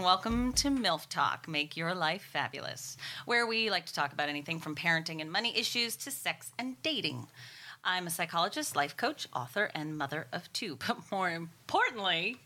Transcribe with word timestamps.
and 0.00 0.06
welcome 0.06 0.50
to 0.54 0.70
MILF 0.70 1.10
Talk 1.10 1.46
Make 1.46 1.76
Your 1.76 1.94
Life 1.94 2.22
Fabulous, 2.32 2.96
where 3.26 3.46
we 3.46 3.68
like 3.68 3.84
to 3.84 3.92
talk 3.92 4.14
about 4.14 4.30
anything 4.30 4.58
from 4.58 4.74
parenting 4.74 5.20
and 5.20 5.30
money 5.30 5.54
issues 5.54 5.94
to 5.96 6.10
sex 6.10 6.52
and 6.58 6.82
dating. 6.82 7.26
I'm 7.84 8.06
a 8.06 8.10
psychologist, 8.10 8.74
life 8.74 8.96
coach, 8.96 9.28
author, 9.34 9.70
and 9.74 9.98
mother 9.98 10.26
of 10.32 10.50
two. 10.54 10.78
But 10.86 10.96
more 11.12 11.28
importantly, 11.30 12.38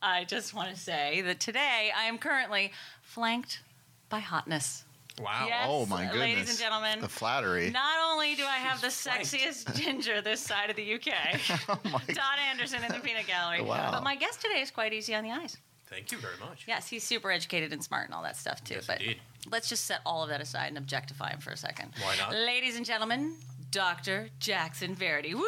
I 0.00 0.24
just 0.24 0.54
want 0.54 0.74
to 0.74 0.80
say 0.80 1.20
that 1.20 1.40
today 1.40 1.92
I 1.94 2.04
am 2.04 2.16
currently 2.16 2.72
flanked 3.02 3.60
by 4.08 4.20
hotness. 4.20 4.84
Wow. 5.20 5.44
Yes, 5.46 5.66
oh 5.68 5.84
my 5.84 6.04
goodness, 6.06 6.20
ladies 6.20 6.48
and 6.48 6.58
gentlemen. 6.58 7.00
the 7.02 7.08
flattery. 7.10 7.70
Not 7.70 8.12
only 8.12 8.34
do 8.34 8.44
I 8.46 8.56
have 8.56 8.80
the 8.80 8.88
flanked. 8.88 9.26
sexiest 9.26 9.74
ginger 9.78 10.22
this 10.22 10.40
side 10.40 10.70
of 10.70 10.76
the 10.76 10.94
UK, 10.94 11.12
oh 11.68 12.00
Don 12.08 12.38
Anderson 12.50 12.82
in 12.82 12.90
the 12.90 13.00
Peanut 13.00 13.26
Gallery, 13.26 13.60
Wow. 13.60 13.90
but 13.90 14.02
my 14.02 14.16
guest 14.16 14.40
today 14.40 14.62
is 14.62 14.70
quite 14.70 14.94
easy 14.94 15.14
on 15.14 15.22
the 15.22 15.32
eyes. 15.32 15.58
Thank 15.88 16.10
you 16.12 16.18
very 16.18 16.34
much. 16.40 16.64
Yes, 16.66 16.88
he's 16.88 17.04
super 17.04 17.30
educated 17.30 17.72
and 17.72 17.82
smart 17.84 18.06
and 18.06 18.14
all 18.14 18.22
that 18.22 18.36
stuff 18.36 18.64
too. 18.64 18.74
Yes, 18.74 18.86
but 18.86 19.00
indeed. 19.00 19.18
let's 19.50 19.68
just 19.68 19.84
set 19.84 20.00
all 20.06 20.22
of 20.22 20.28
that 20.30 20.40
aside 20.40 20.68
and 20.68 20.78
objectify 20.78 21.30
him 21.30 21.40
for 21.40 21.50
a 21.50 21.56
second. 21.56 21.92
Why 22.02 22.16
not? 22.16 22.32
Ladies 22.32 22.76
and 22.76 22.84
gentlemen, 22.86 23.34
Dr. 23.70 24.28
Jackson 24.38 24.96
Varady. 24.96 25.34
Woo! 25.34 25.44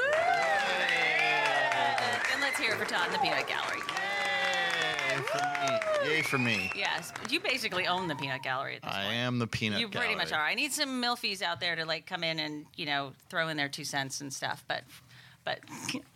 And 2.33 2.41
let's 2.41 2.59
hear 2.59 2.73
it 2.73 2.77
for 2.79 2.85
Todd 2.85 3.07
in 3.07 3.13
the 3.13 3.19
Peanut 3.19 3.47
Gallery. 3.49 3.81
Yay 5.11 5.23
for 5.23 5.39
me! 5.39 6.11
Yay 6.11 6.23
for 6.23 6.39
me! 6.39 6.73
Yes, 6.77 7.13
you 7.31 7.41
basically 7.41 7.87
own 7.87 8.07
the 8.09 8.15
Peanut 8.15 8.43
Gallery 8.43 8.77
at 8.77 8.83
this 8.83 8.93
I 8.93 9.05
point. 9.05 9.15
am 9.15 9.39
the 9.39 9.47
peanut. 9.47 9.79
Gallery. 9.79 9.91
You 9.93 9.99
pretty 9.99 10.15
much 10.15 10.33
are. 10.33 10.43
I 10.45 10.55
need 10.55 10.73
some 10.73 11.03
milfies 11.03 11.41
out 11.43 11.61
there 11.61 11.75
to 11.77 11.85
like 11.85 12.07
come 12.07 12.23
in 12.23 12.39
and 12.39 12.67
you 12.77 12.87
know 12.87 13.13
throw 13.31 13.49
in 13.49 13.57
their 13.57 13.69
two 13.69 13.85
cents 13.85 14.21
and 14.21 14.33
stuff. 14.33 14.65
But 14.69 14.83
but 15.47 15.61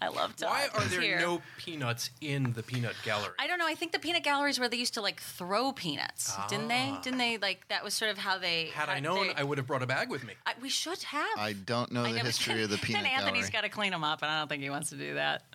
I 0.03 0.09
love 0.09 0.37
Todd. 0.37 0.51
Why 0.51 0.69
are 0.75 0.85
there 0.89 1.01
here. 1.01 1.19
no 1.21 1.41
peanuts 1.57 2.11
in 2.21 2.53
the 2.53 2.63
peanut 2.63 2.95
gallery? 3.05 3.33
I 3.39 3.47
don't 3.47 3.59
know. 3.59 3.67
I 3.67 3.75
think 3.75 3.93
the 3.93 3.99
peanut 3.99 4.23
galleries 4.25 4.61
where 4.61 4.69
they 4.69 4.77
used 4.77 4.93
to 4.95 5.01
like 5.01 5.21
throw 5.23 5.73
peanuts, 5.73 6.37
didn't 6.51 6.69
they? 6.69 6.89
Ah. 6.93 7.01
Didn't 7.03 7.19
they? 7.21 7.39
Like 7.39 7.67
that 7.69 7.83
was 7.83 7.95
sort 7.95 8.11
of 8.11 8.19
how 8.19 8.37
they. 8.37 8.67
Had 8.75 8.91
I 8.91 9.01
known, 9.01 9.29
they- 9.29 9.35
I 9.35 9.43
would 9.45 9.57
have 9.57 9.67
brought 9.67 9.83
a 9.83 9.87
bag 9.87 10.11
with 10.11 10.25
me. 10.25 10.35
I- 10.45 10.55
we 10.61 10.69
should 10.69 11.03
have. 11.05 11.39
I 11.39 11.55
don't 11.55 11.91
know 11.93 12.01
I 12.03 12.09
the 12.11 12.11
know, 12.11 12.17
but 12.19 12.27
history 12.27 12.63
of 12.63 12.69
the 12.69 12.77
peanut 12.77 13.05
Then 13.05 13.13
Anthony's 13.13 13.49
gallery. 13.49 13.53
got 13.53 13.61
to 13.63 13.69
clean 13.71 13.93
them 13.93 14.05
up, 14.05 14.21
and 14.23 14.31
I 14.31 14.41
don't 14.41 14.49
think 14.49 14.63
he 14.63 14.69
wants 14.69 14.91
to 14.91 14.97
do 14.97 15.15
that. 15.15 15.43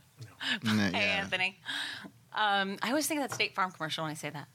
Mm, 0.63 0.91
Hey, 0.93 1.07
yeah. 1.07 1.21
Anthony. 1.21 1.59
Um, 2.33 2.77
I 2.81 2.89
always 2.89 3.05
think 3.07 3.19
of 3.21 3.27
that 3.29 3.35
State 3.35 3.53
Farm 3.55 3.71
commercial 3.71 4.03
when 4.05 4.11
I 4.11 4.15
say 4.15 4.29
that. 4.29 4.47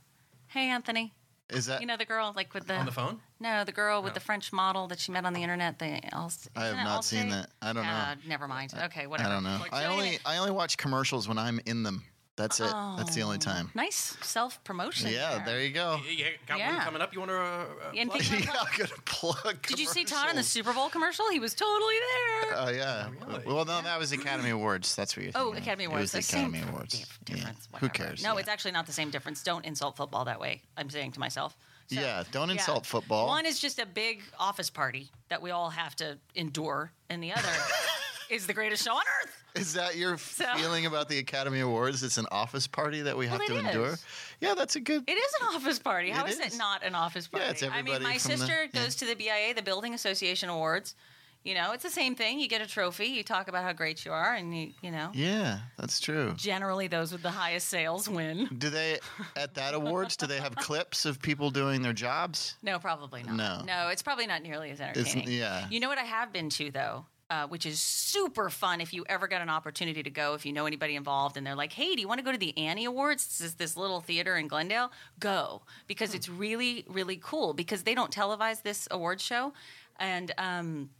Hey, 0.49 0.69
Anthony. 0.71 1.13
Is 1.53 1.67
that? 1.67 1.81
You 1.81 1.87
know 1.87 1.97
the 1.97 2.05
girl 2.05 2.33
like 2.35 2.53
with 2.55 2.67
the 2.67 2.77
On 2.77 2.87
the 2.87 2.93
phone? 2.93 3.21
No, 3.41 3.65
the 3.65 3.73
girl 3.73 4.03
with 4.03 4.11
No. 4.11 4.15
the 4.15 4.21
French 4.21 4.53
model 4.53 4.87
that 4.89 4.99
she 5.01 5.13
met 5.13 5.25
on 5.25 5.33
the 5.33 5.43
internet. 5.43 5.79
They 5.79 6.01
all. 6.13 6.31
I 6.57 6.67
have 6.67 6.77
not 6.77 7.05
seen 7.05 7.29
that. 7.31 7.51
I 7.63 7.73
don't 7.73 7.85
know. 7.85 7.91
Uh, 7.91 8.15
never 8.27 8.47
mind. 8.49 8.73
Okay, 8.75 9.07
whatever. 9.07 9.29
I 9.29 9.33
don't 9.33 9.45
know. 9.45 9.59
Like- 9.61 9.73
I 9.73 9.87
only 9.87 10.19
I 10.25 10.37
only 10.39 10.53
watch 10.53 10.77
commercials 10.77 11.29
when 11.29 11.39
I'm 11.39 11.61
in 11.67 11.83
them. 11.83 12.05
That's 12.41 12.59
it. 12.61 12.73
That's 12.97 13.15
the 13.15 13.23
only 13.23 13.37
Oh. 13.37 13.41
time. 13.41 13.71
Nice 13.75 14.17
self 14.23 14.63
promotion. 14.65 15.11
Yeah, 15.13 15.43
there 15.45 15.61
you 15.63 15.71
go. 15.71 16.01
You 16.05 16.11
you 16.13 16.25
got 16.47 16.59
Yeah. 16.59 16.75
one 16.77 16.85
coming 16.85 17.03
up. 17.03 17.13
You 17.13 17.21
want 17.21 17.31
to? 17.31 17.37
Uh, 17.39 17.67
In 17.95 18.09
plug? 18.09 18.23
Peanut- 18.23 18.45
yeah, 18.47 18.53
I'm 18.61 18.79
gonna 18.79 19.01
plug. 19.05 19.67
Did 19.67 19.79
you 19.79 19.87
see 19.87 20.05
Todd 20.05 20.23
in 20.31 20.37
the 20.37 20.43
commercials. 20.43 20.47
Super 20.49 20.73
Bowl 20.73 20.89
commercial? 20.89 21.29
He 21.31 21.39
was 21.39 21.55
totally 21.55 21.95
there. 21.97 22.55
Oh 22.57 22.71
yeah. 22.71 23.09
Really? 23.27 23.45
Well, 23.45 23.65
no, 23.65 23.83
that 23.83 23.99
was 23.99 24.13
Academy 24.13 24.51
Awards. 24.51 24.95
That's 24.97 25.17
what 25.17 25.25
you're. 25.25 25.33
Oh, 25.35 25.53
thinking. 25.53 25.63
Academy 25.63 25.85
It 25.85 25.87
Awards. 25.89 26.03
was 26.03 26.13
the 26.13 26.19
the 26.19 26.23
same 26.23 26.55
Academy 26.55 26.71
Awards. 26.73 26.99
dif- 26.99 27.19
Yeah. 27.29 27.35
difference. 27.37 27.69
Who 27.79 27.89
cares? 27.91 28.23
No, 28.23 28.33
Yeah. 28.35 28.41
it's 28.41 28.49
actually 28.49 28.73
not 28.73 28.87
the 28.87 28.93
same 28.93 29.11
difference. 29.11 29.43
Don't 29.43 29.65
insult 29.67 29.97
football 29.97 30.25
that 30.25 30.41
way. 30.41 30.63
I'm 30.77 30.89
saying 30.91 31.13
to 31.13 31.21
myself. 31.21 31.57
So, 31.93 32.01
Yeah, 32.01 32.23
don't 32.31 32.49
yeah. 32.49 32.55
insult 32.55 32.87
football. 32.87 33.27
One 33.27 33.45
is 33.47 33.59
just 33.59 33.79
a 33.81 33.87
big 33.87 34.23
office 34.39 34.71
party 34.71 35.11
that 35.29 35.43
we 35.43 35.51
all 35.51 35.71
have 35.71 35.97
to 35.97 36.19
endure, 36.37 36.93
and 37.09 37.21
the 37.23 37.33
other 37.33 37.49
is 38.31 38.47
the 38.47 38.53
greatest 38.55 38.85
show 38.85 38.95
on 38.95 39.03
earth. 39.25 39.40
Is 39.57 39.75
that 39.75 39.97
your 39.97 40.17
So- 40.19 40.45
feeling 40.57 40.87
about 40.87 41.09
the 41.09 41.19
Academy 41.19 41.61
Awards? 41.61 42.03
It's 42.03 42.19
an 42.19 42.27
office 42.31 42.67
party 42.67 43.03
that 43.03 43.17
we 43.17 43.27
have 43.27 43.39
Well, 43.41 43.49
to 43.49 43.59
endure. 43.59 43.93
is. 43.95 44.05
Yeah, 44.41 44.55
that's 44.55 44.77
a 44.77 44.81
good. 44.81 45.05
It 45.07 45.13
is 45.13 45.33
an 45.41 45.49
office 45.57 45.79
party. 45.79 46.11
How 46.11 46.25
It 46.25 46.31
is 46.31 46.39
it 46.41 46.47
is. 46.49 46.59
not 46.59 46.83
an 46.83 46.95
office 46.95 47.27
party? 47.29 47.45
Yeah, 47.47 47.51
it's 47.53 47.63
I 47.63 47.83
mean, 47.83 48.03
my 48.03 48.19
from 48.19 48.31
the- 48.33 48.37
sister 48.39 48.63
yeah. 48.73 48.83
goes 48.85 48.95
to 48.97 49.07
the 49.07 49.15
BIA, 49.15 49.55
the 49.55 49.63
Building 49.63 49.95
Association 49.95 50.49
Awards. 50.49 50.95
You 51.43 51.55
know, 51.55 51.73
it's 51.73 51.83
the 51.83 51.89
same 51.91 52.15
thing. 52.15 52.39
You 52.39 52.49
get 52.49 52.61
a 52.61 52.67
trophy. 52.67 53.07
You 53.07 53.23
talk 53.25 53.49
about 53.49 53.65
how 53.65 53.73
great 53.73 54.05
you 54.05 54.13
are, 54.13 54.35
and 54.35 54.55
you, 54.55 54.73
you 54.83 54.91
know, 54.91 55.11
Yeah, 55.15 55.61
that's 55.79 55.99
true. 55.99 56.35
generally 56.37 56.87
those 56.87 57.13
with 57.13 57.23
the 57.23 57.31
highest 57.31 57.69
sales 57.69 58.11
win. 58.11 58.47
Do 58.59 58.69
they 58.69 58.99
at 59.37 59.55
that 59.55 59.73
awards? 59.73 60.19
Do 60.19 60.27
they 60.27 60.39
have 60.39 60.55
clips 60.57 61.07
of 61.07 61.19
people 61.19 61.51
doing 61.51 61.81
their 61.81 61.95
jobs? 61.95 62.57
No, 62.63 62.79
probably 62.79 63.23
not. 63.23 63.37
No. 63.37 63.63
no, 63.65 63.89
it's 63.89 64.03
probably 64.03 64.27
not 64.27 64.43
nearly 64.43 64.71
as 64.71 64.83
entertaining. 64.83 65.31
yeah. 65.31 65.67
You 65.71 65.81
know 65.81 65.89
what 65.89 65.97
I 65.97 66.03
have 66.05 66.31
been 66.31 66.51
to 66.51 66.71
though, 66.71 67.07
uh, 67.31 67.47
which 67.47 67.65
is 67.65 67.81
super 67.81 68.51
fun. 68.51 68.81
If 68.81 68.93
you 68.93 69.05
ever 69.09 69.29
get 69.29 69.41
an 69.41 69.49
opportunity 69.49 70.03
to 70.03 70.11
go, 70.11 70.35
if 70.35 70.45
you 70.45 70.53
know 70.53 70.67
anybody 70.67 70.97
involved, 70.97 71.37
and 71.37 71.47
they're 71.47 71.55
like, 71.55 71.73
"Hey, 71.73 71.95
do 71.95 72.01
you 72.01 72.09
want 72.09 72.19
to 72.19 72.25
go 72.25 72.33
to 72.33 72.39
the 72.39 72.57
Annie 72.59 72.85
Awards? 72.85 73.25
This 73.27 73.41
is 73.41 73.55
this 73.55 73.77
little 73.77 74.01
theater 74.01 74.37
in 74.37 74.49
Glendale. 74.49 74.91
Go 75.21 75.63
because 75.87 76.15
it's 76.15 76.29
really 76.29 76.85
really 76.89 77.19
cool 77.23 77.55
because 77.55 77.85
they 77.85 77.95
don't 77.95 78.11
televise 78.11 78.63
this 78.63 78.89
award 78.91 79.21
show, 79.21 79.53
and 79.99 80.33
um, 80.39 80.91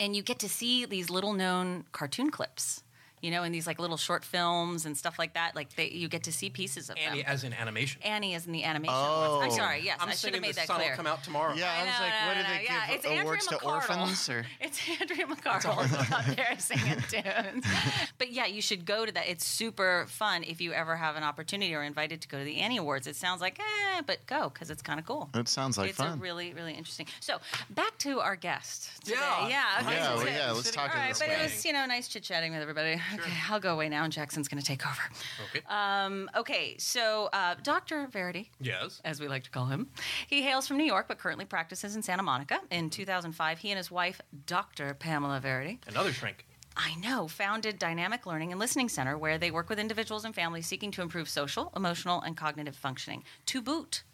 and 0.00 0.16
you 0.16 0.22
get 0.22 0.38
to 0.40 0.48
see 0.48 0.86
these 0.86 1.10
little 1.10 1.34
known 1.34 1.84
cartoon 1.92 2.30
clips." 2.30 2.82
You 3.20 3.30
know, 3.30 3.42
in 3.42 3.52
these 3.52 3.66
like 3.66 3.78
little 3.78 3.96
short 3.96 4.24
films 4.24 4.86
and 4.86 4.96
stuff 4.96 5.18
like 5.18 5.34
that, 5.34 5.54
like 5.54 5.74
they, 5.76 5.88
you 5.90 6.08
get 6.08 6.24
to 6.24 6.32
see 6.32 6.50
pieces 6.50 6.88
of 6.90 6.96
Annie, 6.96 7.22
them. 7.22 7.26
as 7.32 7.44
in 7.44 7.52
animation. 7.52 8.00
Annie 8.02 8.34
is 8.34 8.46
in 8.46 8.52
the 8.52 8.64
animation. 8.64 8.94
Oh. 8.96 9.34
awards. 9.34 9.54
I'm 9.54 9.58
sorry. 9.60 9.82
Yes, 9.84 9.98
I'm 10.00 10.08
I 10.08 10.12
should 10.12 10.20
saying 10.20 10.34
have 10.34 10.42
the 10.42 10.48
made 10.48 10.54
that 10.56 10.66
sun 10.66 10.76
clear. 10.76 10.90
will 10.90 10.96
come 10.96 11.06
out 11.06 11.22
tomorrow. 11.22 11.54
Yeah, 11.54 11.70
I, 11.70 11.84
was 11.84 11.86
know, 11.86 12.04
like, 12.04 12.12
no, 12.20 12.26
what 12.28 12.34
no, 12.34 12.42
do 12.42 12.48
no, 12.48 12.54
they 12.58 12.64
yeah, 12.64 12.86
give 12.86 12.94
it's 12.96 13.04
Andrea 13.04 13.22
awards 13.22 13.46
to 13.48 13.54
McArdle. 13.56 13.66
orphans? 13.66 14.28
Or 14.30 14.46
It's 14.60 14.80
Andrea 15.00 15.26
McArdle 15.34 16.12
out 16.12 16.36
there 16.36 16.54
singing 16.58 17.02
tunes. 17.08 17.64
But 18.18 18.32
yeah, 18.32 18.46
you 18.46 18.62
should 18.62 18.84
go 18.86 19.04
to 19.06 19.12
that. 19.12 19.28
It's 19.28 19.44
super 19.44 20.06
fun 20.08 20.44
if 20.44 20.60
you 20.60 20.72
ever 20.72 20.96
have 20.96 21.16
an 21.16 21.22
opportunity 21.22 21.74
or 21.74 21.82
invited 21.82 22.20
to 22.22 22.28
go 22.28 22.38
to 22.38 22.44
the 22.44 22.58
Annie 22.60 22.78
Awards. 22.78 23.06
It 23.06 23.16
sounds 23.16 23.40
like, 23.40 23.58
eh, 23.58 24.02
but 24.06 24.24
go 24.26 24.48
because 24.48 24.70
it's 24.70 24.82
kind 24.82 24.98
of 24.98 25.06
cool. 25.06 25.28
it 25.34 25.48
sounds 25.48 25.76
like 25.78 25.90
it's 25.90 25.98
fun. 25.98 26.18
a 26.18 26.20
really, 26.20 26.52
really 26.54 26.72
interesting. 26.74 27.06
So 27.20 27.38
back 27.70 27.96
to 27.98 28.20
our 28.20 28.36
guest 28.36 28.90
today. 29.04 29.16
Yeah. 29.18 29.48
yeah, 29.48 29.64
okay, 29.82 29.94
yeah, 29.96 30.14
well, 30.14 30.26
yeah. 30.26 30.52
Let's 30.52 30.70
talk 30.70 30.84
All 30.84 30.90
to 30.92 30.98
right, 30.98 31.08
this 31.10 31.18
but 31.18 31.28
it 31.28 31.42
was 31.42 31.64
you 31.64 31.72
know 31.72 31.84
nice 31.86 32.08
chit 32.08 32.22
chatting 32.22 32.52
with 32.52 32.62
everybody. 32.62 33.00
Okay, 33.14 33.32
I'll 33.48 33.60
go 33.60 33.72
away 33.74 33.88
now, 33.88 34.04
and 34.04 34.12
Jackson's 34.12 34.48
going 34.48 34.60
to 34.60 34.66
take 34.66 34.86
over. 34.86 35.00
Okay. 35.50 35.64
Um, 35.68 36.30
okay, 36.36 36.76
so 36.78 37.28
uh, 37.32 37.54
Dr. 37.62 38.06
Varady, 38.12 38.48
yes. 38.60 39.00
as 39.04 39.20
we 39.20 39.28
like 39.28 39.44
to 39.44 39.50
call 39.50 39.66
him. 39.66 39.88
He 40.26 40.42
hails 40.42 40.66
from 40.66 40.76
New 40.78 40.84
York, 40.84 41.06
but 41.08 41.18
currently 41.18 41.44
practices 41.44 41.96
in 41.96 42.02
Santa 42.02 42.22
Monica. 42.22 42.60
In 42.70 42.90
2005, 42.90 43.58
he 43.58 43.70
and 43.70 43.78
his 43.78 43.90
wife, 43.90 44.20
Dr. 44.46 44.94
Pamela 44.94 45.40
Varady, 45.42 45.78
Another 45.88 46.12
shrink. 46.12 46.46
I 46.76 46.94
know, 46.96 47.26
founded 47.26 47.78
Dynamic 47.78 48.26
Learning 48.26 48.52
and 48.52 48.60
Listening 48.60 48.88
Center, 48.88 49.18
where 49.18 49.38
they 49.38 49.50
work 49.50 49.68
with 49.68 49.78
individuals 49.78 50.24
and 50.24 50.34
families 50.34 50.66
seeking 50.66 50.90
to 50.92 51.02
improve 51.02 51.28
social, 51.28 51.72
emotional, 51.74 52.20
and 52.20 52.36
cognitive 52.36 52.76
functioning. 52.76 53.24
To 53.46 53.60
boot, 53.60 54.04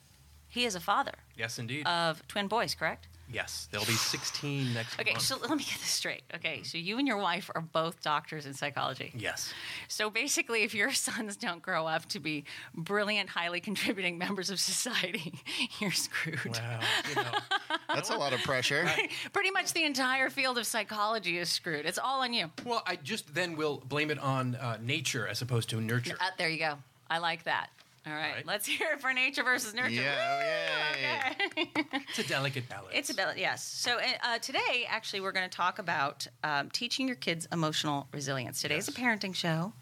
he 0.49 0.65
is 0.65 0.75
a 0.75 0.81
father 0.81 1.13
Yes, 1.37 1.59
indeed. 1.59 1.87
of 1.87 2.27
twin 2.29 2.49
boys, 2.49 2.75
correct? 2.75 3.09
Yes, 3.33 3.69
they'll 3.71 3.85
be 3.85 3.93
16 3.93 4.75
next 4.75 4.97
week. 4.97 5.07
Okay, 5.07 5.15
month. 5.15 5.25
so 5.25 5.37
let 5.39 5.51
me 5.51 5.65
get 5.65 5.79
this 5.81 5.89
straight. 5.89 6.23
Okay, 6.35 6.63
so 6.63 6.79
you 6.79 6.99
and 6.99 7.07
your 7.07 7.19
wife 7.19 7.51
are 7.55 7.61
both 7.61 8.01
doctors 8.03 8.47
in 8.47 8.55
psychology. 8.55 9.13
yes. 9.17 9.53
So 9.89 10.11
basically, 10.11 10.63
if 10.63 10.75
your 10.75 10.93
sons 11.07 11.37
don't 11.37 11.63
grow 11.63 11.87
up 11.87 12.07
to 12.07 12.21
be 12.21 12.45
brilliant, 12.75 13.29
highly 13.31 13.61
contributing 13.61 14.19
members 14.19 14.51
of 14.51 14.61
society, 14.61 15.35
you're 15.81 15.91
screwed. 15.93 16.39
Well, 16.45 16.81
you 17.09 17.15
know, 17.17 17.39
That's 17.95 18.11
a 18.11 18.17
lot 18.17 18.33
of 18.33 18.41
pressure. 18.41 18.89
Pretty 19.33 19.51
much 19.51 19.73
the 19.73 19.85
entire 19.85 20.31
field 20.31 20.59
of 20.59 20.67
psychology 20.67 21.39
is 21.39 21.49
screwed. 21.49 21.87
It's 21.87 21.99
all 21.99 22.23
on 22.23 22.33
you. 22.33 22.51
well, 22.65 22.83
I 22.87 22.97
just 22.97 23.35
then 23.35 23.57
will 23.57 23.83
blame 23.87 24.11
it 24.11 24.19
on 24.19 24.55
uh, 24.57 24.79
nature 24.83 25.27
as 25.27 25.41
opposed 25.43 25.71
to 25.71 25.81
nurture. 25.81 26.17
Uh, 26.21 26.31
there 26.39 26.49
you 26.49 26.59
go. 26.59 26.75
I 27.09 27.19
like 27.19 27.45
that. 27.45 27.71
All 28.07 28.13
right, 28.13 28.35
right. 28.37 28.47
let's 28.47 28.67
hear 28.67 28.93
it 28.93 29.01
for 29.01 29.13
nature 29.13 29.43
versus 29.43 29.75
nurture. 29.75 29.91
Yeah, 29.91 30.39
Woo! 30.39 30.45
yay. 30.47 31.31
Okay. 31.65 31.71
It's 32.09 32.19
a 32.21 32.29
delicate 32.29 32.69
balance. 32.69 32.93
It's 32.95 33.11
about 33.11 33.37
yes. 33.37 33.63
So 33.65 33.99
uh, 34.25 34.39
today, 34.39 34.87
actually, 34.89 35.21
we're 35.21 35.33
going 35.33 35.49
to 35.49 35.55
talk 35.57 35.79
about 35.79 36.27
um, 36.45 36.71
teaching 36.71 37.07
your 37.09 37.17
kids 37.17 37.49
emotional 37.53 38.07
resilience. 38.13 38.63
Today's 38.63 38.89
Yes. 38.89 38.97
a 38.97 39.01
parenting 39.01 39.35
show, 39.35 39.73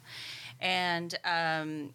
and 0.61 1.15
um, 1.25 1.95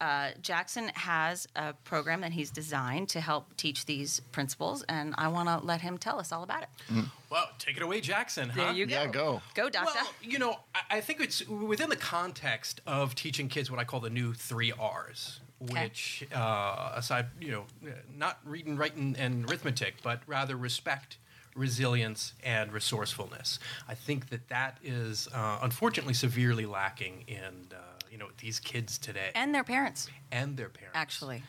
uh, 0.00 0.30
Jackson 0.42 0.88
has 0.94 1.46
a 1.56 1.72
program 1.72 2.20
that 2.22 2.32
he's 2.32 2.50
designed 2.50 3.08
to 3.10 3.20
help 3.20 3.56
teach 3.56 3.86
these 3.86 4.20
principles, 4.32 4.82
and 4.88 5.14
I 5.16 5.28
want 5.28 5.48
to 5.48 5.64
let 5.64 5.80
him 5.80 5.98
tell 5.98 6.18
us 6.18 6.32
all 6.32 6.42
about 6.42 6.62
it. 6.62 6.68
Well, 7.30 7.48
take 7.58 7.76
it 7.76 7.82
away, 7.82 8.00
Jackson. 8.00 8.48
Huh? 8.50 8.64
There 8.64 8.72
you 8.74 8.86
go. 8.86 8.94
Yeah, 8.94 9.06
go. 9.06 9.42
Go, 9.54 9.68
doctor. 9.70 9.92
Well, 9.96 10.12
you 10.22 10.38
know, 10.38 10.58
I, 10.74 10.98
I 10.98 11.00
think 11.00 11.20
it's 11.20 11.46
within 11.48 11.88
the 11.88 11.96
context 11.96 12.80
of 12.86 13.14
teaching 13.14 13.48
kids 13.48 13.70
what 13.70 13.80
I 13.80 13.84
call 13.84 14.00
the 14.00 14.10
new 14.10 14.34
three 14.34 14.72
R's, 14.78 15.40
Okay. 15.62 15.84
which, 15.84 16.24
uh, 16.34 16.92
aside, 16.94 17.26
you 17.40 17.50
know, 17.52 17.64
not 18.16 18.38
reading, 18.44 18.76
writing, 18.76 19.16
and 19.18 19.48
arithmetic, 19.48 19.94
but 20.02 20.20
rather 20.26 20.56
respect, 20.56 21.16
resilience, 21.56 22.34
and 22.42 22.72
resourcefulness. 22.72 23.58
I 23.88 23.94
think 23.94 24.28
that 24.30 24.48
that 24.48 24.78
is 24.82 25.28
uh, 25.32 25.60
unfortunately 25.62 26.14
severely 26.14 26.66
lacking 26.66 27.24
in, 27.28 27.68
uh, 27.72 27.93
you 28.14 28.20
know, 28.20 28.28
these 28.38 28.60
kids 28.60 28.96
today 28.96 29.30
and 29.34 29.52
their 29.52 29.64
parents, 29.64 30.08
and 30.30 30.56
their 30.56 30.68
parents. 30.68 30.96
actually. 30.96 31.42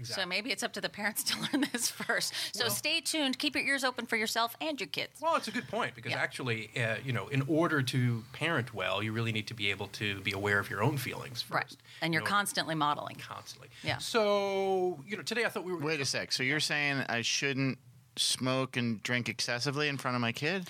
Exactly. 0.00 0.22
So 0.22 0.28
maybe 0.28 0.50
it's 0.52 0.62
up 0.64 0.72
to 0.74 0.80
the 0.80 0.88
parents 0.88 1.22
to 1.24 1.36
learn 1.52 1.64
this 1.72 1.88
first. 1.90 2.32
So 2.52 2.64
Well- 2.64 2.70
stay 2.70 3.00
tuned. 3.00 3.38
Keep 3.38 3.54
your 3.56 3.64
ears 3.64 3.82
open 3.84 4.04
for 4.06 4.16
yourself 4.16 4.56
and 4.60 4.80
your 4.80 4.86
kids. 4.88 5.20
Well, 5.20 5.36
it's 5.36 5.46
a 5.48 5.52
good 5.52 5.66
point 5.68 5.94
because 5.96 6.10
Yeah. 6.12 6.18
actually, 6.18 6.70
uh, 6.76 6.96
you 7.04 7.12
know, 7.12 7.26
in 7.28 7.42
order 7.48 7.82
to 7.82 8.24
parent 8.32 8.72
well, 8.74 9.00
you 9.02 9.12
really 9.12 9.30
need 9.32 9.46
to 9.48 9.54
be 9.54 9.70
able 9.70 9.86
to 9.88 10.20
be 10.22 10.32
aware 10.32 10.58
of 10.60 10.68
your 10.70 10.82
own 10.84 10.98
feelings 10.98 11.40
first. 11.42 11.52
Right. 11.52 11.76
And 12.02 12.12
you're 12.14 12.22
You 12.22 12.26
know, 12.26 12.30
constantly 12.36 12.74
modeling. 12.76 13.16
constantly. 13.16 13.68
Yeah. 13.84 13.98
So, 13.98 15.02
you 15.06 15.16
know, 15.16 15.22
today 15.22 15.44
I 15.44 15.48
thought 15.48 15.64
we 15.64 15.72
were. 15.72 15.78
Wait 15.80 16.00
a 16.00 16.04
sec. 16.04 16.30
So 16.32 16.42
you're 16.44 16.60
saying 16.60 17.04
I 17.08 17.22
shouldn't 17.22 17.78
smoke 18.16 18.76
and 18.76 19.00
drink 19.02 19.28
excessively 19.28 19.88
in 19.88 19.96
front 19.98 20.14
of 20.16 20.20
my 20.20 20.32
kid? 20.32 20.68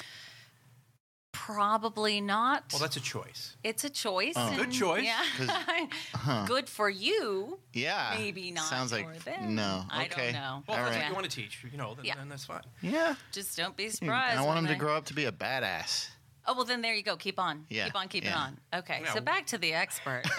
Probably 1.49 2.21
not. 2.21 2.65
Well, 2.73 2.81
that's 2.83 2.99
a 2.99 3.01
choice. 3.01 3.57
it's 3.65 3.83
a 3.83 3.89
choice. 3.89 4.35
Oh. 4.37 4.55
Good 4.55 4.71
choice. 4.71 5.07
Yeah. 5.07 5.87
Good 6.47 6.69
for 6.69 6.91
you. 6.91 7.59
Yeah. 7.73 8.17
Maybe 8.19 8.51
not. 8.51 8.65
Sounds 8.65 8.93
like 8.93 9.15
for 9.15 9.25
them. 9.25 9.55
no. 9.55 9.85
I 9.89 10.05
okay. 10.05 10.33
don't 10.33 10.43
know. 10.43 10.63
Well, 10.69 10.77
All 10.77 10.85
if 10.85 10.93
that's 10.93 10.97
right. 10.97 11.03
what 11.05 11.09
you 11.09 11.15
want 11.15 11.31
to 11.31 11.35
teach, 11.35 11.65
you 11.73 11.79
know, 11.79 11.95
then, 11.95 12.05
Yeah. 12.05 12.17
then 12.17 12.29
that's 12.29 12.45
fine. 12.45 12.61
Yeah. 12.83 13.15
Just 13.33 13.57
don't 13.57 13.75
be 13.75 13.89
surprised. 13.89 14.37
I 14.39 14.43
want 14.43 14.57
when 14.57 14.67
him 14.67 14.73
to 14.75 14.79
grow 14.79 14.95
up 14.95 15.07
to 15.07 15.15
be 15.15 15.25
a 15.25 15.33
badass. 15.33 16.09
Oh 16.51 16.55
well, 16.55 16.65
then 16.65 16.81
there 16.81 16.95
you 16.95 17.03
go. 17.03 17.15
Keep 17.17 17.39
on. 17.39 17.67
Yeah, 17.69 17.85
Keep 17.85 17.97
on 17.97 18.09
keeping 18.09 18.31
yeah. 18.31 18.39
on. 18.39 18.59
Okay. 18.75 19.01
Yeah. 19.05 19.13
So 19.13 19.21
back 19.21 19.47
to 19.49 19.59
the 19.59 19.75
expert. 19.75 20.23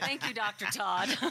Thank 0.00 0.26
you, 0.26 0.32
Dr. 0.32 0.66
Todd. 0.66 1.08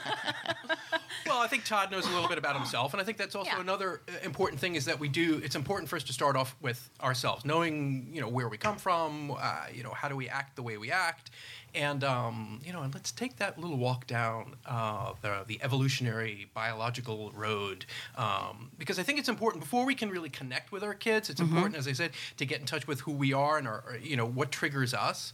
Well, 1.25 1.39
I 1.39 1.47
think 1.47 1.65
Todd 1.65 1.91
knows 1.91 2.06
a 2.07 2.09
little 2.12 2.29
bit 2.29 2.38
about 2.38 2.56
himself, 2.56 2.94
and 2.94 3.01
I 3.01 3.03
think 3.03 3.18
that's 3.18 3.35
also 3.35 3.51
Yeah. 3.51 3.59
another 3.59 4.01
uh, 4.07 4.13
important 4.24 4.62
thing 4.62 4.75
is 4.75 4.85
that 4.85 4.97
we 4.97 5.09
do. 5.09 5.41
It's 5.44 5.56
important 5.57 5.89
for 5.89 5.97
us 5.97 6.03
to 6.03 6.13
start 6.13 6.38
off 6.38 6.56
with 6.62 6.89
ourselves, 7.01 7.44
knowing 7.44 8.07
you 8.13 8.21
know 8.21 8.29
where 8.29 8.47
we 8.47 8.57
come 8.57 8.77
from, 8.77 9.31
uh, 9.31 9.65
you 9.74 9.83
know 9.83 9.91
how 9.91 10.07
do 10.07 10.15
we 10.15 10.29
act 10.29 10.56
the 10.56 10.63
way 10.63 10.77
we 10.77 10.89
act, 10.89 11.31
and 11.77 12.03
um, 12.03 12.59
you 12.65 12.74
know, 12.74 12.81
and 12.81 12.94
let's 12.94 13.12
take 13.12 13.38
that 13.38 13.57
little 13.59 13.77
walk 13.77 14.07
down 14.07 14.56
uh, 14.65 15.13
the 15.21 15.44
the 15.47 15.59
evolutionary 15.62 16.50
biological 16.53 17.31
road, 17.35 17.85
um, 18.18 18.71
because 18.77 18.97
I 19.00 19.03
think 19.03 19.19
it's 19.19 19.29
important 19.29 19.63
before 19.63 19.85
we 19.85 19.95
can 19.95 20.09
really 20.09 20.29
connect 20.29 20.71
with 20.71 20.83
our 20.83 20.94
kids. 20.95 21.29
It's 21.29 21.39
important, 21.39 21.75
as 21.75 21.88
I 21.88 21.94
said, 21.94 22.12
to 22.38 22.45
get 22.45 22.59
in 22.59 22.65
touch 22.65 22.88
with 22.88 23.01
who 23.01 23.12
we 23.12 23.31
are 23.33 23.57
and 23.57 23.68
our, 23.68 23.97
you 24.01 24.18
know 24.18 24.25
what 24.25 24.51
triggers 24.51 24.94
us, 24.94 25.33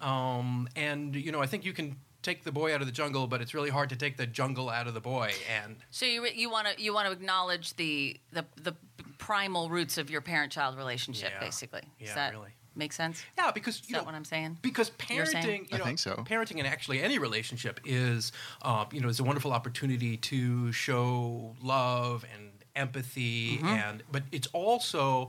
um, 0.00 0.68
and 0.76 1.14
you 1.16 1.32
know 1.32 1.42
I 1.42 1.46
think 1.46 1.64
you 1.64 1.72
can. 1.72 1.96
Take 2.22 2.44
the 2.44 2.52
boy 2.52 2.74
out 2.74 2.82
of 2.82 2.86
the 2.86 2.92
jungle, 2.92 3.26
but 3.26 3.40
it's 3.40 3.54
really 3.54 3.70
hard 3.70 3.88
to 3.88 3.96
take 3.96 4.18
the 4.18 4.26
jungle 4.26 4.68
out 4.68 4.86
of 4.86 4.92
the 4.92 5.00
boy. 5.00 5.32
And 5.62 5.76
so 5.90 6.04
you 6.04 6.26
you 6.26 6.50
want 6.50 6.68
to 6.68 6.78
you 6.78 6.92
want 6.92 7.06
to 7.06 7.12
acknowowledge 7.12 7.74
the 7.76 8.20
the 8.30 8.44
the 8.60 8.74
primal 9.16 9.70
roots 9.70 9.96
of 9.96 10.10
your 10.10 10.20
parent-child 10.20 10.76
relationship, 10.76 11.30
Yeah. 11.32 11.40
basically. 11.40 11.80
Does 11.98 12.08
Yeah, 12.08 12.14
that 12.16 12.32
really. 12.34 12.50
Make 12.74 12.92
sense? 12.92 13.22
Yeah, 13.36 13.50
because 13.50 13.78
you 13.80 13.82
Is 13.82 13.88
that 13.92 13.98
know, 13.98 14.04
what 14.04 14.14
I'm 14.14 14.24
saying? 14.24 14.58
Because 14.62 14.90
You're 15.10 15.26
saying? 15.26 15.44
parenting, 15.66 15.72
you 15.72 15.78
I 15.78 15.80
think 15.86 15.98
so. 15.98 16.24
parenting 16.28 16.58
and 16.58 16.66
actually 16.66 17.02
any 17.02 17.18
relationship 17.18 17.80
is, 17.84 18.32
uh, 18.62 18.84
you 18.92 19.00
know, 19.00 19.08
is 19.08 19.20
a 19.20 19.24
wonderful 19.24 19.52
opportunity 19.52 20.16
to 20.18 20.72
show 20.72 21.54
love 21.62 22.24
and 22.34 22.50
empathy, 22.76 23.58
Mm-hmm. 23.58 23.66
and 23.66 24.02
but 24.12 24.22
it's 24.32 24.46
also 24.52 25.28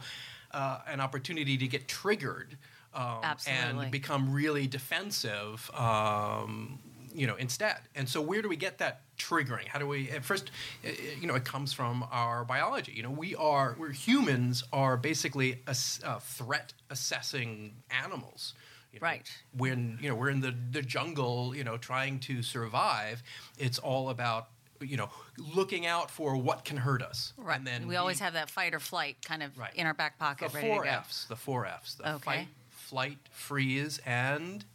uh, 0.52 0.80
an 0.88 1.00
opportunity 1.00 1.58
to 1.58 1.68
get 1.68 1.88
triggered. 1.88 2.58
Um, 2.94 3.20
Absolutely. 3.24 3.84
And 3.84 3.92
become 3.92 4.34
really 4.34 4.68
defensive, 4.68 5.72
um, 5.74 6.80
you 7.14 7.28
know, 7.28 7.36
instead. 7.36 7.78
And 7.96 8.08
so, 8.08 8.22
where 8.22 8.42
do 8.42 8.50
we 8.50 8.56
get 8.56 8.78
that 8.80 9.02
triggering? 9.18 9.68
How 9.68 9.80
do 9.80 9.88
we? 9.88 10.10
At 10.12 10.24
first, 10.24 10.52
uh, 10.86 10.90
you 11.20 11.28
know, 11.28 11.36
it 11.36 11.44
comes 11.46 11.74
from 11.74 12.06
our 12.12 12.44
biology. 12.46 12.94
You 12.96 13.04
know, 13.04 13.12
we 13.12 13.36
are 13.36 13.76
we're 13.78 13.92
humans 13.92 14.64
are 14.72 14.98
basically 14.98 15.62
a, 15.68 15.76
uh, 16.06 16.20
threat 16.20 16.74
assessing 16.90 17.74
animals. 17.90 18.54
you 18.94 19.00
know. 19.00 19.06
Right. 19.08 19.32
When 19.58 19.98
you 20.02 20.10
know 20.10 20.16
we're 20.16 20.30
in 20.30 20.42
the 20.42 20.54
the 20.72 20.82
jungle, 20.82 21.56
you 21.56 21.64
know, 21.64 21.78
trying 21.78 22.20
to 22.22 22.42
survive, 22.44 23.24
it's 23.58 23.80
all 23.80 24.10
about 24.10 24.48
you 24.80 24.98
know 24.98 25.10
looking 25.38 25.86
out 25.86 26.10
for 26.10 26.36
what 26.38 26.66
can 26.66 26.78
hurt 26.78 27.02
us. 27.02 27.34
Right. 27.38 27.58
And 27.58 27.68
then 27.68 27.88
we 27.88 27.96
always 27.98 28.18
being- 28.20 28.26
have 28.26 28.34
that 28.34 28.50
fight 28.50 28.74
or 28.74 28.80
flight 28.80 29.18
kind 29.24 29.44
of 29.44 29.58
Right. 29.58 29.74
in 29.76 29.86
our 29.86 29.94
back 29.94 30.18
the 30.18 30.24
pocket, 30.26 30.54
ready 30.54 30.68
four 30.68 30.84
to 30.84 30.90
go. 30.90 30.96
Fs. 30.98 31.26
The 31.26 31.36
four 31.36 31.66
Fs. 31.66 31.94
The 31.96 32.14
Okay. 32.16 32.24
fight, 32.24 32.48
flight, 32.72 33.18
freeze, 33.32 34.00
and 34.06 34.66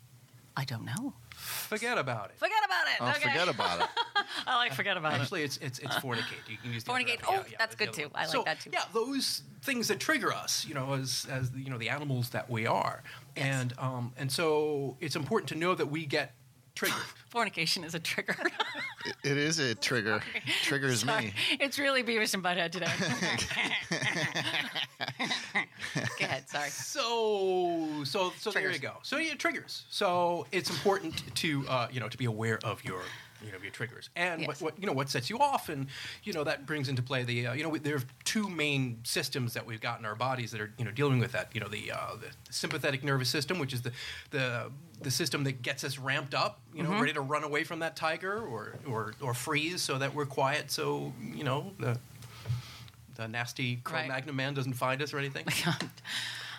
I 0.56 0.64
don't 0.64 0.84
know. 0.84 1.12
Forget 1.36 1.98
about 1.98 2.30
it. 2.30 2.38
Forget 2.38 2.58
about 2.64 2.86
it. 2.86 2.96
Oh, 3.00 3.08
okay. 3.10 3.28
forget 3.30 3.48
about 3.48 3.80
it. 3.80 3.86
I 4.46 4.56
like 4.56 4.72
forget 4.74 4.96
about 4.96 5.14
it. 5.14 5.20
Actually, 5.20 5.42
it's 5.42 5.56
it's 5.58 5.78
it's 5.78 5.94
fornicate. 5.96 6.48
You 6.48 6.56
can 6.56 6.72
use 6.72 6.84
the 6.84 6.92
other 6.92 7.00
Fornicate. 7.04 7.20
F. 7.20 7.24
Oh, 7.28 7.44
that's 7.58 7.74
good 7.74 7.92
too. 7.92 8.02
one. 8.04 8.10
I 8.14 8.20
like 8.20 8.28
So, 8.28 8.42
that 8.44 8.60
too. 8.60 8.70
Yeah, 8.72 8.82
those 8.92 9.42
things 9.62 9.88
that 9.88 10.00
trigger 10.00 10.32
us, 10.32 10.64
you 10.66 10.74
know, 10.74 10.94
as 10.94 11.26
as 11.30 11.50
the, 11.50 11.60
you 11.60 11.70
know 11.70 11.78
the 11.78 11.88
animals 11.90 12.30
that 12.30 12.48
we 12.50 12.66
are, 12.66 13.02
Yes. 13.36 13.46
and 13.46 13.74
um 13.78 14.12
and 14.16 14.30
so 14.32 14.96
it's 15.00 15.16
important 15.16 15.48
to 15.50 15.54
know 15.56 15.74
that 15.74 15.86
we 15.86 16.06
get 16.06 16.34
triggered. 16.76 17.02
Fornication 17.30 17.82
is 17.82 17.94
a 17.94 18.00
trigger. 18.00 18.36
It 19.22 19.36
is 19.36 19.60
a 19.60 19.72
trigger. 19.76 20.20
Triggers 20.64 21.04
Sorry. 21.04 21.26
me. 21.26 21.32
It's 21.60 21.78
really 21.78 22.02
Beavis 22.02 22.34
and 22.34 22.42
Butthead 22.42 22.72
today. 22.72 22.90
Go 26.18 26.24
ahead. 26.24 26.48
Sorry. 26.48 26.70
So 26.70 28.02
so 28.02 28.32
so 28.36 28.50
there 28.50 28.72
you 28.72 28.80
go. 28.80 28.94
So 29.02 29.18
yeah, 29.18 29.34
triggers. 29.34 29.84
So 29.90 30.48
it's 30.50 30.70
important 30.70 31.22
to 31.36 31.64
uh, 31.68 31.86
you 31.92 32.00
know 32.00 32.08
to 32.08 32.18
be 32.18 32.24
aware 32.24 32.58
of 32.64 32.84
your 32.84 33.02
you 33.44 33.52
know 33.52 33.58
your 33.62 33.70
triggers 33.70 34.08
and 34.16 34.40
Yes. 34.40 34.48
what, 34.48 34.60
what 34.62 34.78
you 34.80 34.86
know 34.86 34.92
what 34.92 35.08
sets 35.10 35.28
you 35.28 35.38
off 35.38 35.68
and 35.68 35.86
you 36.24 36.32
know 36.32 36.44
that 36.44 36.64
brings 36.66 36.88
into 36.88 37.02
play 37.02 37.22
the 37.22 37.46
uh, 37.48 37.52
you 37.54 37.62
know 37.62 37.68
we, 37.68 37.78
there 37.78 37.96
are 37.96 38.02
two 38.24 38.48
main 38.48 38.98
systems 39.04 39.52
that 39.54 39.66
we've 39.66 39.80
got 39.80 39.98
in 39.98 40.04
our 40.06 40.14
bodies 40.14 40.50
that 40.52 40.60
are 40.60 40.72
you 40.78 40.84
know 40.84 40.90
dealing 40.90 41.18
with 41.18 41.32
that 41.32 41.50
you 41.54 41.60
know 41.60 41.68
the, 41.68 41.92
uh, 41.92 42.12
the 42.20 42.52
sympathetic 42.52 43.04
nervous 43.04 43.28
system 43.28 43.58
which 43.58 43.72
is 43.72 43.82
the 43.82 43.92
the 44.30 44.70
the 45.02 45.10
system 45.10 45.44
that 45.44 45.60
gets 45.62 45.84
us 45.84 45.98
ramped 45.98 46.34
up 46.34 46.60
you 46.74 46.82
Mm-hmm. 46.82 46.92
know 46.92 47.00
ready 47.00 47.12
to 47.12 47.20
run 47.20 47.44
away 47.44 47.64
from 47.64 47.80
that 47.80 47.96
tiger 47.96 48.38
or 48.40 48.74
or 48.88 49.14
or 49.20 49.34
freeze 49.34 49.82
so 49.82 49.98
that 49.98 50.14
we're 50.14 50.26
quiet 50.26 50.70
so 50.70 51.12
you 51.34 51.44
know 51.44 51.72
the 51.78 51.98
the 53.16 53.26
nasty 53.28 53.76
Right. 53.76 53.84
Cro-Magnon 53.84 54.36
man 54.36 54.52
doesn't 54.54 54.74
find 54.74 55.00
us 55.00 55.14
or 55.14 55.18
anything. 55.18 55.46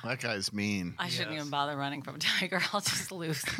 That 0.03 0.19
guy's 0.19 0.53
mean. 0.53 0.93
I 0.99 1.09
shouldn't 1.09 1.31
Yes. 1.31 1.39
even 1.41 1.49
bother 1.49 1.75
running 1.75 2.01
from 2.01 2.15
a 2.15 2.19
tiger. 2.19 2.61
I'll 2.73 2.81
just 2.81 3.11
lose. 3.11 3.43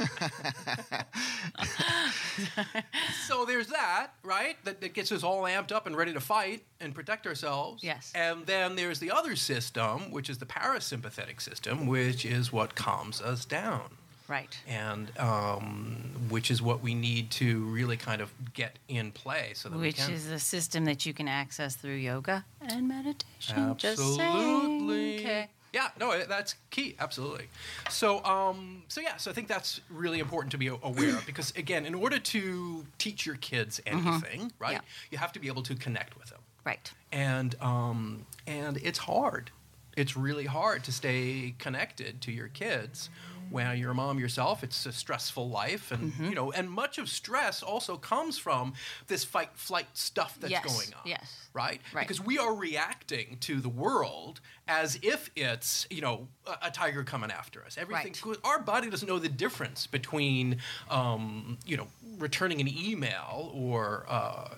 So 3.27 3.45
there's 3.45 3.67
that, 3.67 4.07
right? 4.23 4.55
That, 4.63 4.79
that 4.81 4.93
gets 4.93 5.11
us 5.11 5.23
all 5.23 5.43
amped 5.43 5.71
up 5.71 5.85
and 5.87 5.95
ready 5.97 6.13
to 6.13 6.19
fight 6.21 6.63
and 6.79 6.93
protect 6.95 7.27
ourselves. 7.27 7.83
Yes. 7.83 8.11
And 8.15 8.45
then 8.45 8.75
there's 8.75 8.99
the 8.99 9.11
other 9.11 9.35
system, 9.35 10.11
which 10.11 10.29
is 10.29 10.37
the 10.37 10.45
parasympathetic 10.45 11.41
system, 11.41 11.87
which 11.87 12.25
is 12.25 12.51
what 12.53 12.75
calms 12.75 13.21
us 13.21 13.43
down. 13.45 13.89
right. 14.27 14.57
And 14.67 15.11
um, 15.19 16.11
which 16.29 16.49
is 16.51 16.61
what 16.61 16.81
we 16.81 16.93
need 16.95 17.31
to 17.31 17.65
really 17.65 17.97
kind 17.97 18.21
of 18.21 18.31
get 18.53 18.77
in 18.87 19.11
play 19.11 19.51
so 19.55 19.69
that 19.69 19.75
we 19.77 19.87
Which 19.87 19.97
can. 19.97 20.13
is 20.13 20.27
a 20.27 20.39
system 20.39 20.85
that 20.85 21.05
you 21.05 21.13
can 21.13 21.27
access 21.27 21.75
through 21.75 21.95
yoga 21.95 22.45
and 22.61 22.87
meditation. 22.87 23.75
Just 23.77 23.97
saying. 24.15 24.19
Absolutely. 24.21 25.19
Okay. 25.19 25.47
Yeah, 25.77 25.89
no, 25.99 26.23
that's 26.23 26.55
key. 26.71 26.95
Absolutely. 26.99 27.47
So, 27.89 28.23
um, 28.25 28.81
so 28.87 28.99
yeah, 28.99 29.17
so 29.17 29.29
I 29.29 29.33
think 29.35 29.47
that's 29.47 29.79
really 29.91 30.19
important 30.19 30.51
to 30.53 30.57
be 30.57 30.67
aware 30.67 31.15
of 31.15 31.23
because, 31.27 31.53
again, 31.55 31.85
in 31.85 31.93
order 31.93 32.17
to 32.17 32.83
teach 32.97 33.27
your 33.27 33.35
kids 33.35 33.79
anything, 33.85 34.51
right, 34.57 34.73
Mm-hmm. 34.73 34.73
Yeah. 34.73 34.79
you 35.11 35.17
have 35.19 35.31
to 35.33 35.39
be 35.39 35.47
able 35.47 35.61
to 35.63 35.75
connect 35.75 36.17
with 36.17 36.29
them, 36.31 36.39
Right. 36.65 36.91
and 37.11 37.55
um, 37.61 38.25
and 38.47 38.77
it's 38.77 38.97
hard. 38.97 39.51
It's 39.95 40.17
really 40.17 40.45
hard 40.45 40.83
to 40.85 40.91
stay 40.91 41.53
connected 41.59 42.21
to 42.21 42.31
your 42.31 42.47
kids 42.47 43.09
when 43.49 43.77
you're 43.77 43.91
a 43.91 43.95
mom 43.95 44.19
yourself. 44.19 44.63
It's 44.63 44.85
a 44.85 44.91
stressful 44.91 45.49
life, 45.49 45.91
and 45.91 46.11
Mm-hmm. 46.13 46.25
you 46.29 46.35
know, 46.35 46.51
and 46.51 46.69
much 46.69 46.97
of 46.97 47.09
stress 47.09 47.61
also 47.63 47.97
comes 47.97 48.37
from 48.37 48.73
this 49.07 49.23
fight 49.23 49.49
flight 49.55 49.87
stuff 49.93 50.37
that's 50.39 50.51
Yes, 50.51 50.65
going 50.65 50.93
on 50.93 51.01
yes. 51.05 51.47
right? 51.53 51.81
Right. 51.93 52.01
Because 52.07 52.21
we 52.21 52.37
are 52.37 52.53
reacting 52.55 53.37
to 53.41 53.59
the 53.59 53.69
world 53.69 54.39
as 54.67 54.99
if 55.01 55.29
it's 55.35 55.87
you 55.89 56.01
know 56.01 56.27
a, 56.45 56.67
a 56.67 56.71
tiger 56.71 57.03
coming 57.03 57.31
after 57.31 57.63
us. 57.63 57.77
Everything. 57.77 58.13
Right. 58.25 58.37
Our 58.43 58.59
body 58.59 58.89
doesn't 58.89 59.07
know 59.07 59.19
the 59.19 59.29
difference 59.29 59.87
between 59.87 60.57
um, 60.89 61.57
you 61.65 61.77
know 61.77 61.87
returning 62.17 62.61
an 62.61 62.67
email 62.67 63.51
or. 63.53 64.05
Uh, 64.07 64.49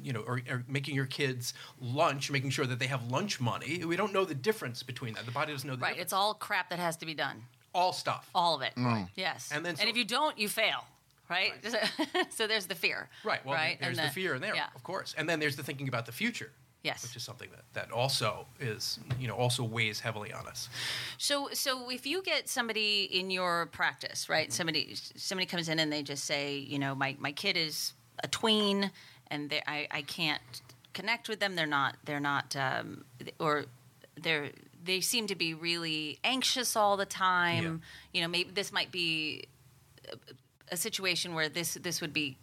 you 0.00 0.12
know, 0.12 0.20
or, 0.20 0.40
or 0.48 0.64
making 0.68 0.94
your 0.94 1.06
kids 1.06 1.52
lunch, 1.82 2.30
making 2.30 2.48
sure 2.50 2.64
that 2.64 2.78
they 2.78 2.86
have 2.86 3.10
lunch 3.10 3.40
money. 3.40 3.84
We 3.84 3.96
don't 3.96 4.12
know 4.12 4.24
the 4.24 4.34
difference 4.34 4.84
between 4.84 5.14
that. 5.14 5.26
The 5.26 5.32
body 5.32 5.52
doesn't 5.52 5.68
know 5.68 5.74
the 5.74 5.82
Right. 5.82 5.88
difference. 5.88 6.06
It's 6.06 6.12
all 6.12 6.34
crap 6.34 6.70
that 6.70 6.78
has 6.78 6.96
to 6.98 7.04
be 7.06 7.14
done. 7.14 7.42
All 7.78 7.92
stuff. 7.92 8.28
All 8.34 8.56
of 8.56 8.62
it. 8.62 8.72
Yes. 9.14 9.50
And 9.52 9.64
then 9.64 9.76
so- 9.76 9.86
if 9.86 9.96
you 9.96 10.04
don't, 10.04 10.36
you 10.38 10.48
fail. 10.48 10.84
Right. 11.30 11.52
so 12.30 12.46
there's 12.46 12.66
the 12.66 12.74
fear. 12.74 13.08
Right. 13.22 13.44
Well, 13.44 13.54
right. 13.54 13.78
there's 13.80 13.98
And 13.98 14.08
the, 14.08 14.12
fear 14.12 14.34
in 14.34 14.40
there, 14.40 14.54
Yeah. 14.54 14.68
of 14.74 14.82
course, 14.82 15.14
and 15.18 15.28
then 15.28 15.38
there's 15.40 15.56
the 15.56 15.62
thinking 15.62 15.86
about 15.86 16.06
the 16.06 16.12
future. 16.12 16.50
Yes. 16.82 17.02
Which 17.02 17.16
is 17.16 17.22
something 17.22 17.50
that, 17.50 17.64
that 17.74 17.90
also 17.92 18.46
is, 18.60 18.98
you 19.20 19.28
know, 19.28 19.34
also 19.34 19.62
weighs 19.64 20.00
heavily 20.00 20.32
on 20.32 20.46
us. 20.46 20.68
So, 21.18 21.48
so 21.52 21.90
if 21.90 22.06
you 22.06 22.22
get 22.22 22.48
somebody 22.48 23.02
in 23.12 23.30
your 23.30 23.66
practice, 23.66 24.28
right? 24.28 24.50
Somebody, 24.52 24.94
somebody 24.94 25.44
comes 25.44 25.68
in 25.68 25.80
and 25.80 25.92
they 25.92 26.02
just 26.02 26.24
say, 26.24 26.56
you 26.56 26.78
know, 26.78 26.94
my, 26.94 27.14
my 27.18 27.32
kid 27.32 27.56
is 27.56 27.92
a 28.22 28.28
tween, 28.28 28.90
and 29.26 29.50
they, 29.50 29.60
I, 29.66 29.88
I 29.90 30.02
can't 30.02 30.40
connect 30.94 31.28
with 31.28 31.40
them. 31.40 31.56
They're 31.56 31.66
not, 31.66 31.96
they're 32.04 32.20
not, 32.20 32.56
um, 32.56 33.04
or 33.38 33.66
they're, 34.16 34.50
they 34.84 35.00
seem 35.00 35.26
to 35.28 35.34
be 35.34 35.54
really 35.54 36.18
anxious 36.24 36.76
all 36.76 36.96
the 36.96 37.06
time. 37.06 37.82
You 38.12 38.20
know, 38.22 38.28
maybe 38.28 38.50
this 38.50 38.72
might 38.72 38.90
be 38.92 39.44
a, 40.10 40.16
a 40.72 40.76
situation 40.76 41.34
where 41.34 41.48
this, 41.48 41.74
this 41.74 42.00
would 42.00 42.12
be 42.12 42.36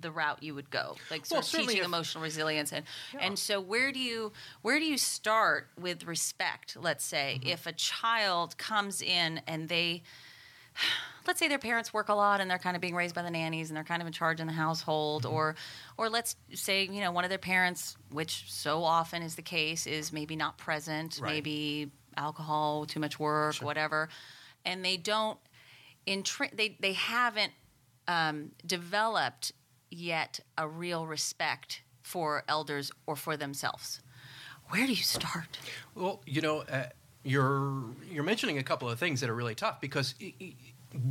the 0.00 0.10
route 0.12 0.42
you 0.42 0.54
would 0.54 0.70
go, 0.70 0.94
like 1.10 1.26
sort 1.26 1.38
Well, 1.52 1.62
of 1.62 1.66
teaching 1.66 1.78
if- 1.80 1.84
emotional 1.84 2.22
resilience, 2.22 2.72
and 2.72 2.84
and 3.18 3.36
so 3.36 3.60
where 3.60 3.90
do 3.90 3.98
you 3.98 4.32
where 4.62 4.78
do 4.78 4.84
you 4.84 4.96
start 4.96 5.66
with 5.80 6.04
respect? 6.04 6.76
Let's 6.80 7.04
say 7.04 7.38
Mm-hmm. 7.40 7.48
if 7.48 7.66
a 7.66 7.72
child 7.72 8.56
comes 8.58 9.02
in 9.02 9.40
and 9.48 9.68
they 9.68 10.02
let's 11.28 11.38
say 11.38 11.46
their 11.46 11.58
parents 11.58 11.92
work 11.94 12.08
a 12.08 12.14
lot 12.14 12.40
and 12.40 12.50
they're 12.50 12.58
kind 12.58 12.74
of 12.74 12.80
being 12.80 12.94
raised 12.96 13.14
by 13.14 13.22
the 13.22 13.30
nannies 13.30 13.68
and 13.70 13.76
they're 13.76 13.84
kind 13.84 14.02
of 14.02 14.06
in 14.08 14.12
charge 14.12 14.40
in 14.40 14.46
the 14.48 14.52
household 14.52 15.22
Mm-hmm. 15.24 15.34
or 15.34 15.54
or 15.96 16.08
let's 16.08 16.34
say 16.54 16.84
you 16.84 17.00
know 17.00 17.12
one 17.12 17.22
of 17.24 17.30
their 17.30 17.38
parents 17.38 17.96
which 18.10 18.50
so 18.50 18.82
often 18.82 19.22
is 19.22 19.36
the 19.36 19.42
case 19.42 19.86
is 19.86 20.12
maybe 20.12 20.34
not 20.34 20.58
present 20.58 21.20
Right. 21.22 21.34
maybe 21.34 21.90
alcohol 22.16 22.86
too 22.86 22.98
much 22.98 23.20
work 23.20 23.56
whatever 23.56 24.08
and 24.64 24.84
they 24.84 24.96
don't 24.96 25.38
intri- 26.06 26.54
they 26.56 26.76
they 26.80 26.94
haven't 26.94 27.52
um, 28.08 28.52
developed 28.66 29.52
yet 29.90 30.40
a 30.56 30.66
real 30.66 31.06
respect 31.06 31.82
for 32.02 32.42
elders 32.48 32.90
or 33.06 33.14
for 33.16 33.36
themselves 33.36 34.00
where 34.70 34.86
do 34.86 34.92
you 34.92 35.02
start 35.02 35.58
Well, 35.94 36.20
you 36.26 36.40
know, 36.40 36.60
uh, 36.60 36.84
you're 37.22 37.82
you're 38.10 38.22
mentioning 38.24 38.58
a 38.58 38.62
couple 38.62 38.88
of 38.88 38.98
things 38.98 39.20
that 39.20 39.28
are 39.30 39.34
really 39.34 39.54
tough 39.54 39.80
because 39.80 40.14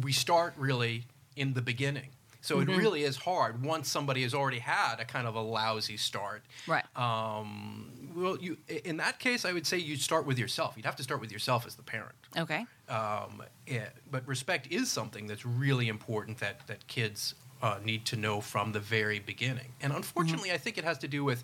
we 0.02 0.12
start 0.12 0.54
really 0.58 1.06
in 1.36 1.54
the 1.54 1.62
beginning. 1.62 2.10
So 2.42 2.60
it 2.62 2.70
really 2.70 3.04
is 3.04 3.18
hard 3.18 3.62
once 3.64 3.90
somebody 3.90 4.24
has 4.24 4.34
already 4.34 4.60
had 4.60 5.00
a 5.00 5.06
kind 5.06 5.28
of 5.28 5.36
a 5.36 5.42
lousy 5.42 5.98
start. 5.98 6.44
right 6.66 6.86
Um, 6.96 7.92
well, 8.16 8.38
you 8.38 8.58
in 8.86 8.98
that 8.98 9.20
case, 9.20 9.44
I 9.44 9.52
would 9.52 9.68
say 9.68 9.78
you'd 9.78 10.02
start 10.02 10.26
with 10.26 10.40
yourself. 10.40 10.76
You'd 10.78 10.86
have 10.86 10.96
to 10.96 11.04
start 11.04 11.20
with 11.20 11.32
yourself 11.32 11.66
as 11.66 11.76
the 11.76 11.84
parent. 11.84 12.16
okay 12.38 12.66
Um, 12.88 13.44
yeah, 13.66 13.90
but 14.10 14.26
respect 14.28 14.68
is 14.72 14.90
something 14.90 15.28
that's 15.28 15.46
really 15.46 15.90
important 15.90 16.38
that 16.38 16.66
that 16.68 16.88
kids 16.88 17.36
uh, 17.62 17.80
need 17.84 18.06
to 18.06 18.16
know 18.16 18.40
from 18.40 18.72
the 18.72 18.80
very 18.80 19.20
beginning. 19.20 19.74
And 19.82 19.92
unfortunately, 19.92 20.52
I 20.54 20.58
think 20.58 20.78
it 20.78 20.84
has 20.86 20.98
to 21.00 21.08
do 21.08 21.24
with. 21.24 21.44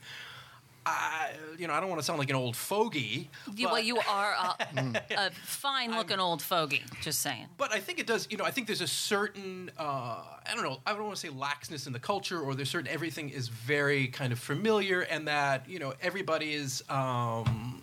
Uh, 0.85 1.27
you 1.57 1.67
know, 1.67 1.73
I 1.73 1.79
don't 1.79 1.89
want 1.89 2.01
to 2.01 2.05
sound 2.05 2.19
like 2.19 2.29
an 2.29 2.35
old 2.35 2.55
fogey. 2.55 3.29
You, 3.55 3.67
well, 3.67 3.79
you 3.79 3.97
are 4.09 4.33
a, 4.33 5.01
a 5.17 5.31
fine-looking 5.31 6.19
old 6.19 6.41
fogey. 6.41 6.83
Just 7.01 7.21
saying. 7.21 7.47
But 7.57 7.73
I 7.73 7.79
think 7.79 7.99
it 7.99 8.07
does. 8.07 8.27
You 8.29 8.37
know, 8.37 8.43
I 8.43 8.51
think 8.51 8.67
there's 8.67 8.81
a 8.81 8.87
certain 8.87 9.71
uh, 9.77 9.83
I 9.83 10.53
don't 10.53 10.63
know. 10.63 10.79
I 10.85 10.91
don't 10.93 11.03
want 11.05 11.15
to 11.15 11.27
say 11.27 11.33
laxness 11.33 11.87
in 11.87 11.93
the 11.93 11.99
culture, 11.99 12.39
or 12.41 12.53
there's 12.55 12.69
certain 12.69 12.89
everything 12.91 13.29
is 13.29 13.47
very 13.47 14.07
kind 14.07 14.33
of 14.33 14.39
familiar, 14.39 15.01
and 15.01 15.27
that 15.27 15.69
you 15.69 15.79
know 15.79 15.93
everybody 16.01 16.53
is. 16.53 16.83
Um, 16.89 17.81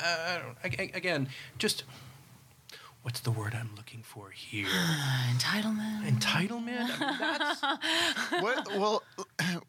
I 0.00 0.40
don't, 0.62 0.80
I- 0.80 0.90
again, 0.94 1.28
just 1.58 1.84
what's 3.02 3.20
the 3.20 3.30
word 3.30 3.54
I'm 3.54 3.70
looking 3.76 4.02
for 4.02 4.30
here? 4.30 4.66
Entitlement. 5.32 6.06
Entitlement. 6.08 6.88
I 7.00 7.10
mean, 7.10 7.18
that's, 7.18 7.62
What, 8.42 8.68
well, 8.78 9.02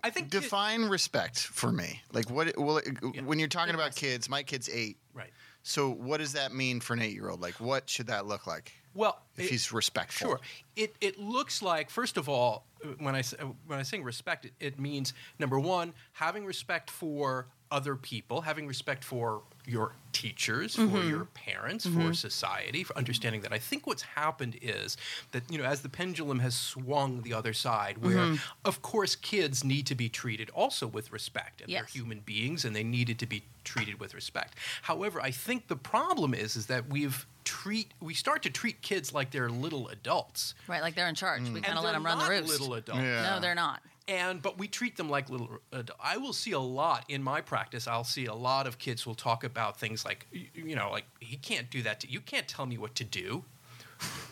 I 0.03 0.09
think 0.09 0.27
it- 0.33 0.41
define 0.41 0.83
respect 0.83 1.39
for 1.39 1.71
me. 1.71 2.01
Like, 2.11 2.29
what? 2.29 2.57
Well, 2.57 2.77
it- 2.77 3.23
when 3.23 3.39
you're 3.39 3.47
talking 3.47 3.75
about 3.75 3.95
kids, 3.95 4.29
my 4.29 4.43
kid's 4.43 4.69
eight. 4.69 4.97
right. 5.13 5.31
So, 5.61 5.89
what 5.89 6.19
does 6.19 6.33
that 6.33 6.53
mean 6.53 6.79
for 6.79 6.93
an 6.93 7.01
eight-year-old? 7.01 7.41
Like, 7.41 7.59
what 7.59 7.89
should 7.89 8.07
that 8.07 8.25
look 8.25 8.47
like 8.47 8.71
Well, 8.95 9.21
if 9.35 9.45
it- 9.45 9.49
he's 9.51 9.71
respectful? 9.73 10.29
Sure. 10.29 10.39
It 10.75 10.95
it 11.01 11.19
looks 11.19 11.61
like 11.61 11.89
first 11.89 12.15
of 12.17 12.29
all, 12.29 12.65
when 12.99 13.13
I 13.15 13.23
when 13.67 13.77
I 13.79 13.83
sing 13.83 14.03
respect, 14.03 14.45
it, 14.45 14.53
it 14.59 14.79
means 14.79 15.13
number 15.37 15.59
one, 15.59 15.93
having 16.13 16.45
respect 16.45 16.89
for 16.89 17.47
other 17.71 17.95
people, 17.95 18.41
having 18.41 18.67
respect 18.67 19.03
for 19.03 19.41
your 19.65 19.93
teachers, 20.11 20.75
for 20.75 20.81
mm-hmm. 20.81 21.09
your 21.09 21.25
parents, 21.25 21.85
for 21.85 21.91
mm-hmm. 21.91 22.13
society, 22.13 22.83
for 22.83 22.97
understanding 22.97 23.41
that. 23.41 23.53
I 23.53 23.59
think 23.59 23.85
what's 23.85 24.01
happened 24.01 24.57
is 24.61 24.97
that 25.31 25.43
you 25.51 25.57
know 25.57 25.63
as 25.63 25.81
the 25.81 25.89
pendulum 25.89 26.39
has 26.39 26.55
swung 26.55 27.21
the 27.21 27.33
other 27.33 27.53
side, 27.53 27.99
where 27.99 28.17
mm-hmm. 28.17 28.35
of 28.65 28.81
course 28.81 29.15
kids 29.15 29.63
need 29.63 29.85
to 29.87 29.95
be 29.95 30.09
treated 30.09 30.49
also 30.51 30.87
with 30.87 31.11
respect, 31.11 31.61
and 31.61 31.71
they're 31.71 31.83
human 31.83 32.21
beings, 32.21 32.65
and 32.65 32.75
they 32.75 32.83
needed 32.83 33.19
to 33.19 33.27
be 33.27 33.43
treated 33.63 33.99
with 33.99 34.13
respect. 34.13 34.55
However, 34.81 35.21
I 35.21 35.31
think 35.31 35.67
the 35.67 35.75
problem 35.75 36.33
is 36.33 36.55
is 36.55 36.65
that 36.67 36.89
we've 36.89 37.25
treat 37.43 37.91
we 37.99 38.13
start 38.13 38.43
to 38.43 38.49
treat 38.49 38.81
kids 38.81 39.13
like 39.13 39.31
they're 39.31 39.49
little 39.49 39.87
adults. 39.89 40.53
Right, 40.67 40.81
like 40.81 40.95
they're 40.95 41.07
in 41.07 41.15
charge. 41.15 41.41
We 41.41 41.49
mm. 41.49 41.53
kind 41.53 41.65
And 41.67 41.77
of 41.77 41.83
let 41.83 41.93
them 41.93 42.05
run 42.05 42.19
the 42.19 42.29
roost. 42.29 42.47
little 42.47 42.73
adults. 42.73 43.01
Yeah. 43.01 43.33
No, 43.33 43.39
they're 43.39 43.55
not. 43.55 43.81
And 44.09 44.41
but 44.41 44.57
we 44.57 44.67
treat 44.67 44.97
them 44.97 45.07
like 45.09 45.29
little. 45.29 45.59
I 46.03 46.17
will 46.17 46.33
see 46.33 46.51
a 46.51 46.59
lot 46.59 47.05
in 47.07 47.21
my 47.21 47.41
practice. 47.41 47.87
I'll 47.87 48.03
see 48.03 48.25
a 48.25 48.33
lot 48.33 48.65
of 48.65 48.79
kids 48.79 49.05
will 49.05 49.13
talk 49.15 49.43
about 49.43 49.79
things 49.79 50.03
like, 50.03 50.25
you 50.31 50.75
know, 50.75 50.89
like 50.91 51.05
he 51.19 51.37
can't 51.37 51.69
do 51.69 51.83
that. 51.83 51.99
To, 52.01 52.09
you 52.09 52.19
can't 52.19 52.47
tell 52.47 52.65
me 52.65 52.77
what 52.77 52.95
to 52.95 53.03
do. 53.03 53.45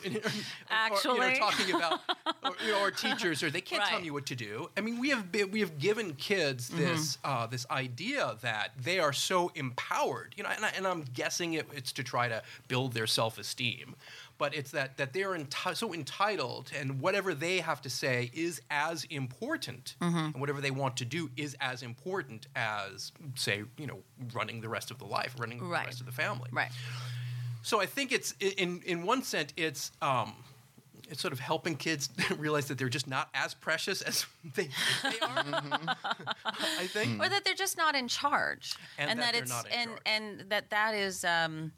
Or, 0.04 0.10
you 0.10 0.20
Actually. 0.70 1.18
know, 1.18 1.34
talking 1.34 1.74
about 1.74 2.00
or, 2.44 2.52
you 2.64 2.72
know, 2.72 2.80
or 2.80 2.90
teachers, 2.90 3.42
or 3.42 3.50
they 3.50 3.60
can't 3.60 3.84
tell 3.84 4.00
me 4.00 4.10
what 4.10 4.26
to 4.26 4.36
do. 4.36 4.70
I 4.76 4.80
mean, 4.80 4.98
we 5.00 5.10
have 5.10 5.30
been, 5.30 5.50
we 5.50 5.60
have 5.60 5.78
given 5.78 6.14
kids 6.14 6.68
this 6.68 7.16
Mm-hmm. 7.18 7.42
uh, 7.42 7.46
this 7.48 7.66
idea 7.70 8.36
that 8.40 8.70
they 8.80 8.98
are 9.00 9.12
so 9.12 9.50
empowered. 9.56 10.34
You 10.36 10.44
know, 10.44 10.50
and, 10.54 10.64
I, 10.64 10.70
and 10.76 10.86
I'm 10.86 11.04
guessing 11.12 11.54
it, 11.54 11.66
it's 11.74 11.92
to 11.92 12.04
try 12.04 12.28
to 12.28 12.42
build 12.68 12.92
their 12.92 13.06
self 13.08 13.38
esteem. 13.38 13.96
But 14.38 14.54
it's 14.54 14.70
that 14.70 14.96
that 14.98 15.12
they're 15.12 15.30
enti- 15.36 15.76
so 15.76 15.92
entitled, 15.92 16.70
and 16.78 17.00
whatever 17.00 17.34
they 17.34 17.58
have 17.58 17.82
to 17.82 17.90
say 17.90 18.30
is 18.32 18.60
as 18.70 19.04
important, 19.10 19.96
Mm-hmm. 20.00 20.16
and 20.18 20.34
whatever 20.40 20.60
they 20.60 20.70
want 20.70 20.96
to 20.98 21.04
do 21.04 21.28
is 21.36 21.56
as 21.60 21.82
important 21.82 22.46
as, 22.54 23.10
say, 23.34 23.64
you 23.76 23.86
know, 23.88 23.98
running 24.32 24.60
the 24.60 24.68
rest 24.68 24.90
of 24.92 24.98
the 24.98 25.04
life, 25.06 25.34
running 25.38 25.58
Right. 25.60 25.82
the 25.82 25.86
rest 25.86 26.00
of 26.00 26.06
the 26.06 26.12
family. 26.12 26.48
Right. 26.52 26.70
So 27.62 27.80
I 27.80 27.86
think 27.86 28.12
it's 28.12 28.32
in 28.40 28.80
in 28.86 29.02
one 29.02 29.22
sense 29.24 29.52
it's 29.56 29.90
um, 30.00 30.32
it's 31.10 31.20
sort 31.20 31.32
of 31.32 31.40
helping 31.40 31.74
kids 31.76 32.08
realize 32.38 32.66
that 32.68 32.78
they're 32.78 32.88
just 32.88 33.08
not 33.08 33.28
as 33.34 33.54
precious 33.54 34.02
as 34.02 34.24
they 34.54 34.68
they 35.02 35.18
are. 35.20 35.44
I 36.44 36.86
think. 36.86 37.20
Or 37.20 37.28
that 37.28 37.44
they're 37.44 37.54
just 37.54 37.76
not 37.76 37.96
in 37.96 38.06
charge. 38.06 38.76
And 38.98 39.18
that 39.18 39.32
they're 39.32 39.42
it's 39.42 39.50
not 39.50 39.66
in 39.66 39.72
and 39.72 39.88
charge. 39.90 40.02
and 40.06 40.40
that 40.50 40.70
that 40.70 40.94
is 40.94 41.24
um 41.24 41.72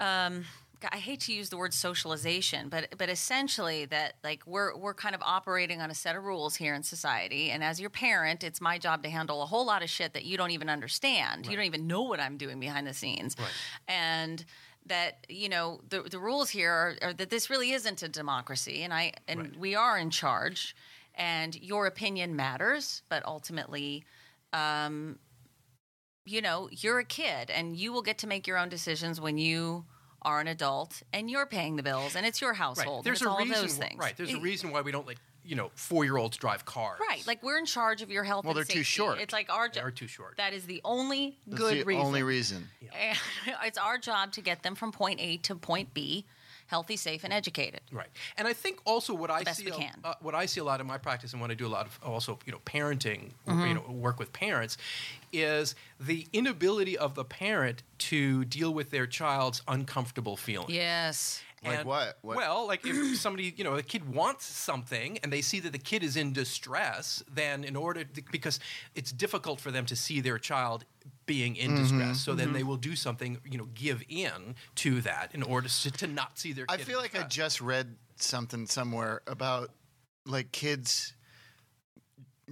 um 0.00 0.44
I 0.90 0.96
hate 0.98 1.20
to 1.20 1.32
use 1.32 1.48
the 1.50 1.56
word 1.56 1.74
socialization, 1.74 2.68
but 2.68 2.94
but 2.96 3.08
essentially 3.08 3.84
that 3.86 4.14
like 4.24 4.46
we're 4.46 4.76
we're 4.76 4.94
kind 4.94 5.14
of 5.14 5.22
operating 5.22 5.80
on 5.80 5.90
a 5.90 5.94
set 5.94 6.16
of 6.16 6.24
rules 6.24 6.56
here 6.56 6.74
in 6.74 6.82
society, 6.82 7.50
and 7.50 7.62
as 7.62 7.80
your 7.80 7.90
parent, 7.90 8.42
it's 8.44 8.60
my 8.60 8.78
job 8.78 9.02
to 9.02 9.10
handle 9.10 9.42
a 9.42 9.46
whole 9.46 9.64
lot 9.66 9.82
of 9.82 9.90
shit 9.90 10.14
that 10.14 10.24
you 10.24 10.36
don't 10.36 10.50
even 10.52 10.68
understand. 10.70 11.46
You 11.46 11.56
don't 11.56 11.66
even 11.66 11.86
know 11.86 12.02
what 12.02 12.20
I'm 12.20 12.36
doing 12.36 12.60
behind 12.60 12.86
the 12.86 12.94
scenes, 12.94 13.36
Right. 13.38 13.48
and 13.88 14.44
that 14.86 15.26
you 15.28 15.48
know 15.48 15.80
the 15.88 16.02
the 16.02 16.18
rules 16.18 16.50
here 16.50 16.72
are, 16.72 16.96
are 17.02 17.12
that 17.12 17.30
this 17.30 17.50
really 17.50 17.72
isn't 17.72 18.02
a 18.02 18.08
democracy, 18.08 18.82
and 18.82 18.92
I 18.94 19.12
and 19.28 19.40
Right. 19.40 19.56
we 19.58 19.74
are 19.74 19.98
in 19.98 20.10
charge, 20.10 20.74
and 21.14 21.54
your 21.54 21.86
opinion 21.86 22.36
matters, 22.36 23.02
but 23.08 23.24
ultimately 23.26 24.04
Um, 24.52 25.20
you 26.24 26.40
know, 26.42 26.68
you're 26.70 26.98
a 26.98 27.04
kid 27.04 27.50
and 27.50 27.76
you 27.76 27.92
will 27.92 28.02
get 28.02 28.18
to 28.18 28.26
make 28.26 28.46
your 28.46 28.58
own 28.58 28.68
decisions 28.68 29.20
when 29.20 29.38
you 29.38 29.84
are 30.22 30.40
an 30.40 30.46
adult 30.48 31.02
and 31.12 31.30
you're 31.30 31.46
paying 31.46 31.76
the 31.76 31.82
bills 31.82 32.16
and 32.16 32.26
it's 32.26 32.40
your 32.40 32.52
household. 32.54 32.98
Right. 32.98 33.04
There's 33.04 33.22
and 33.22 33.28
it's 33.28 33.34
a 33.34 33.38
all 33.38 33.44
reason. 33.46 33.62
those 33.62 33.76
things. 33.76 33.98
Right. 33.98 34.16
There's 34.16 34.34
a 34.34 34.40
reason 34.40 34.70
why 34.70 34.80
we 34.82 34.92
don't 34.92 35.06
let 35.06 35.16
you 35.44 35.56
know 35.56 35.70
four 35.74 36.04
year 36.04 36.16
olds 36.16 36.36
drive 36.36 36.64
cars. 36.64 37.00
Right. 37.00 37.26
Like 37.26 37.42
we're 37.42 37.58
in 37.58 37.66
charge 37.66 38.02
of 38.02 38.10
your 38.10 38.24
health. 38.24 38.44
Well, 38.44 38.56
and 38.56 38.66
they're 38.66 38.76
too 38.76 38.82
short. 38.82 39.18
It's 39.20 39.32
like 39.32 39.50
our 39.50 39.68
They're 39.68 39.90
too 39.90 40.06
short. 40.06 40.36
That 40.36 40.52
is 40.52 40.66
the 40.66 40.80
only 40.84 41.38
That's 41.46 41.60
good 41.60 41.78
the 41.78 41.84
reason. 41.84 42.04
only 42.06 42.22
reason. 42.22 42.68
And 42.98 43.18
it's 43.64 43.78
our 43.78 43.98
job 43.98 44.32
to 44.32 44.40
get 44.42 44.62
them 44.62 44.74
from 44.74 44.92
point 44.92 45.20
A 45.20 45.38
to 45.38 45.54
point 45.54 45.94
B, 45.94 46.26
healthy, 46.70 46.96
safe, 46.96 47.24
and 47.24 47.32
educated. 47.32 47.80
Right, 47.92 48.08
and 48.38 48.46
I 48.48 48.52
think 48.52 48.78
also 48.86 49.12
what 49.12 49.30
I 49.30 49.42
see, 49.52 49.64
we 49.66 49.72
a- 49.72 49.90
Uh, 50.04 50.14
what 50.20 50.34
I 50.34 50.46
see 50.46 50.60
a 50.60 50.64
lot 50.64 50.80
in 50.80 50.86
my 50.86 50.98
practice, 50.98 51.32
and 51.32 51.42
when 51.42 51.50
I 51.50 51.54
do 51.54 51.66
a 51.66 51.74
lot 51.78 51.86
of 51.86 51.98
also 52.02 52.38
you 52.46 52.52
know 52.52 52.60
parenting, 52.64 53.32
Mm-hmm. 53.46 53.66
you 53.66 53.74
know 53.74 53.82
work 53.90 54.18
with 54.18 54.32
parents, 54.32 54.78
is 55.32 55.74
the 55.98 56.26
inability 56.32 56.96
of 56.96 57.14
the 57.14 57.24
parent 57.24 57.82
to 58.10 58.44
deal 58.44 58.72
with 58.72 58.90
their 58.90 59.06
child's 59.06 59.62
uncomfortable 59.68 60.36
feelings. 60.36 60.70
Yes. 60.72 61.42
Like 61.62 61.84
what? 61.84 62.18
What- 62.22 62.36
Well, 62.38 62.66
like 62.66 62.86
if 62.86 63.18
somebody, 63.26 63.52
you 63.56 63.64
know, 63.64 63.74
a 63.74 63.82
kid 63.82 64.14
wants 64.14 64.46
something 64.46 65.18
and 65.22 65.30
they 65.32 65.42
see 65.42 65.60
that 65.60 65.72
the 65.72 65.78
kid 65.78 66.02
is 66.02 66.16
in 66.16 66.32
distress, 66.32 67.22
then 67.30 67.64
in 67.64 67.76
order 67.76 68.02
to, 68.04 68.22
because 68.32 68.58
it's 68.94 69.12
difficult 69.12 69.60
for 69.60 69.70
them 69.70 69.84
to 69.86 69.94
see 69.96 70.20
their 70.22 70.38
child 70.38 70.84
being 71.30 71.54
in 71.54 71.70
Mm-hmm, 71.70 71.82
distress, 71.82 72.20
so 72.20 72.34
then 72.34 72.52
they 72.52 72.64
will 72.64 72.76
do 72.76 72.96
something, 72.96 73.38
you 73.48 73.56
know, 73.56 73.68
give 73.72 74.02
in 74.08 74.56
to 74.74 75.00
that 75.02 75.30
in 75.32 75.44
order 75.44 75.68
to, 75.68 75.90
to 75.92 76.06
not 76.08 76.36
see 76.40 76.52
their. 76.52 76.64
I 76.68 76.76
feel 76.78 76.98
in 76.98 77.02
like 77.04 77.16
I 77.16 77.22
just 77.22 77.60
read 77.60 77.94
something 78.16 78.66
somewhere 78.66 79.22
about 79.28 79.70
like 80.26 80.50
kids 80.50 81.12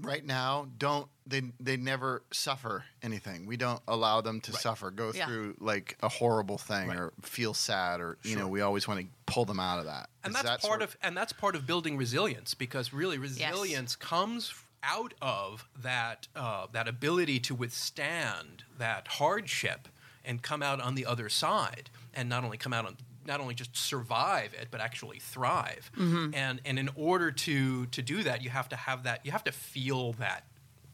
right 0.00 0.24
now 0.24 0.68
don't 0.78 1.08
they 1.26 1.42
they 1.58 1.76
never 1.76 2.22
suffer 2.32 2.84
anything. 3.02 3.46
We 3.46 3.56
don't 3.56 3.82
allow 3.88 4.20
them 4.20 4.40
to 4.42 4.52
suffer, 4.52 4.92
go 4.92 5.10
Yeah. 5.12 5.26
through 5.26 5.56
like 5.58 5.96
a 6.04 6.08
horrible 6.08 6.56
thing 6.56 6.86
Right. 6.88 6.96
or 6.98 7.12
feel 7.22 7.52
sad 7.52 8.00
or 8.00 8.16
you 8.22 8.36
know, 8.36 8.46
we 8.46 8.60
always 8.60 8.86
want 8.86 9.00
to 9.00 9.06
pull 9.26 9.44
them 9.44 9.58
out 9.58 9.80
of 9.80 9.86
that. 9.86 10.08
and 10.22 10.30
Is 10.30 10.34
that's 10.40 10.44
that 10.44 10.60
part 10.68 10.80
sort- 10.80 10.82
of 10.82 10.96
and 11.02 11.16
that's 11.16 11.32
part 11.32 11.56
of 11.56 11.66
building 11.66 11.96
resilience 11.96 12.54
because 12.54 12.92
really 12.92 13.18
resilience 13.18 13.96
comes 13.96 14.54
out 14.82 15.14
of 15.20 15.66
that 15.80 16.28
uh, 16.36 16.66
that 16.72 16.88
ability 16.88 17.40
to 17.40 17.54
withstand 17.54 18.64
that 18.78 19.08
hardship 19.08 19.88
and 20.24 20.42
come 20.42 20.62
out 20.62 20.80
on 20.80 20.94
the 20.94 21.06
other 21.06 21.28
side 21.28 21.90
and 22.14 22.28
not 22.28 22.44
only 22.44 22.56
come 22.56 22.72
out 22.72 22.86
on 22.86 22.96
not 23.26 23.40
only 23.40 23.54
just 23.54 23.76
survive 23.76 24.54
it 24.54 24.68
but 24.70 24.80
actually 24.80 25.18
thrive. 25.18 25.90
Mm-hmm. 25.96 26.34
and 26.34 26.60
and 26.64 26.78
in 26.78 26.90
order 26.94 27.30
to 27.30 27.86
to 27.86 28.02
do 28.02 28.22
that 28.22 28.42
you 28.42 28.50
have 28.50 28.68
to 28.70 28.76
have 28.76 29.02
that 29.04 29.24
you 29.24 29.32
have 29.32 29.44
to 29.44 29.52
feel 29.52 30.12
that 30.14 30.44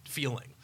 feeling. 0.04 0.54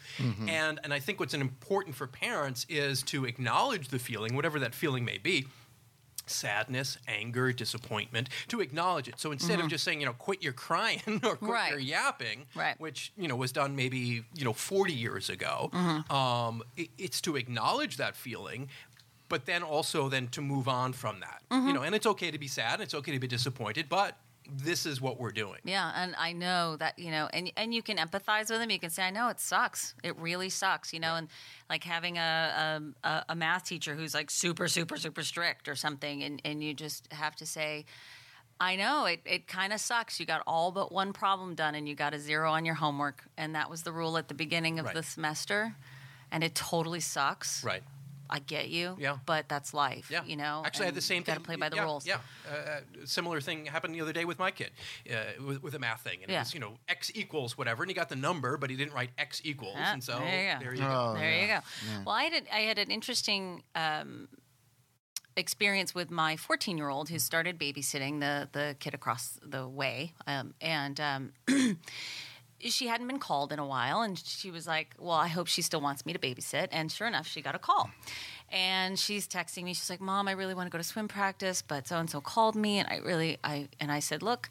And 0.49 0.79
and 0.83 0.93
i 0.93 0.99
think 0.99 1.19
what's 1.19 1.33
important 1.33 1.95
for 1.95 2.05
parents 2.07 2.65
is 2.69 3.01
to 3.03 3.25
acknowledge 3.25 3.87
the 3.87 3.99
feeling 3.99 4.35
whatever 4.35 4.59
that 4.59 4.75
feeling 4.75 5.05
may 5.05 5.17
be 5.17 5.47
sadness, 6.27 6.97
anger, 7.07 7.51
disappointment, 7.53 8.29
to 8.49 8.61
acknowledge 8.61 9.07
it. 9.07 9.19
So 9.19 9.31
instead 9.31 9.59
of 9.59 9.67
just 9.67 9.83
saying, 9.83 9.99
you 9.99 10.05
know, 10.05 10.13
quit 10.13 10.41
your 10.43 10.53
crying 10.53 11.01
or 11.23 11.35
quit 11.35 11.41
Mm-hmm. 11.41 11.45
Right. 11.51 11.71
your 11.71 11.79
yapping, 11.79 12.45
Right. 12.55 12.79
which, 12.79 13.11
you 13.17 13.27
know, 13.27 13.35
was 13.35 13.51
done 13.51 13.75
maybe, 13.75 14.23
you 14.35 14.45
know, 14.45 14.53
40 14.53 14.93
years 14.93 15.29
ago, 15.29 15.69
Mm-hmm. 15.73 16.11
um, 16.15 16.63
it- 16.77 16.89
it's 16.97 17.21
to 17.21 17.35
acknowledge 17.35 17.97
that 17.97 18.15
feeling, 18.15 18.69
but 19.29 19.45
then 19.45 19.63
also 19.63 20.09
then 20.09 20.27
to 20.29 20.41
move 20.41 20.67
on 20.67 20.93
from 20.93 21.19
that. 21.21 21.41
Mm-hmm. 21.49 21.67
You 21.67 21.73
know, 21.73 21.81
and 21.83 21.95
it's 21.95 22.05
okay 22.05 22.31
to 22.31 22.37
be 22.37 22.47
sad, 22.47 22.75
and 22.75 22.83
it's 22.83 22.93
okay 22.93 23.11
to 23.11 23.19
be 23.19 23.27
disappointed, 23.27 23.87
but 23.89 24.17
this 24.53 24.85
is 24.85 24.99
what 24.99 25.19
we're 25.19 25.31
doing. 25.31 25.59
Yeah, 25.63 25.91
and 25.95 26.13
I 26.17 26.33
know 26.33 26.75
that 26.77 26.99
you 26.99 27.11
know, 27.11 27.29
and 27.33 27.51
and 27.55 27.73
you 27.73 27.81
can 27.81 27.97
empathize 27.97 28.49
with 28.49 28.59
them. 28.59 28.69
You 28.69 28.79
can 28.79 28.89
say, 28.89 29.03
"I 29.03 29.09
know 29.09 29.29
it 29.29 29.39
sucks. 29.39 29.95
It 30.03 30.17
really 30.17 30.49
sucks," 30.49 30.93
you 30.93 30.99
know, 30.99 31.15
and 31.15 31.29
like 31.69 31.83
having 31.83 32.17
a 32.17 32.81
a, 33.03 33.25
a 33.29 33.35
math 33.35 33.65
teacher 33.65 33.95
who's 33.95 34.13
like 34.13 34.29
super, 34.29 34.67
super, 34.67 34.97
super 34.97 35.23
strict 35.23 35.67
or 35.69 35.75
something, 35.75 36.21
and 36.23 36.41
and 36.45 36.63
you 36.63 36.73
just 36.73 37.11
have 37.13 37.35
to 37.37 37.45
say. 37.45 37.85
I 38.63 38.75
know 38.75 39.05
it, 39.05 39.21
it 39.25 39.47
kind 39.47 39.73
of 39.73 39.79
sucks. 39.79 40.19
You 40.19 40.27
got 40.27 40.43
all 40.45 40.71
but 40.71 40.91
one 40.91 41.13
problem 41.13 41.55
done 41.55 41.73
and 41.73 41.89
you 41.89 41.95
got 41.95 42.13
a 42.13 42.19
zero 42.19 42.51
on 42.51 42.63
your 42.63 42.75
homework. 42.75 43.23
And 43.35 43.55
that 43.55 43.71
was 43.71 43.81
the 43.81 43.91
rule 43.91 44.19
at 44.19 44.27
the 44.27 44.35
beginning 44.35 44.77
of 44.77 44.85
Right. 44.85 44.93
the 44.93 45.01
semester. 45.01 45.73
And 46.31 46.43
it 46.43 46.53
totally 46.53 46.99
sucks. 46.99 47.63
Right. 47.63 47.81
I 48.31 48.39
get 48.39 48.69
you. 48.69 48.95
Yeah. 48.97 49.17
But 49.25 49.49
that's 49.49 49.73
life. 49.73 50.09
Yeah. 50.09 50.23
You 50.23 50.37
know? 50.37 50.61
Actually, 50.65 50.83
I 50.83 50.85
had 50.87 50.95
the 50.95 51.01
same 51.01 51.23
thing. 51.23 51.33
you 51.33 51.39
gotta 51.39 51.45
play 51.45 51.55
by 51.57 51.69
the 51.69 51.75
yeah, 51.75 51.83
rules. 51.83 52.07
Yeah. 52.07 52.19
Uh, 52.49 52.55
uh, 52.55 52.79
similar 53.05 53.41
thing 53.41 53.65
happened 53.65 53.93
the 53.93 54.01
other 54.01 54.13
day 54.13 54.23
with 54.25 54.39
my 54.39 54.51
kid 54.51 54.71
uh, 55.11 55.15
with, 55.45 55.61
with 55.61 55.75
a 55.75 55.79
math 55.79 56.01
thing. 56.01 56.19
And 56.23 56.31
Yeah. 56.31 56.37
it 56.37 56.39
was, 56.41 56.53
you 56.53 56.59
know, 56.61 56.77
x 56.87 57.11
equals 57.13 57.57
whatever. 57.57 57.83
And 57.83 57.89
he 57.89 57.93
got 57.93 58.07
the 58.09 58.15
number, 58.15 58.55
but 58.57 58.69
he 58.69 58.77
didn't 58.77 58.93
write 58.93 59.09
x 59.17 59.41
equals. 59.43 59.75
Ah, 59.77 59.91
and 59.93 60.03
so 60.03 60.19
there 60.19 60.53
you 60.53 60.53
go. 60.53 60.59
there 60.63 60.73
you 60.73 60.81
go. 60.81 60.87
Oh, 60.87 61.13
There 61.15 61.29
yeah. 61.31 61.41
you 61.41 61.47
go. 61.47 62.03
Well, 62.05 62.15
I 62.15 62.23
had 62.23 62.43
I 62.51 62.59
had 62.61 62.77
an 62.79 62.89
interesting 62.89 63.63
um, 63.75 64.29
experience 65.35 65.93
with 65.95 66.11
my 66.11 66.35
14 66.37 66.77
year 66.77 66.89
old 66.89 67.09
who 67.09 67.19
started 67.19 67.59
babysitting 67.59 68.19
the 68.21 68.47
the 68.51 68.75
kid 68.79 68.93
across 68.93 69.39
the 69.43 69.67
way, 69.67 70.13
um, 70.27 70.53
and. 70.61 70.99
Um, 70.99 71.33
She 72.69 72.87
hadn't 72.87 73.07
been 73.07 73.19
called 73.19 73.51
in 73.51 73.59
a 73.59 73.65
while, 73.65 74.01
and 74.01 74.17
she 74.17 74.51
was 74.51 74.67
like, 74.67 74.95
"Well, 74.99 75.15
I 75.15 75.27
hope 75.27 75.47
she 75.47 75.61
still 75.61 75.81
wants 75.81 76.05
me 76.05 76.13
to 76.13 76.19
babysit." 76.19 76.67
And 76.71 76.91
sure 76.91 77.07
enough, 77.07 77.27
she 77.27 77.41
got 77.41 77.55
a 77.55 77.59
call, 77.59 77.89
and 78.51 78.97
she's 78.99 79.27
texting 79.27 79.63
me. 79.63 79.73
She's 79.73 79.89
like, 79.89 80.01
"Mom, 80.01 80.27
I 80.27 80.31
really 80.31 80.53
want 80.53 80.67
to 80.67 80.71
go 80.71 80.77
to 80.77 80.83
swim 80.83 81.07
practice, 81.07 81.61
but 81.61 81.87
so 81.87 81.97
and 81.97 82.09
so 82.09 82.21
called 82.21 82.55
me, 82.55 82.79
and 82.79 82.87
I 82.89 82.97
really, 82.97 83.37
I." 83.43 83.67
And 83.79 83.91
I 83.91 83.99
said, 83.99 84.21
"Look, 84.21 84.49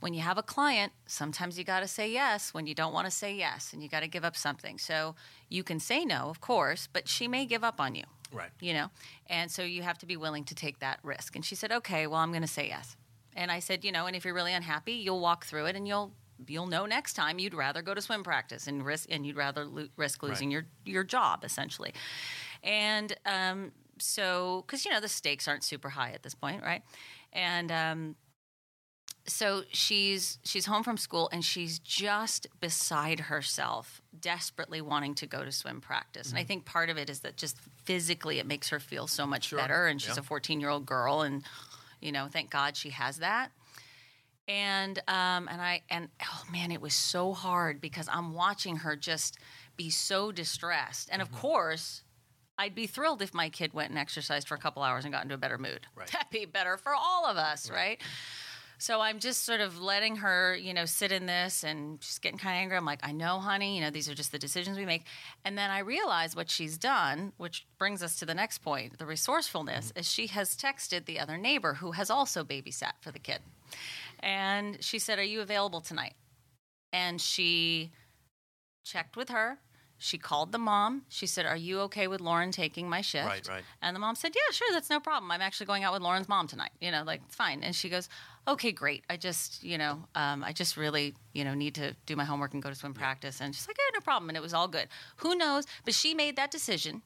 when 0.00 0.14
you 0.14 0.20
have 0.20 0.38
a 0.38 0.42
client, 0.42 0.92
sometimes 1.06 1.58
you 1.58 1.64
got 1.64 1.80
to 1.80 1.88
say 1.88 2.10
yes 2.10 2.54
when 2.54 2.66
you 2.66 2.74
don't 2.74 2.92
want 2.92 3.06
to 3.06 3.10
say 3.10 3.34
yes, 3.34 3.72
and 3.72 3.82
you 3.82 3.88
got 3.88 4.00
to 4.00 4.08
give 4.08 4.24
up 4.24 4.36
something. 4.36 4.78
So 4.78 5.14
you 5.48 5.62
can 5.64 5.80
say 5.80 6.04
no, 6.04 6.28
of 6.28 6.40
course, 6.40 6.88
but 6.92 7.08
she 7.08 7.26
may 7.26 7.46
give 7.46 7.64
up 7.64 7.80
on 7.80 7.94
you, 7.96 8.04
Right. 8.32 8.50
you 8.60 8.72
know? 8.74 8.90
And 9.28 9.50
so 9.50 9.62
you 9.62 9.82
have 9.82 9.98
to 9.98 10.06
be 10.06 10.16
willing 10.16 10.44
to 10.44 10.54
take 10.54 10.78
that 10.78 11.00
risk. 11.02 11.34
And 11.34 11.44
she 11.44 11.56
said, 11.56 11.72
okay, 11.72 12.06
well, 12.06 12.20
I'm 12.20 12.30
going 12.30 12.42
to 12.42 12.46
say 12.48 12.68
yes. 12.68 12.96
And 13.34 13.50
I 13.50 13.58
said, 13.58 13.84
you 13.84 13.90
know, 13.90 14.06
and 14.06 14.14
if 14.14 14.24
you're 14.24 14.34
really 14.34 14.52
unhappy, 14.54 14.92
you'll 14.92 15.20
walk 15.20 15.44
through 15.46 15.66
it 15.66 15.74
and 15.74 15.86
you'll 15.88 16.12
you'll 16.46 16.66
know 16.66 16.86
next 16.86 17.14
time 17.14 17.38
you'd 17.38 17.54
rather 17.54 17.82
go 17.82 17.94
to 17.94 18.00
swim 18.00 18.22
practice 18.22 18.66
and 18.66 18.84
risk 18.84 19.08
and 19.10 19.26
you'd 19.26 19.36
rather 19.36 19.64
lo- 19.64 19.88
risk 19.96 20.22
losing 20.22 20.48
Right. 20.48 20.52
your 20.52 20.66
your 20.94 21.04
job 21.04 21.44
essentially. 21.44 21.92
And 22.62 23.16
um, 23.26 23.72
so 23.98 24.64
because 24.66 24.84
you 24.84 24.90
know 24.90 25.00
the 25.00 25.08
stakes 25.08 25.48
aren't 25.48 25.64
super 25.64 25.88
high 25.90 26.10
at 26.12 26.22
this 26.22 26.34
point, 26.34 26.62
right? 26.62 26.82
And 27.32 27.70
um, 27.72 28.16
so 29.26 29.62
she's 29.72 30.38
she's 30.44 30.64
home 30.66 30.82
from 30.82 30.96
school 30.96 31.28
and 31.32 31.44
she's 31.44 31.78
just 31.78 32.46
beside 32.60 33.20
herself 33.20 34.00
desperately 34.18 34.80
wanting 34.80 35.14
to 35.14 35.26
go 35.26 35.44
to 35.44 35.52
swim 35.52 35.82
practice 35.82 36.30
and 36.30 36.38
i 36.38 36.44
think 36.44 36.64
part 36.64 36.88
of 36.88 36.96
it 36.96 37.10
is 37.10 37.20
that 37.20 37.36
just 37.36 37.58
physically 37.84 38.38
it 38.38 38.46
makes 38.46 38.70
her 38.70 38.80
feel 38.80 39.06
so 39.06 39.26
much 39.26 39.48
Sure. 39.48 39.58
better 39.58 39.86
and 39.86 40.00
she's 40.00 40.16
Yeah. 40.16 40.20
a 40.20 40.24
14 40.24 40.60
year 40.60 40.70
old 40.70 40.86
girl 40.86 41.20
and 41.20 41.42
you 42.00 42.10
know 42.10 42.26
thank 42.32 42.48
god 42.50 42.74
she 42.74 42.88
has 42.90 43.18
that 43.18 43.50
and 44.48 44.98
um 45.08 45.46
and 45.48 45.60
i 45.60 45.82
and 45.90 46.08
oh 46.22 46.42
man 46.50 46.70
it 46.72 46.80
was 46.80 46.94
so 46.94 47.32
hard 47.34 47.80
because 47.80 48.08
i'm 48.10 48.32
watching 48.34 48.76
her 48.76 48.96
just 48.96 49.38
be 49.76 49.90
so 49.90 50.32
distressed 50.32 51.08
and 51.12 51.22
of 51.22 51.28
Mm-hmm. 51.28 51.40
course 51.40 52.02
I'd 52.60 52.74
be 52.74 52.88
thrilled 52.88 53.22
if 53.22 53.32
my 53.32 53.50
kid 53.50 53.72
went 53.72 53.90
and 53.90 53.98
exercised 54.00 54.48
for 54.48 54.56
a 54.56 54.58
couple 54.58 54.82
hours 54.82 55.04
and 55.04 55.14
got 55.14 55.22
into 55.22 55.36
a 55.36 55.38
better 55.38 55.58
mood. 55.58 55.86
Right. 55.94 56.10
That'd 56.12 56.30
be 56.32 56.44
better 56.44 56.76
for 56.76 56.92
all 56.92 57.24
of 57.24 57.36
us, 57.36 57.70
right? 57.70 58.00
So 58.78 59.00
I'm 59.00 59.20
just 59.20 59.44
sort 59.44 59.60
of 59.60 59.80
letting 59.80 60.16
her, 60.16 60.56
you 60.56 60.74
know, 60.74 60.84
sit 60.84 61.12
in 61.12 61.26
this 61.26 61.62
and 61.62 62.02
she's 62.02 62.18
getting 62.18 62.36
kind 62.36 62.56
of 62.56 62.62
angry. 62.62 62.76
I'm 62.76 62.84
like, 62.84 62.98
I 63.04 63.12
know, 63.12 63.38
honey, 63.38 63.76
you 63.76 63.80
know, 63.80 63.90
these 63.90 64.08
are 64.08 64.14
just 64.14 64.32
the 64.32 64.40
decisions 64.40 64.76
we 64.76 64.84
make. 64.86 65.04
And 65.44 65.56
then 65.56 65.70
I 65.70 65.78
realize 65.80 66.34
what 66.34 66.50
she's 66.50 66.76
done, 66.78 67.32
which 67.36 67.64
brings 67.78 68.02
us 68.02 68.16
to 68.18 68.26
the 68.26 68.34
next 68.34 68.58
point 68.58 68.98
the 68.98 69.06
resourcefulness, 69.06 69.92
is 69.94 70.10
she 70.10 70.26
has 70.26 70.56
texted 70.56 71.04
the 71.04 71.20
other 71.20 71.38
neighbor 71.38 71.74
who 71.74 71.92
has 71.92 72.10
also 72.10 72.42
babysat 72.42 72.94
for 73.00 73.12
the 73.12 73.20
kid. 73.20 73.38
And 74.20 74.82
she 74.82 74.98
said, 74.98 75.18
Are 75.18 75.24
you 75.24 75.40
available 75.40 75.80
tonight? 75.80 76.14
And 76.92 77.20
she 77.20 77.92
checked 78.84 79.16
with 79.16 79.28
her. 79.28 79.58
She 80.00 80.16
called 80.16 80.52
the 80.52 80.58
mom. 80.58 81.02
She 81.08 81.26
said, 81.26 81.44
Are 81.44 81.56
you 81.56 81.80
okay 81.80 82.06
with 82.06 82.20
Lauren 82.20 82.52
taking 82.52 82.88
my 82.88 83.00
shift? 83.00 83.26
Right, 83.26 83.46
right. 83.48 83.64
And 83.82 83.96
the 83.96 84.00
mom 84.00 84.14
said, 84.14 84.32
Yeah, 84.34 84.52
sure, 84.52 84.68
that's 84.72 84.88
no 84.88 85.00
problem. 85.00 85.30
I'm 85.32 85.42
actually 85.42 85.66
going 85.66 85.82
out 85.82 85.92
with 85.92 86.02
Lauren's 86.02 86.28
mom 86.28 86.46
tonight. 86.46 86.70
You 86.80 86.92
know, 86.92 87.02
like, 87.04 87.20
it's 87.26 87.34
fine. 87.34 87.64
And 87.64 87.74
she 87.74 87.88
goes, 87.88 88.08
Okay, 88.46 88.70
great. 88.70 89.04
I 89.10 89.16
just, 89.16 89.62
you 89.64 89.76
know, 89.76 90.04
um, 90.14 90.44
I 90.44 90.52
just 90.52 90.76
really, 90.76 91.14
you 91.34 91.44
know, 91.44 91.52
need 91.54 91.74
to 91.74 91.96
do 92.06 92.14
my 92.14 92.24
homework 92.24 92.54
and 92.54 92.62
go 92.62 92.68
to 92.68 92.76
swim 92.76 92.94
practice. 92.94 93.40
And 93.40 93.54
she's 93.54 93.66
like, 93.66 93.76
Yeah, 93.76 93.98
no 93.98 94.00
problem. 94.00 94.30
And 94.30 94.36
it 94.36 94.42
was 94.42 94.54
all 94.54 94.68
good. 94.68 94.86
Who 95.16 95.34
knows? 95.34 95.64
But 95.84 95.94
she 95.94 96.14
made 96.14 96.36
that 96.36 96.52
decision. 96.52 97.02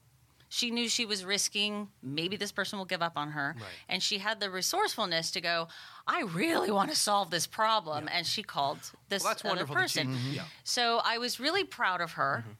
She 0.55 0.69
knew 0.69 0.87
she 0.87 1.05
was 1.07 1.25
risking 1.25 1.87
maybe 2.03 2.35
this 2.37 2.51
person 2.51 2.77
will 2.77 2.85
give 2.85 3.01
up 3.01 3.13
on 3.15 3.31
her. 3.31 3.55
Right. 3.57 3.65
And 3.89 4.03
she 4.03 4.19
had 4.19 4.39
the 4.39 4.51
resourcefulness 4.51 5.31
to 5.31 5.41
go, 5.41 5.67
I 6.05 6.21
really 6.21 6.69
want 6.69 6.91
to 6.91 6.95
solve 6.95 7.31
this 7.31 7.47
problem. 7.47 8.07
And 8.11 8.23
she 8.27 8.43
called 8.43 8.77
this 9.09 9.23
Well, 9.23 9.31
other 9.31 9.49
wonderful. 9.49 9.75
that 9.75 9.89
she- 9.89 9.99
person. 10.01 10.17
yeah. 10.31 10.43
So 10.63 11.01
I 11.03 11.17
was 11.17 11.39
really 11.39 11.63
proud 11.63 12.01
of 12.01 12.11
her, 12.13 12.43
Mm-hmm. 12.45 12.51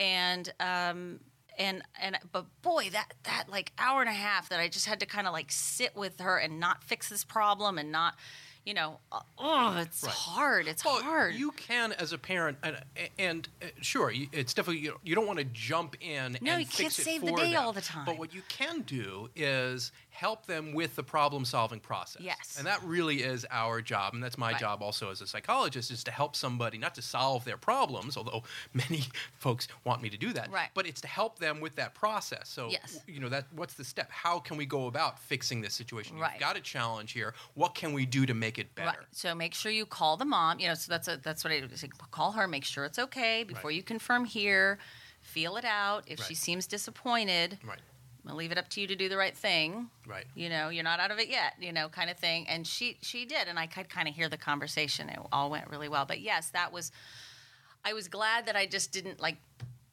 and 0.00 0.52
um, 0.60 1.20
and 1.58 1.82
and 2.00 2.18
but 2.32 2.44
boy, 2.60 2.90
that 2.92 3.14
that 3.24 3.44
like 3.48 3.72
hour 3.78 4.00
and 4.02 4.10
a 4.10 4.12
half 4.12 4.48
that 4.50 4.60
I 4.60 4.68
just 4.68 4.84
had 4.86 5.00
to 5.00 5.06
kind 5.06 5.26
of 5.26 5.32
like 5.32 5.50
sit 5.50 5.96
with 5.96 6.20
her 6.20 6.36
and 6.36 6.60
not 6.60 6.84
fix 6.84 7.08
this 7.08 7.24
problem 7.24 7.78
and 7.78 7.90
not, 7.90 8.14
you 8.68 8.74
know, 8.74 8.98
uh, 9.10 9.20
oh, 9.38 9.78
it's 9.78 10.02
Right. 10.04 10.12
hard. 10.12 10.66
It's 10.68 10.84
Well, 10.84 11.02
hard. 11.02 11.34
You 11.34 11.52
can, 11.52 11.92
as 11.92 12.12
a 12.12 12.18
parent, 12.18 12.58
and, 12.62 12.76
and 13.18 13.48
uh, 13.62 13.66
sure, 13.80 14.12
it's 14.14 14.52
definitely 14.52 14.82
you, 14.82 15.00
you 15.02 15.14
don't 15.14 15.26
want 15.26 15.38
to 15.38 15.46
jump 15.46 15.96
in. 16.02 16.36
No, 16.42 16.52
and 16.52 16.60
you 16.60 16.66
can't 16.66 16.90
it 16.90 17.02
save 17.02 17.22
the 17.22 17.32
day 17.32 17.52
them. 17.54 17.62
all 17.62 17.72
the 17.72 17.80
time. 17.80 18.04
But 18.04 18.18
what 18.18 18.34
you 18.34 18.42
can 18.48 18.82
do 18.82 19.30
is 19.34 19.90
help 20.10 20.44
them 20.46 20.74
with 20.74 20.96
the 20.96 21.02
problem-solving 21.02 21.78
process. 21.80 22.20
Yes. 22.22 22.56
and 22.58 22.66
that 22.66 22.82
really 22.82 23.22
is 23.22 23.46
our 23.50 23.80
job, 23.80 24.12
and 24.14 24.22
that's 24.22 24.36
my 24.36 24.50
Right. 24.50 24.60
job 24.60 24.82
also 24.82 25.10
as 25.10 25.20
a 25.22 25.26
psychologist, 25.26 25.90
is 25.90 26.04
to 26.04 26.10
help 26.10 26.36
somebody 26.36 26.76
not 26.76 26.94
to 26.96 27.02
solve 27.02 27.44
their 27.44 27.56
problems, 27.56 28.16
although 28.18 28.42
many 28.74 29.04
folks 29.38 29.68
want 29.84 30.02
me 30.02 30.10
to 30.10 30.18
do 30.18 30.32
that. 30.34 30.50
Right. 30.50 30.68
But 30.74 30.86
it's 30.86 31.00
to 31.02 31.08
help 31.08 31.38
them 31.38 31.60
with 31.60 31.76
that 31.76 31.94
process. 31.94 32.48
So 32.50 32.68
Yes. 32.68 33.00
you 33.06 33.20
know 33.20 33.30
that 33.30 33.46
what's 33.52 33.74
the 33.74 33.84
step? 33.84 34.10
How 34.10 34.38
can 34.40 34.58
we 34.58 34.66
go 34.66 34.88
about 34.88 35.18
fixing 35.18 35.62
this 35.62 35.72
situation? 35.72 36.18
Right. 36.18 36.32
You've 36.32 36.40
got 36.40 36.56
a 36.56 36.60
challenge 36.60 37.12
here. 37.12 37.32
What 37.54 37.74
can 37.74 37.92
we 37.94 38.04
do 38.04 38.26
to 38.26 38.34
make 38.34 38.57
it 38.58 38.74
better? 38.74 38.88
Right. 38.98 39.06
So 39.12 39.34
make 39.34 39.54
sure 39.54 39.70
you 39.72 39.86
call 39.86 40.16
the 40.16 40.24
mom. 40.24 40.58
You 40.60 40.68
know, 40.68 40.74
so 40.74 40.90
that's 40.90 41.08
a, 41.08 41.16
that's 41.16 41.44
what 41.44 41.52
I 41.52 41.60
do. 41.60 41.68
Call 42.10 42.32
her, 42.32 42.46
make 42.48 42.64
sure 42.64 42.84
it's 42.84 42.98
okay 42.98 43.44
before 43.44 43.68
Right. 43.70 43.76
you 43.76 43.82
confirm 43.82 44.24
here. 44.24 44.78
Feel 45.20 45.56
it 45.56 45.64
out. 45.64 46.04
If 46.06 46.22
she 46.24 46.34
seems 46.34 46.66
disappointed, 46.66 47.58
Right. 47.64 47.80
I'll 48.26 48.34
leave 48.36 48.52
it 48.52 48.58
up 48.58 48.68
to 48.70 48.80
you 48.80 48.86
to 48.88 48.94
do 48.96 49.08
the 49.08 49.16
right 49.16 49.36
thing. 49.36 49.88
Right. 50.06 50.26
You 50.34 50.48
know, 50.50 50.68
you're 50.68 50.84
not 50.84 51.00
out 51.00 51.10
of 51.10 51.18
it 51.18 51.28
yet. 51.28 51.54
You 51.58 51.72
know, 51.72 51.88
kind 51.88 52.10
of 52.10 52.18
thing. 52.18 52.46
And 52.48 52.66
she 52.66 52.98
she 53.00 53.24
did, 53.24 53.48
and 53.48 53.58
I 53.58 53.66
could 53.66 53.88
kind 53.88 54.06
of 54.08 54.14
hear 54.14 54.28
the 54.28 54.36
conversation. 54.36 55.08
It 55.08 55.18
all 55.32 55.50
went 55.50 55.68
really 55.70 55.88
well. 55.88 56.04
But 56.04 56.20
yes, 56.20 56.50
that 56.50 56.72
was. 56.72 56.92
I 57.84 57.92
was 57.94 58.08
glad 58.08 58.46
that 58.46 58.56
I 58.56 58.66
just 58.66 58.92
didn't 58.92 59.20
like 59.20 59.38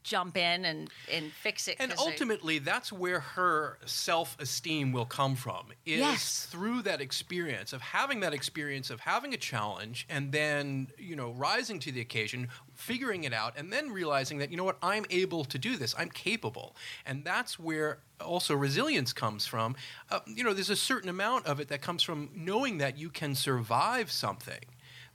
jump 0.05 0.37
in 0.37 0.63
and 0.65 0.89
and 1.11 1.33
fix 1.33 1.67
it. 1.67 1.77
And 1.79 1.91
'cause 1.91 1.99
I- 1.99 2.09
ultimately, 2.11 2.59
that's 2.59 2.91
where 2.91 3.19
her 3.19 3.79
self 3.85 4.37
esteem 4.39 4.91
will 4.91 5.05
come 5.07 5.35
from. 5.35 5.73
Is 5.85 5.99
Yes. 5.99 6.45
through 6.45 6.83
that 6.83 7.01
experience 7.01 7.73
of 7.73 7.81
having 7.81 8.19
that 8.21 8.33
experience 8.33 8.89
of 8.89 8.99
having 9.01 9.33
a 9.33 9.37
challenge 9.37 10.05
and 10.07 10.31
then, 10.31 10.91
you 10.97 11.15
know, 11.15 11.31
rising 11.31 11.79
to 11.79 11.91
the 11.91 12.01
occasion, 12.01 12.49
figuring 12.75 13.23
it 13.23 13.33
out, 13.33 13.53
and 13.57 13.73
then 13.73 13.89
realizing 13.91 14.37
that, 14.37 14.51
you 14.51 14.57
know 14.57 14.63
what, 14.63 14.77
I'm 14.81 15.05
able 15.09 15.43
to 15.45 15.57
do 15.57 15.75
this. 15.75 15.95
I'm 15.97 16.09
capable. 16.11 16.75
And 17.05 17.23
that's 17.23 17.57
where 17.57 17.99
also 18.21 18.53
resilience 18.55 19.11
comes 19.11 19.45
from. 19.45 19.75
Uh, 20.09 20.19
you 20.27 20.43
know, 20.43 20.53
there's 20.53 20.69
a 20.69 20.75
certain 20.75 21.09
amount 21.09 21.45
of 21.47 21.59
it 21.59 21.67
that 21.69 21.81
comes 21.81 22.03
from 22.03 22.29
knowing 22.33 22.77
that 22.77 22.97
you 22.97 23.09
can 23.09 23.33
survive 23.35 24.11
something. 24.11 24.59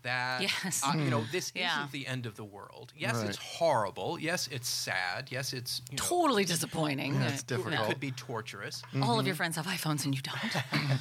That 0.03 0.43
Yes. 0.43 0.83
uh, 0.85 0.93
you 0.97 1.11
know 1.11 1.25
this 1.33 1.53
Yeah. 1.55 1.79
isn't 1.79 1.93
the 1.93 2.07
end 2.07 2.27
of 2.27 2.37
the 2.37 2.45
world. 2.45 2.93
Yes, 2.97 3.17
Right. 3.17 3.29
it's 3.29 3.39
horrible. 3.39 4.19
Yes, 4.19 4.49
it's 4.49 4.69
sad. 4.69 5.29
Yes, 5.31 5.53
it's 5.53 5.83
you 5.91 5.97
know, 5.97 6.03
totally 6.05 6.45
disappointing. 6.45 7.15
Yeah, 7.15 7.29
it's 7.29 7.43
it 7.43 7.47
difficult. 7.47 7.87
could 7.89 8.01
be 8.01 8.11
torturous. 8.13 8.83
All 9.03 9.19
of 9.21 9.27
your 9.27 9.35
friends 9.37 9.57
have 9.57 9.67
iPhones 9.67 10.05
and 10.05 10.15
you 10.15 10.23
don't. 10.23 10.39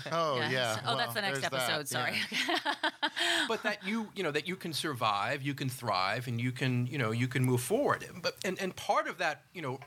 Oh 0.12 0.38
Yes. 0.38 0.52
yeah. 0.52 0.82
Oh, 0.86 0.98
that's 0.98 1.14
the 1.14 1.22
next 1.22 1.40
there's 1.42 1.52
that, 1.52 1.70
episode. 1.70 1.88
Sorry. 1.88 2.18
yeah. 2.32 2.74
but 3.48 3.64
that 3.64 3.86
you 3.86 4.10
you 4.16 4.24
know 4.24 4.32
that 4.32 4.48
you 4.48 4.56
can 4.56 4.74
survive, 4.74 5.42
you 5.42 5.54
can 5.54 5.70
thrive, 5.70 6.28
and 6.28 6.40
you 6.42 6.52
can 6.52 6.88
you 6.88 6.98
know 6.98 7.12
you 7.12 7.28
can 7.28 7.44
move 7.44 7.62
forward. 7.62 8.06
But 8.22 8.36
and 8.46 8.60
and 8.60 8.76
part 8.76 9.08
of 9.08 9.18
that 9.20 9.44
you 9.54 9.62
know, 9.62 9.80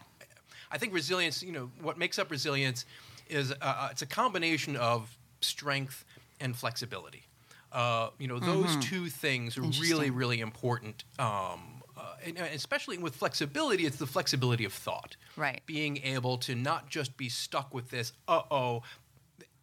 I 0.71 0.79
think 0.79 0.93
resilience. 0.95 1.43
You 1.43 1.53
know 1.53 1.71
what 1.81 1.99
makes 1.99 2.19
up 2.19 2.31
resilience 2.31 2.85
is 3.29 3.53
uh, 3.53 3.57
uh, 3.63 3.89
it's 3.91 4.03
a 4.03 4.07
combination 4.07 4.77
of 4.77 5.17
strength 5.41 6.05
and 6.41 6.57
flexibility. 6.57 7.25
Uh, 7.73 8.11
you 8.19 8.29
know 8.29 8.39
those 8.39 8.77
two 8.85 9.09
things 9.09 9.57
are 9.57 9.63
really 9.63 10.11
really 10.11 10.41
important. 10.41 11.05
Um, 11.19 11.83
uh, 11.97 12.15
and, 12.25 12.39
and 12.39 12.55
especially 12.55 12.99
with 12.99 13.15
flexibility, 13.15 13.85
it's 13.85 13.97
the 13.97 14.07
flexibility 14.07 14.65
of 14.65 14.73
thought. 14.73 15.17
Right. 15.37 15.61
Being 15.67 15.99
able 15.99 16.39
to 16.39 16.55
not 16.55 16.89
just 16.89 17.17
be 17.17 17.29
stuck 17.29 17.75
with 17.75 17.91
this, 17.91 18.13
uh 18.29 18.43
oh, 18.51 18.83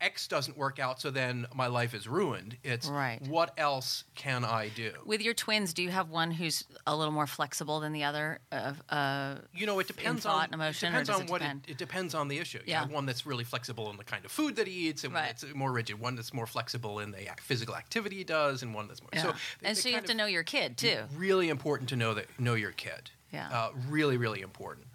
X 0.02 0.28
doesn't 0.28 0.58
work 0.58 0.80
out, 0.80 1.02
so 1.02 1.10
then 1.12 1.46
my 1.54 1.68
life 1.68 1.94
is 1.94 2.08
ruined. 2.08 2.58
It's 2.64 2.88
Right. 2.88 3.22
what 3.24 3.54
else 3.58 4.06
can 4.16 4.46
I 4.46 4.70
do? 4.70 4.94
With 5.06 5.22
your 5.22 5.34
twins, 5.34 5.74
do 5.74 5.84
you 5.84 5.90
have 5.90 6.10
one 6.10 6.32
who's 6.32 6.64
a 6.88 6.96
little 6.96 7.12
more 7.14 7.28
flexible 7.28 7.80
than 7.80 7.92
the 7.92 8.04
other? 8.06 8.40
Uh, 8.52 8.74
uh, 8.90 9.36
You 9.54 9.66
know, 9.66 9.80
it 9.80 9.88
depends 9.88 10.24
thought 10.24 10.48
on 10.50 10.54
emotion, 10.54 10.90
It 10.96 11.06
depends 11.06 11.10
on 11.10 11.22
it 11.24 11.30
what 11.30 11.42
depend? 11.42 11.66
it, 11.68 11.72
it 11.72 11.78
depends 11.78 12.16
on 12.16 12.28
the 12.30 12.38
issue. 12.40 12.60
You 12.60 12.64
Yeah. 12.68 12.80
have 12.82 12.92
one 12.92 13.06
that's 13.06 13.26
really 13.26 13.44
flexible 13.44 13.90
in 13.90 13.98
the 13.98 14.04
kind 14.06 14.24
of 14.24 14.32
food 14.32 14.56
that 14.56 14.68
he 14.68 14.88
eats, 14.90 15.04
and 15.04 15.14
one 15.14 15.24
that's 15.24 15.44
more 15.54 15.72
rigid. 15.72 16.00
One 16.00 16.16
that's 16.16 16.34
more 16.34 16.48
flexible 16.48 17.00
in 17.00 17.12
the 17.12 17.28
physical 17.42 17.76
activity 17.76 18.18
he 18.18 18.24
does, 18.24 18.64
and 18.64 18.74
one 18.74 18.88
that's 18.88 19.02
more. 19.02 19.10
yeah. 19.14 19.22
So, 19.24 19.32
they- 19.62 19.68
and 19.70 19.78
so 19.78 19.90
you 19.90 19.96
have 19.96 20.06
to 20.06 20.14
know 20.14 20.26
your 20.28 20.44
kid 20.44 20.78
too. 20.78 21.04
Really 21.14 21.50
important 21.50 21.90
to 21.90 21.96
know 21.96 22.14
that 22.14 22.28
know 22.40 22.54
your 22.54 22.72
kid. 22.72 23.12
Yeah. 23.34 23.50
Uh, 23.50 23.72
really, 23.90 24.18
really 24.18 24.42
important. 24.42 24.88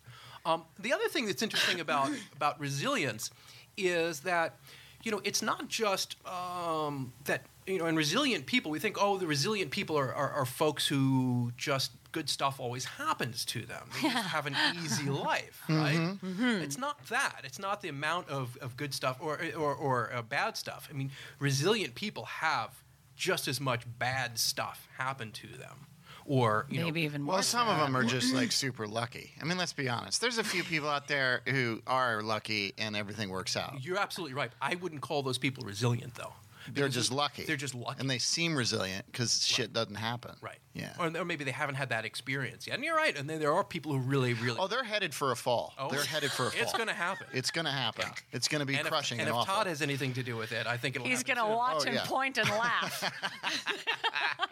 Um, 0.47 0.65
the 0.79 0.93
other 0.93 1.09
thing 1.09 1.27
that's 1.27 1.43
interesting 1.43 1.81
about 1.81 2.11
about 2.37 2.59
resilience 2.61 3.31
is 3.77 4.21
that 4.21 4.57
you 5.05 5.13
know 5.13 5.21
it's 5.25 5.43
not 5.43 5.69
just 5.69 6.17
um, 6.27 7.13
that 7.25 7.43
you 7.67 7.79
know 7.79 7.87
in 7.87 7.97
resilient 7.97 8.47
people 8.47 8.71
we 8.71 8.79
think 8.79 8.97
oh 9.01 9.17
the 9.19 9.27
resilient 9.27 9.71
people 9.71 9.99
are, 9.99 10.13
are, 10.15 10.31
are 10.31 10.47
folks 10.47 10.87
who 10.87 11.53
just 11.57 11.93
good 12.13 12.29
stuff 12.29 12.61
always 12.61 12.85
happens 12.85 13.45
to 13.45 13.63
them. 13.63 13.89
They 13.95 14.09
just 14.09 14.29
have 14.29 14.47
an 14.47 14.55
easy 14.83 15.11
life 15.11 15.63
right? 15.69 15.97
Mm-hmm. 15.97 16.63
it's 16.63 16.79
not 16.79 17.05
that. 17.09 17.41
It's 17.45 17.59
not 17.59 17.83
the 17.83 17.89
amount 17.89 18.29
of, 18.29 18.57
of 18.61 18.77
good 18.77 18.95
stuff 18.95 19.19
or 19.21 19.41
or, 19.57 19.75
or 19.75 20.13
uh, 20.15 20.23
bad 20.23 20.57
stuff. 20.57 20.89
I 20.91 20.95
mean 20.95 21.11
resilient 21.39 21.95
people 21.95 22.25
have 22.25 22.83
just 23.17 23.47
as 23.47 23.61
much 23.61 23.85
bad 23.99 24.39
stuff 24.39 24.89
happen 24.99 25.31
to 25.33 25.47
them 25.47 25.87
or 26.27 26.67
you 26.71 26.81
Maybe 26.85 27.01
know, 27.03 27.07
even 27.07 27.23
more. 27.23 27.35
Well, 27.35 27.43
some 27.43 27.69
of 27.69 27.79
them 27.79 27.97
are 27.97 28.05
just 28.05 28.33
like 28.35 28.53
super 28.65 28.87
lucky. 28.87 29.33
I 29.41 29.45
mean, 29.45 29.59
let's 29.59 29.73
be 29.73 29.89
honest. 29.89 30.21
There's 30.21 30.39
a 30.39 30.45
few 30.45 30.63
people 30.65 30.89
out 30.89 31.09
there 31.09 31.43
who 31.49 31.83
are 31.87 32.23
lucky 32.23 32.73
and 32.79 32.97
everything 32.97 33.29
works 33.31 33.57
out. 33.57 33.85
You're 33.85 33.99
absolutely 33.99 34.35
right. 34.35 34.51
I 34.61 34.77
wouldn't 34.77 35.01
call 35.03 35.23
those 35.23 35.39
people 35.39 35.65
resilient, 35.65 36.15
though. 36.15 36.33
They're 36.73 36.89
just 36.89 37.13
lucky. 37.13 37.45
They're 37.45 37.57
just 37.57 37.75
lucky. 37.75 38.01
And 38.01 38.09
they 38.11 38.19
seem 38.19 38.57
resilient 38.57 39.07
because 39.07 39.45
shit 39.47 39.73
doesn't 39.73 39.95
happen. 39.97 40.33
right. 40.41 40.59
Yeah. 40.73 40.93
Or, 40.99 41.07
or 41.19 41.25
maybe 41.25 41.45
they 41.45 41.53
haven't 41.53 41.77
had 41.77 41.91
that 41.91 42.05
experience 42.05 42.67
yet. 42.67 42.75
And 42.75 42.85
you're 42.85 42.97
right. 42.97 43.17
And 43.17 43.31
then 43.31 43.39
there 43.39 43.53
are 43.53 43.63
people 43.63 43.93
who 43.93 43.99
really, 44.01 44.35
really. 44.35 44.57
Oh, 44.59 44.67
they're 44.67 44.83
headed 44.83 45.15
for 45.15 45.31
a 45.31 45.37
fall. 45.37 45.73
Oh. 45.79 45.89
They're 45.89 46.03
headed 46.03 46.33
for 46.33 46.49
a 46.49 46.51
fall. 46.51 46.63
It's 46.63 46.73
going 46.73 46.89
to 46.89 46.95
happen. 46.95 47.29
It's 47.33 47.53
going 47.53 47.65
to 47.67 47.71
happen. 47.71 48.07
Yeah. 48.09 48.15
It's 48.33 48.49
going 48.49 48.59
to 48.59 48.67
be 48.67 48.75
and 48.75 48.89
crushing 48.89 49.19
if, 49.19 49.23
and, 49.23 49.29
and 49.29 49.37
if 49.37 49.43
awful. 49.43 49.55
Todd 49.55 49.67
has 49.69 49.83
anything 49.83 50.15
to 50.15 50.25
do 50.25 50.37
with 50.37 50.51
it, 50.51 50.67
I 50.67 50.77
think 50.77 50.97
it'll 50.97 51.07
He's 51.07 51.19
happen 51.19 51.37
gonna 51.37 51.55
watch 51.55 51.83
Oh, 51.83 51.87
and 51.87 51.95
yeah. 51.95 52.05
point 52.07 52.39
and 52.39 52.49
laugh. 52.51 53.05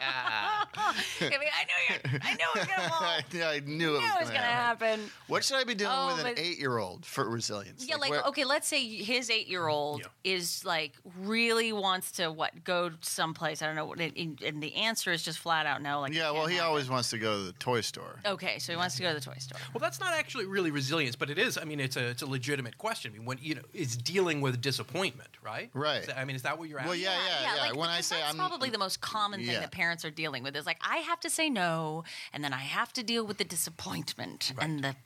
I 0.00 0.94
mean, 1.20 1.32
I 1.32 1.64
knew 1.64 1.94
you. 1.94 2.18
I 2.22 2.34
knew 2.34 2.44
it 2.54 2.58
was 2.58 2.66
gonna. 2.66 2.88
Well, 2.90 3.20
yeah, 3.32 3.48
I 3.48 3.60
knew 3.60 3.96
it 3.96 4.00
knew 4.00 4.06
was 4.20 4.28
going 4.30 4.34
gonna 4.34 4.38
happen. 4.38 5.00
What 5.28 5.44
should 5.44 5.56
I 5.56 5.64
be 5.64 5.74
doing 5.74 5.90
Oh, 5.92 6.14
with 6.16 6.24
an 6.24 6.34
eight-year-old 6.38 7.04
for 7.06 7.28
resilience? 7.28 7.86
Yeah, 7.88 7.96
like 7.96 8.10
where- 8.10 8.22
okay, 8.22 8.44
let's 8.44 8.66
say 8.68 8.84
his 8.86 9.30
eight-year-old 9.30 10.00
Yeah. 10.02 10.32
is 10.34 10.64
like 10.64 10.94
really 11.20 11.72
wants 11.72 12.01
to 12.12 12.32
what 12.32 12.64
go 12.64 12.90
someplace. 13.00 13.62
I 13.62 13.66
don't 13.66 13.76
know, 13.76 13.84
what 13.86 14.00
it- 14.00 14.16
and 14.16 14.60
the 14.62 14.74
answer 14.74 15.12
is 15.12 15.22
just 15.22 15.38
flat 15.38 15.64
out 15.66 15.80
no. 15.80 16.00
Like 16.00 16.12
Yeah, 16.12 16.32
well, 16.32 16.46
he 16.46 16.56
happen. 16.56 16.68
always 16.68 16.88
wants 16.90 17.10
to 17.10 17.18
go 17.18 17.36
to 17.38 17.42
the 17.44 17.52
toy 17.52 17.80
store. 17.82 18.18
Okay, 18.26 18.58
so 18.58 18.72
he 18.72 18.76
wants 18.76 18.96
to 18.96 19.02
go 19.02 19.08
to 19.10 19.14
the 19.14 19.24
toy 19.24 19.36
store. 19.38 19.60
Well, 19.72 19.80
that's 19.80 20.00
not 20.00 20.12
actually 20.14 20.46
really 20.46 20.70
resilience, 20.72 21.14
but 21.14 21.30
it 21.30 21.38
is. 21.38 21.56
I 21.56 21.62
mean, 21.64 21.78
it's 21.78 21.96
a 21.96 22.04
it's 22.08 22.22
a 22.22 22.26
legitimate 22.26 22.76
question. 22.78 23.12
I 23.12 23.18
mean, 23.18 23.24
when 23.26 23.38
you 23.40 23.54
know, 23.54 23.62
it's 23.72 23.96
dealing 23.96 24.40
with 24.40 24.60
disappointment, 24.60 25.30
right? 25.42 25.70
Right. 25.72 26.04
That- 26.06 26.18
I 26.18 26.24
mean, 26.24 26.34
is 26.34 26.42
that 26.42 26.58
what 26.58 26.68
you're 26.68 26.78
asking? 26.80 26.88
Well, 26.88 26.98
yeah, 26.98 27.16
yeah, 27.28 27.54
yeah. 27.54 27.60
like, 27.68 27.76
when 27.76 27.88
I 27.90 28.00
say 28.00 28.16
that's 28.16 28.30
I'm 28.32 28.36
probably 28.38 28.70
the 28.70 28.78
most 28.78 29.00
common 29.00 29.40
thing 29.40 29.50
Yeah. 29.50 29.60
that 29.60 29.70
parents 29.70 30.04
are 30.04 30.10
dealing 30.10 30.42
with 30.42 30.56
is 30.56 30.66
like 30.66 30.78
I 30.82 30.96
have 30.98 31.20
to 31.20 31.30
say 31.30 31.48
no, 31.48 32.02
and 32.32 32.42
then 32.42 32.52
I 32.52 32.58
have 32.60 32.92
to 32.94 33.02
deal 33.04 33.24
with 33.24 33.38
the 33.38 33.44
disappointment 33.44 34.52
and 34.58 34.82
the 34.82 34.96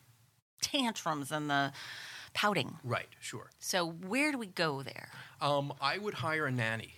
tantrums 0.63 1.31
and 1.31 1.51
the 1.51 1.73
pouting. 2.37 2.79
Right. 2.85 3.09
Sure. 3.21 3.51
So 3.59 3.89
where 3.89 4.31
do 4.31 4.39
we 4.39 4.47
go 4.47 4.83
there? 4.83 5.09
Um, 5.41 5.73
I 5.81 5.97
would 5.97 6.15
hire 6.15 6.47
a 6.47 6.53
nanny. 6.53 6.95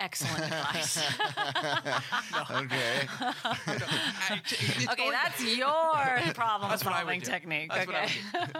Excellent 0.00 0.44
advice. 0.44 0.98
okay, 2.50 3.06
Okay, 4.90 5.10
that's 5.10 5.44
your 5.56 5.72
problem 6.34 6.70
That's 6.70 6.84
what 6.84 6.94
I 6.94 6.98
solving 7.00 7.20
would 7.20 7.24
technique. 7.24 7.70
That's 7.72 7.86
what 7.86 7.96
I 7.96 8.04
okay. 8.04 8.52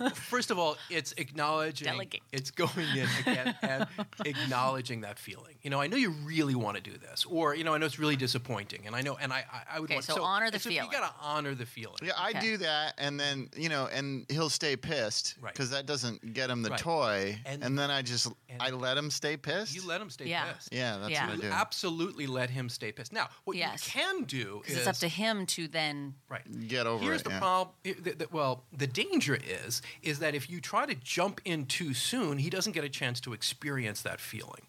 would 0.00 0.10
do. 0.10 0.14
First 0.14 0.50
of 0.50 0.58
all, 0.58 0.76
it's 0.90 1.12
acknowledging. 1.16 1.86
Delegate. 1.88 2.22
It's 2.32 2.50
going 2.50 2.70
in 2.96 3.08
again 3.20 3.54
and 3.62 3.86
acknowledging 4.24 5.00
that 5.02 5.18
feeling. 5.18 5.54
You 5.62 5.70
know, 5.70 5.80
I 5.80 5.86
know 5.88 5.96
you 5.96 6.10
really 6.24 6.54
want 6.54 6.76
to 6.76 6.82
do 6.82 6.96
this, 6.98 7.24
or 7.28 7.54
you 7.54 7.64
know, 7.64 7.74
I 7.74 7.78
know 7.78 7.86
it's 7.86 7.98
really 7.98 8.16
disappointing, 8.16 8.86
and 8.86 8.94
I 8.94 9.00
know, 9.00 9.16
and 9.20 9.32
I, 9.32 9.44
I, 9.52 9.76
I 9.76 9.80
would 9.80 9.88
Okay, 9.88 9.96
want. 9.96 10.04
so 10.04 10.22
honor 10.22 10.46
the 10.50 10.56
it's- 10.56 10.62
feeling. 10.64 10.90
You 10.90 10.98
got 10.98 11.08
to 11.08 11.14
honor 11.20 11.54
the 11.54 11.66
feeling. 11.66 11.96
yeah, 12.02 12.12
I 12.16 12.30
Okay. 12.30 12.40
do 12.40 12.56
that, 12.58 12.94
and 12.98 13.18
then 13.18 13.48
you 13.56 13.68
know, 13.68 13.88
and 13.92 14.24
he'll 14.30 14.50
stay 14.50 14.76
pissed 14.76 15.34
Right. 15.40 15.52
because 15.52 15.70
that 15.70 15.86
doesn't 15.86 16.32
get 16.34 16.48
him 16.50 16.62
the 16.62 16.70
Right. 16.70 16.78
toy, 16.78 17.38
And- 17.46 17.62
and, 17.64 17.78
then 17.78 17.90
I 17.90 18.02
just 18.02 18.26
and- 18.48 18.60
I 18.62 18.70
let 18.70 18.96
him 18.96 19.10
stay 19.10 19.36
pissed. 19.36 19.74
You 19.74 19.86
let 19.86 20.00
him 20.00 20.10
stay 20.10 20.26
Yeah. 20.26 20.43
Pissed. 20.52 20.68
yeah, 20.72 20.98
that's 20.98 21.10
Yeah. 21.10 21.24
what 21.26 21.32
I 21.32 21.36
You 21.36 21.42
do. 21.42 21.48
absolutely 21.48 22.26
let 22.26 22.50
him 22.50 22.68
stay 22.68 22.92
pissed. 22.92 23.12
Now, 23.12 23.28
what 23.44 23.56
Yes. 23.56 23.86
you 23.86 23.92
can 24.00 24.24
do 24.24 24.62
is 24.66 24.76
it's 24.76 24.86
up 24.86 24.96
to 24.96 25.08
him 25.08 25.46
to 25.46 25.68
then. 25.68 26.14
right. 26.28 26.68
Get 26.68 26.86
over 26.86 27.02
Here's 27.02 27.20
it. 27.20 27.24
the 27.24 27.30
yeah. 27.30 27.38
problem. 27.38 27.74
The, 27.82 27.92
the, 28.12 28.28
well, 28.30 28.64
the 28.72 28.86
danger 28.86 29.34
is 29.36 29.82
is 30.02 30.18
that 30.20 30.34
if 30.34 30.48
you 30.50 30.60
try 30.60 30.86
to 30.86 30.94
jump 30.94 31.40
in 31.44 31.66
too 31.66 31.94
soon, 31.94 32.38
he 32.38 32.50
doesn't 32.50 32.72
get 32.72 32.84
a 32.84 32.88
chance 32.88 33.20
to 33.20 33.32
experience 33.32 34.02
that 34.02 34.20
feeling, 34.20 34.66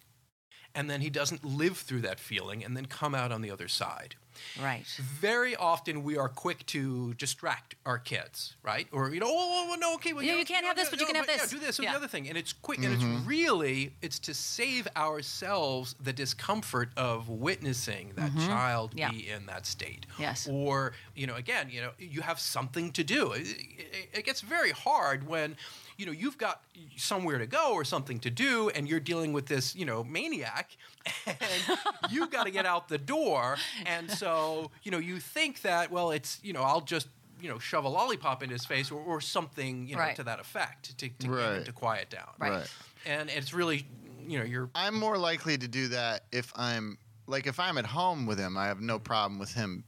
and 0.76 0.90
then 0.90 1.02
he 1.02 1.10
doesn't 1.10 1.44
live 1.44 1.78
through 1.78 2.02
that 2.02 2.20
feeling, 2.20 2.64
and 2.64 2.76
then 2.78 2.86
come 2.86 3.16
out 3.16 3.32
on 3.32 3.42
the 3.42 3.50
other 3.52 3.68
side. 3.68 4.16
Right. 4.62 4.86
Very 5.00 5.56
often, 5.56 6.04
we 6.04 6.18
are 6.18 6.28
quick 6.28 6.66
to 6.68 7.14
distract 7.14 7.76
our 7.86 7.98
kids, 7.98 8.58
right? 8.64 8.86
Or 8.92 9.10
you 9.14 9.22
know, 9.22 9.28
oh, 9.30 9.70
oh, 9.72 9.76
no, 9.80 9.94
okay, 9.96 10.12
well, 10.12 10.24
Yeah, 10.24 10.34
know, 10.34 10.40
you 10.40 10.46
can't 10.46 10.66
have 10.66 10.76
know, 10.76 10.84
this, 10.84 10.90
but 10.90 11.00
you 11.00 11.06
no, 11.06 11.12
can 11.14 11.16
have 11.22 11.30
yeah, 11.30 11.38
this. 11.38 11.50
do 11.50 11.58
this 11.60 11.80
or 11.80 11.84
Yeah. 11.84 11.92
the 11.92 11.98
other 12.00 12.08
thing, 12.10 12.28
and 12.28 12.38
it's 12.38 12.52
quick, 12.52 12.80
and 12.84 12.94
it's 12.94 13.04
really 13.26 13.94
it's 14.02 14.20
to 14.20 14.34
save 14.34 14.88
ourselves 14.98 15.96
the 16.02 16.12
discomfort 16.14 16.90
of 16.98 17.30
witnessing 17.30 18.12
that 18.16 18.36
child 18.38 18.90
Mm-hmm. 18.92 19.00
Yeah. 19.00 19.12
be 19.12 19.30
in 19.30 19.46
that 19.46 19.66
state. 19.66 20.06
Yes. 20.20 20.48
Or 20.52 20.92
you 21.16 21.28
know, 21.28 21.36
again, 21.36 21.70
you 21.72 21.82
know, 21.82 21.92
you 21.98 22.22
have 22.22 22.40
something 22.40 22.92
to 22.92 23.04
do. 23.06 23.32
It, 23.32 23.48
it, 23.48 24.10
it 24.14 24.26
gets 24.26 24.42
very 24.42 24.72
hard 24.72 25.26
when 25.28 25.56
you 25.98 26.06
know 26.06 26.12
you've 26.12 26.38
got 26.38 26.62
somewhere 26.98 27.38
to 27.38 27.48
go 27.48 27.74
or 27.74 27.84
something 27.84 28.20
to 28.20 28.30
do, 28.30 28.70
and 28.70 28.88
you're 28.88 29.00
dealing 29.00 29.34
with 29.34 29.46
this 29.48 29.76
you 29.76 29.86
know 29.86 30.04
maniac, 30.04 30.78
and 31.28 31.64
you've 32.10 32.32
got 32.32 32.44
to 32.46 32.52
get 32.52 32.66
out 32.66 32.88
the 32.90 32.98
door, 32.98 33.58
and 33.86 34.10
so 34.12 34.72
you 34.84 34.92
know 34.92 34.98
you 35.00 35.20
think 35.20 35.62
that 35.62 35.92
well, 35.92 36.12
it's 36.12 36.40
you 36.44 36.54
know 36.54 36.64
I'll 36.64 36.82
just 36.82 37.08
you 37.42 37.50
know 37.50 37.60
shove 37.60 37.84
a 37.84 37.90
lollipop 37.90 38.42
in 38.44 38.50
his 38.50 38.66
face 38.66 38.92
or, 38.92 39.02
or 39.02 39.20
something 39.22 39.88
you 39.88 39.96
know 39.96 40.02
Right. 40.02 40.16
to 40.16 40.24
that 40.24 40.40
effect 40.40 40.98
to, 41.00 41.10
to 41.10 41.10
get 41.10 41.22
him 41.22 41.32
Right. 41.32 41.66
to 41.66 41.72
quiet 41.74 42.10
down. 42.10 42.30
Right. 42.40 42.52
Right. 42.52 42.68
And 43.06 43.30
it's 43.30 43.54
really 43.54 43.86
you 44.28 44.40
know 44.40 44.46
you're 44.46 44.70
I'm 44.74 44.96
more 44.96 45.18
likely 45.18 45.58
to 45.58 45.68
do 45.68 45.90
that 45.90 46.24
if 46.32 46.52
I'm 46.56 46.98
like 47.28 47.46
if 47.48 47.60
I'm 47.60 47.78
at 47.78 47.86
home 47.86 48.26
with 48.26 48.40
him, 48.40 48.58
I 48.58 48.68
have 48.68 48.82
no 48.82 49.00
problem 49.00 49.38
with 49.40 49.54
him 49.54 49.84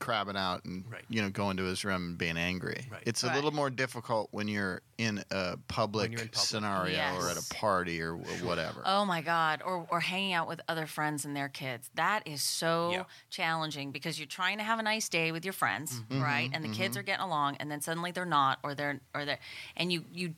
crabbing 0.00 0.36
out 0.36 0.64
and 0.64 0.84
Right. 0.90 1.04
you 1.08 1.22
know 1.22 1.30
going 1.30 1.56
to 1.58 1.62
his 1.64 1.84
room 1.84 2.02
and 2.08 2.18
being 2.18 2.36
angry. 2.36 2.88
Right. 2.90 3.02
It's 3.06 3.22
a 3.22 3.28
Right. 3.28 3.36
little 3.36 3.52
more 3.52 3.70
difficult 3.70 4.28
when 4.32 4.48
you're 4.48 4.82
in 4.98 5.22
a 5.30 5.56
public, 5.68 6.10
in 6.10 6.16
public. 6.16 6.34
scenario 6.34 7.14
or 7.16 7.28
at 7.30 7.36
a 7.36 7.54
party 7.54 8.00
or 8.02 8.16
whatever. 8.16 8.82
Oh 8.84 9.04
my 9.04 9.20
God. 9.20 9.62
Or, 9.64 9.86
or 9.90 10.00
hanging 10.00 10.32
out 10.32 10.48
with 10.48 10.60
other 10.68 10.86
friends 10.86 11.24
and 11.24 11.36
their 11.36 11.48
kids. 11.48 11.90
That 11.94 12.26
is 12.26 12.42
so 12.42 12.90
Yeah. 12.92 13.04
challenging 13.30 13.92
because 13.92 14.18
you're 14.18 14.26
trying 14.26 14.58
to 14.58 14.64
have 14.64 14.78
a 14.78 14.82
nice 14.82 15.08
day 15.08 15.30
with 15.32 15.44
your 15.44 15.52
friends, 15.54 16.00
Mm-hmm. 16.00 16.22
right? 16.22 16.50
And 16.52 16.64
the 16.64 16.68
kids 16.70 16.96
are 16.96 17.02
getting 17.02 17.24
along 17.24 17.56
and 17.58 17.70
then 17.70 17.80
suddenly 17.80 18.10
they're 18.10 18.24
not 18.24 18.58
or 18.62 18.74
they're 18.74 19.00
or 19.14 19.24
they're 19.24 19.38
and 19.76 19.92
you 19.92 20.04
you 20.12 20.34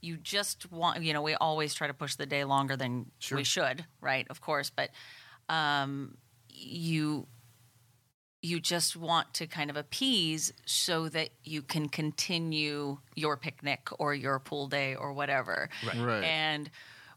you 0.00 0.16
just 0.18 0.70
want 0.70 1.02
you 1.02 1.12
know, 1.12 1.22
we 1.22 1.34
always 1.34 1.72
try 1.74 1.86
to 1.86 1.94
push 1.94 2.14
the 2.16 2.26
day 2.26 2.44
longer 2.44 2.76
than 2.76 3.10
Sure. 3.18 3.36
we 3.38 3.44
should, 3.44 3.84
right? 4.00 4.26
Of 4.30 4.40
course. 4.40 4.70
But 4.70 4.90
um 5.48 6.16
you 6.56 7.26
you 8.44 8.60
just 8.60 8.94
want 8.94 9.32
to 9.32 9.46
kind 9.46 9.70
of 9.70 9.76
appease 9.76 10.52
so 10.66 11.08
that 11.08 11.30
you 11.44 11.62
can 11.62 11.88
continue 11.88 12.98
your 13.14 13.38
picnic 13.38 13.88
or 13.98 14.14
your 14.14 14.38
pool 14.38 14.66
day 14.68 14.94
or 14.94 15.14
whatever. 15.14 15.70
Right. 15.86 15.96
Right. 15.96 16.24
And 16.24 16.68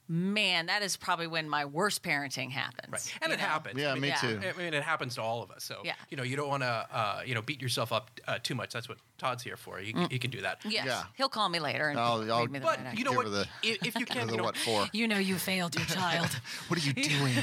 man, 0.08 0.68
that 0.68 0.82
is 0.84 0.96
probably 0.96 1.28
when 1.28 1.50
my 1.50 1.66
worst 1.66 2.02
parenting 2.02 2.50
happens. 2.50 2.94
Right. 2.94 3.14
And 3.22 3.34
it 3.34 3.40
know? 3.40 3.46
happens. 3.46 3.78
Yeah, 3.78 3.90
I 3.92 3.94
mean, 3.96 4.04
me 4.04 4.08
Yeah. 4.08 4.16
too. 4.16 4.40
I 4.56 4.58
mean, 4.58 4.74
it 4.74 4.84
happens 4.84 5.16
to 5.16 5.22
all 5.22 5.44
of 5.44 5.52
us. 5.52 5.66
So, 5.66 5.82
Yeah. 5.84 5.96
you 6.10 6.16
know, 6.16 6.24
you 6.24 6.38
don't 6.38 6.48
want 6.48 6.64
to, 6.64 6.88
uh, 6.90 7.22
you 7.26 7.36
know, 7.36 7.42
beat 7.42 7.62
yourself 7.62 7.92
up 7.92 8.10
uh, 8.26 8.40
too 8.42 8.56
much. 8.56 8.72
That's 8.72 8.88
what 8.88 8.98
Todd's 9.18 9.44
here 9.44 9.58
for. 9.58 9.82
You, 9.82 10.08
you 10.10 10.20
can 10.20 10.32
do 10.32 10.40
that. 10.44 10.60
Yes. 10.64 10.86
Yeah. 10.86 11.04
He'll 11.16 11.28
call 11.28 11.50
me 11.50 11.60
later 11.60 11.90
and 11.90 12.00
I'll- 12.00 12.32
I'll- 12.32 12.40
read 12.44 12.52
me 12.52 12.60
the 12.60 12.66
But 12.66 12.98
you 12.98 13.04
know 13.04 13.12
what? 13.12 13.30
the- 13.30 13.48
if, 13.64 13.86
if 13.86 13.96
you 14.00 14.06
can, 14.14 14.28
the 14.28 14.32
you 14.32 14.38
know, 14.38 14.44
what 14.46 14.56
for? 14.56 14.88
You 14.94 15.10
know 15.10 15.18
you 15.18 15.36
failed 15.38 15.76
your 15.76 15.86
child. 16.00 16.30
What 16.70 16.80
are 16.80 16.84
you 16.88 16.94
doing? 17.18 17.36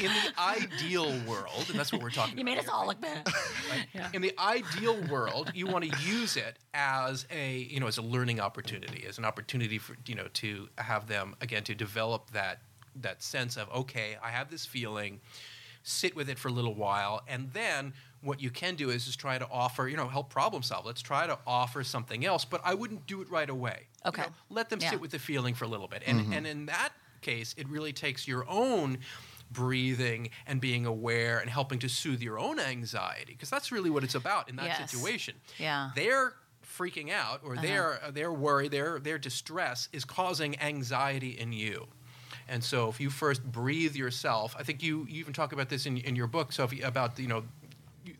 In 0.00 0.10
the 0.12 0.32
ideal 0.40 1.12
world, 1.28 1.66
and 1.68 1.78
that's 1.78 1.92
what 1.92 2.02
we're 2.02 2.10
talking 2.10 2.36
you 2.36 2.42
about. 2.42 2.50
made 2.52 2.58
us 2.58 2.64
here, 2.64 2.74
all 2.74 2.86
look 2.86 3.00
bad. 3.00 3.26
In 4.14 4.20
the 4.22 4.32
ideal 4.38 5.00
world, 5.10 5.52
you 5.54 5.66
want 5.66 5.84
to 5.90 5.98
use 6.04 6.36
it 6.36 6.56
as 6.74 7.26
a 7.30 7.58
you 7.70 7.80
know 7.80 7.86
as 7.86 7.98
a 7.98 8.02
learning 8.02 8.40
opportunity, 8.40 9.04
as 9.08 9.18
an 9.18 9.24
opportunity 9.24 9.78
for 9.78 9.96
you 10.06 10.14
know 10.14 10.26
to 10.34 10.68
have 10.78 11.06
them 11.06 11.34
again 11.40 11.62
to 11.64 11.74
develop 11.74 12.30
that 12.32 12.58
that 13.00 13.22
sense 13.22 13.56
of 13.56 13.68
okay, 13.74 14.16
I 14.22 14.30
have 14.30 14.50
this 14.50 14.66
feeling, 14.66 15.20
sit 15.82 16.16
with 16.16 16.28
it 16.28 16.38
for 16.38 16.48
a 16.48 16.52
little 16.52 16.74
while, 16.74 17.22
and 17.28 17.52
then 17.52 17.92
what 18.22 18.40
you 18.40 18.50
can 18.50 18.74
do 18.74 18.90
is 18.90 19.04
just 19.06 19.20
try 19.20 19.38
to 19.38 19.46
offer 19.50 19.88
you 19.88 19.96
know 19.96 20.08
help 20.08 20.30
problem 20.30 20.62
solve. 20.62 20.84
Let's 20.84 21.02
try 21.02 21.26
to 21.26 21.38
offer 21.46 21.84
something 21.84 22.24
else, 22.24 22.44
but 22.44 22.60
I 22.64 22.74
wouldn't 22.74 23.06
do 23.06 23.22
it 23.22 23.30
right 23.30 23.48
away. 23.48 23.86
You 24.04 24.08
Okay. 24.10 24.22
know, 24.22 24.28
let 24.50 24.68
them 24.68 24.80
Yeah. 24.80 24.90
sit 24.90 25.00
with 25.00 25.10
the 25.12 25.18
feeling 25.18 25.54
for 25.54 25.64
a 25.64 25.68
little 25.68 25.88
bit, 25.88 26.02
and 26.06 26.20
mm-hmm. 26.20 26.32
and 26.32 26.46
in 26.46 26.66
that 26.66 26.90
case, 27.22 27.54
it 27.56 27.68
really 27.68 27.92
takes 27.92 28.28
your 28.28 28.48
own 28.48 28.98
breathing 29.50 30.30
and 30.46 30.60
being 30.60 30.86
aware 30.86 31.38
and 31.38 31.48
helping 31.48 31.78
to 31.80 31.88
soothe 31.88 32.20
your 32.20 32.38
own 32.38 32.58
anxiety 32.58 33.32
because 33.32 33.50
that's 33.50 33.70
really 33.72 33.90
what 33.90 34.04
it's 34.04 34.14
about 34.14 34.48
in 34.48 34.56
that 34.56 34.66
Yes. 34.66 34.90
situation. 34.90 35.36
Yeah. 35.58 35.90
They're 35.94 36.34
freaking 36.64 37.10
out 37.10 37.40
or 37.44 37.52
uh-huh. 37.52 37.62
their 37.62 38.00
their 38.10 38.32
worry, 38.32 38.68
their 38.68 38.98
their 38.98 39.18
distress 39.18 39.88
is 39.92 40.04
causing 40.04 40.58
anxiety 40.60 41.30
in 41.38 41.52
you. 41.52 41.86
And 42.48 42.62
so 42.62 42.88
if 42.88 43.00
you 43.00 43.10
first 43.10 43.42
breathe 43.44 43.96
yourself, 43.96 44.54
I 44.58 44.62
think 44.62 44.82
you, 44.82 45.04
you 45.08 45.18
even 45.20 45.32
talk 45.32 45.52
about 45.52 45.68
this 45.68 45.84
in, 45.86 45.96
in 45.96 46.14
your 46.14 46.28
book, 46.28 46.52
Sophie, 46.52 46.80
about 46.82 47.18
you 47.18 47.26
know 47.28 47.44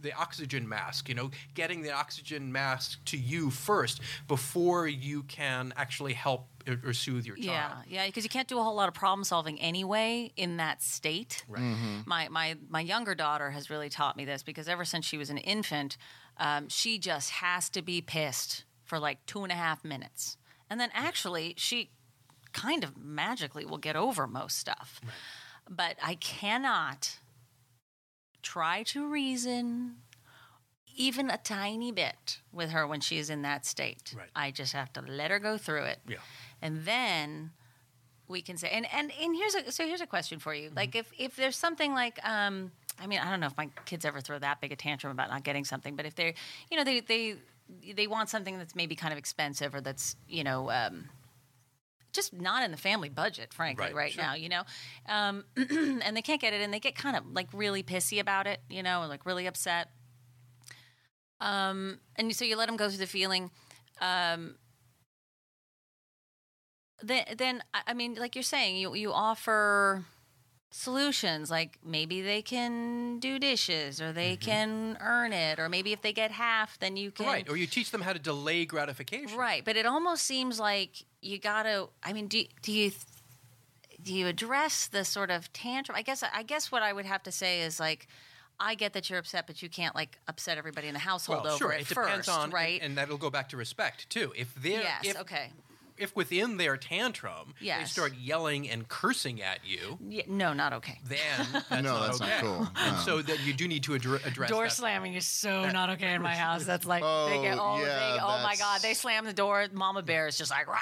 the 0.02 0.12
oxygen 0.12 0.68
mask, 0.68 1.08
you 1.08 1.14
know, 1.14 1.30
getting 1.54 1.82
the 1.82 1.92
oxygen 1.92 2.52
mask 2.52 3.04
to 3.06 3.16
you 3.16 3.50
first 3.50 4.00
before 4.28 4.86
you 4.86 5.22
can 5.24 5.72
actually 5.76 6.12
help 6.12 6.46
or, 6.66 6.80
or 6.84 6.92
soothe 6.92 7.26
your 7.26 7.36
child. 7.36 7.84
Yeah, 7.88 8.02
yeah, 8.02 8.06
because 8.06 8.24
you 8.24 8.30
can't 8.30 8.48
do 8.48 8.58
a 8.58 8.62
whole 8.62 8.74
lot 8.74 8.88
of 8.88 8.94
problem 8.94 9.24
solving 9.24 9.60
anyway 9.60 10.32
in 10.36 10.56
that 10.56 10.82
state. 10.82 11.44
Right. 11.48 12.02
My 12.06 12.28
my 12.28 12.56
my 12.68 12.80
younger 12.80 13.14
daughter 13.14 13.50
has 13.50 13.70
really 13.70 13.88
taught 13.88 14.16
me 14.16 14.24
this 14.24 14.42
because 14.42 14.68
ever 14.68 14.84
since 14.84 15.04
she 15.04 15.18
was 15.18 15.30
an 15.30 15.38
infant, 15.38 15.96
um, 16.38 16.68
she 16.68 16.98
just 16.98 17.30
has 17.30 17.68
to 17.70 17.82
be 17.82 18.00
pissed 18.00 18.64
for 18.84 18.98
like 18.98 19.24
two 19.26 19.42
and 19.42 19.52
a 19.52 19.56
half 19.56 19.84
minutes, 19.84 20.36
and 20.68 20.80
then 20.80 20.90
actually 20.92 21.54
she 21.56 21.90
kind 22.52 22.82
of 22.82 22.96
magically 22.96 23.64
will 23.64 23.78
get 23.78 23.96
over 23.96 24.26
most 24.26 24.58
stuff. 24.58 25.00
But 25.68 25.96
I 26.02 26.14
cannot 26.14 27.18
try 28.52 28.82
to 28.84 28.98
reason 29.08 29.96
even 30.96 31.30
a 31.30 31.36
tiny 31.36 31.92
bit 31.92 32.38
with 32.52 32.70
her 32.70 32.86
when 32.86 33.00
she 33.00 33.18
is 33.18 33.28
in 33.28 33.42
that 33.42 33.66
state. 33.66 34.14
Right. 34.16 34.28
I 34.34 34.50
just 34.50 34.72
have 34.72 34.90
to 34.94 35.02
let 35.02 35.30
her 35.30 35.38
go 35.38 35.58
through 35.58 35.84
it 35.84 35.98
Yeah. 36.08 36.16
and 36.62 36.84
then 36.84 37.50
we 38.28 38.40
can 38.42 38.56
say 38.56 38.70
and 38.70 38.86
and, 38.92 39.12
and 39.22 39.36
here's 39.36 39.54
a 39.54 39.70
so 39.72 39.84
here's 39.86 40.00
a 40.00 40.06
question 40.06 40.38
for 40.38 40.52
you 40.54 40.70
like 40.74 40.94
if 40.96 41.10
if 41.18 41.36
there's 41.36 41.56
something 41.56 41.92
like 41.94 42.18
um 42.26 42.72
i 42.98 43.06
mean 43.06 43.20
i 43.20 43.30
don't 43.30 43.38
know 43.40 43.46
if 43.46 43.56
my 43.56 43.68
kids 43.84 44.04
ever 44.04 44.20
throw 44.20 44.38
that 44.38 44.60
big 44.60 44.72
a 44.72 44.76
tantrum 44.76 45.12
about 45.12 45.30
not 45.30 45.44
getting 45.44 45.64
something 45.64 45.94
but 45.94 46.06
if 46.06 46.14
they're 46.16 46.34
you 46.70 46.76
know 46.76 46.82
they 46.82 46.98
they 47.00 47.36
they 47.94 48.06
want 48.08 48.28
something 48.28 48.58
that's 48.58 48.74
maybe 48.74 48.96
kind 48.96 49.12
of 49.12 49.18
expensive 49.18 49.74
or 49.76 49.80
that's 49.80 50.16
you 50.28 50.42
know 50.42 50.70
um 50.72 51.08
just 52.16 52.32
not 52.32 52.64
in 52.64 52.70
the 52.72 52.76
family 52.76 53.08
budget, 53.08 53.54
frankly, 53.54 53.86
Right, 53.86 53.94
right, 53.94 54.12
sure. 54.12 54.22
now, 54.24 54.34
you 54.34 54.48
know, 54.48 54.62
um, 55.08 55.44
and 55.56 56.16
they 56.16 56.22
can't 56.22 56.40
get 56.40 56.52
it, 56.52 56.60
and 56.60 56.74
they 56.74 56.80
get 56.80 56.96
kind 56.96 57.16
of 57.16 57.24
like 57.32 57.48
really 57.52 57.82
pissy 57.82 58.18
about 58.20 58.46
it, 58.46 58.60
you 58.68 58.82
know, 58.82 59.06
like 59.08 59.24
really 59.24 59.46
upset. 59.46 59.90
Um, 61.40 62.00
and 62.16 62.34
so 62.34 62.44
you 62.44 62.56
let 62.56 62.66
them 62.66 62.76
go 62.76 62.88
through 62.88 62.98
the 62.98 63.06
feeling. 63.06 63.50
Um, 64.00 64.56
then, 67.02 67.24
then 67.36 67.62
I 67.74 67.82
I 67.88 67.94
mean, 67.94 68.14
like 68.14 68.34
you're 68.34 68.42
saying, 68.42 68.76
you 68.76 68.94
you 68.94 69.12
offer 69.12 70.04
solutions 70.72 71.50
like 71.50 71.78
maybe 71.84 72.20
they 72.20 72.42
can 72.42 73.18
do 73.18 73.38
dishes 73.38 74.00
or 74.02 74.12
they 74.12 74.36
can 74.36 74.98
earn 75.00 75.32
it 75.32 75.58
or 75.58 75.68
maybe 75.68 75.92
if 75.92 76.02
they 76.02 76.12
get 76.12 76.30
half 76.30 76.78
then 76.80 76.96
you 76.96 77.10
can 77.10 77.26
Right. 77.26 77.48
Or 77.48 77.56
you 77.56 77.66
teach 77.66 77.90
them 77.92 78.02
how 78.02 78.12
to 78.12 78.18
delay 78.18 78.66
gratification. 78.66 79.38
Right, 79.38 79.64
but 79.64 79.76
it 79.76 79.86
almost 79.86 80.24
seems 80.24 80.60
like 80.60 81.04
you 81.26 81.38
got 81.38 81.64
to. 81.64 81.88
I 82.02 82.12
mean, 82.12 82.26
do 82.28 82.44
do 82.62 82.72
you 82.72 82.92
do 84.02 84.14
you 84.14 84.26
address 84.26 84.86
the 84.86 85.04
sort 85.04 85.30
of 85.30 85.52
tantrum? 85.52 85.96
I 85.96 86.02
guess 86.02 86.22
I 86.22 86.42
guess 86.42 86.70
what 86.70 86.82
I 86.82 86.92
would 86.92 87.06
have 87.06 87.22
to 87.24 87.32
say 87.32 87.62
is 87.62 87.80
like, 87.80 88.06
I 88.60 88.74
get 88.74 88.92
that 88.92 89.10
you're 89.10 89.18
upset, 89.18 89.46
but 89.46 89.62
you 89.62 89.68
can't 89.68 89.94
like 89.94 90.18
upset 90.28 90.58
everybody 90.58 90.86
in 90.88 90.94
the 90.94 91.00
household 91.00 91.44
Well, 91.44 91.54
over 91.54 91.58
sure. 91.58 91.72
it, 91.72 91.82
It 91.82 91.88
depends 91.88 92.26
first, 92.26 92.28
on, 92.28 92.50
right? 92.50 92.80
and, 92.80 92.90
and 92.90 92.98
that'll 92.98 93.18
go 93.18 93.30
back 93.30 93.48
to 93.50 93.56
respect 93.56 94.08
too. 94.08 94.32
If 94.36 94.54
they're, 94.54 94.80
yes, 94.82 95.04
if, 95.04 95.20
okay. 95.20 95.50
If 95.98 96.14
within 96.16 96.56
their 96.56 96.76
tantrum 96.76 97.54
they 97.60 97.84
start 97.84 98.14
yelling 98.14 98.68
and 98.68 98.88
cursing 98.88 99.42
at 99.42 99.60
you, 99.64 99.98
Yeah, 100.08 100.22
no, 100.28 100.52
not 100.52 100.72
okay. 100.74 100.98
then 101.06 101.18
that's 101.52 101.70
No, 101.70 101.82
not 101.82 102.06
that's 102.06 102.20
not 102.20 102.30
cool. 102.40 102.68
And 102.76 102.96
No. 102.96 103.02
so 103.02 103.22
that 103.22 103.40
you 103.44 103.52
do 103.52 103.66
need 103.68 103.82
to 103.84 103.92
addre- 103.92 104.24
address 104.26 104.50
Door 104.50 104.64
that. 104.64 104.72
slamming 104.72 105.14
is 105.14 105.26
so 105.26 105.70
not 105.70 105.90
okay 105.90 106.14
in 106.14 106.22
my 106.22 106.34
house. 106.46 106.64
That's 106.64 106.86
like 106.86 107.02
they 107.02 107.08
oh, 107.38 107.42
get 107.42 107.58
Oh, 107.58 107.62
oh, 107.76 107.80
yeah, 107.80 107.86
they, 108.16 108.18
oh 108.22 108.40
my 108.42 108.56
god, 108.58 108.80
they 108.82 108.94
slam 108.94 109.24
the 109.24 109.32
door. 109.32 109.66
Mama 109.72 110.02
bear 110.02 110.26
is 110.28 110.36
just 110.38 110.50
like 110.50 110.66
Rah! 110.66 110.78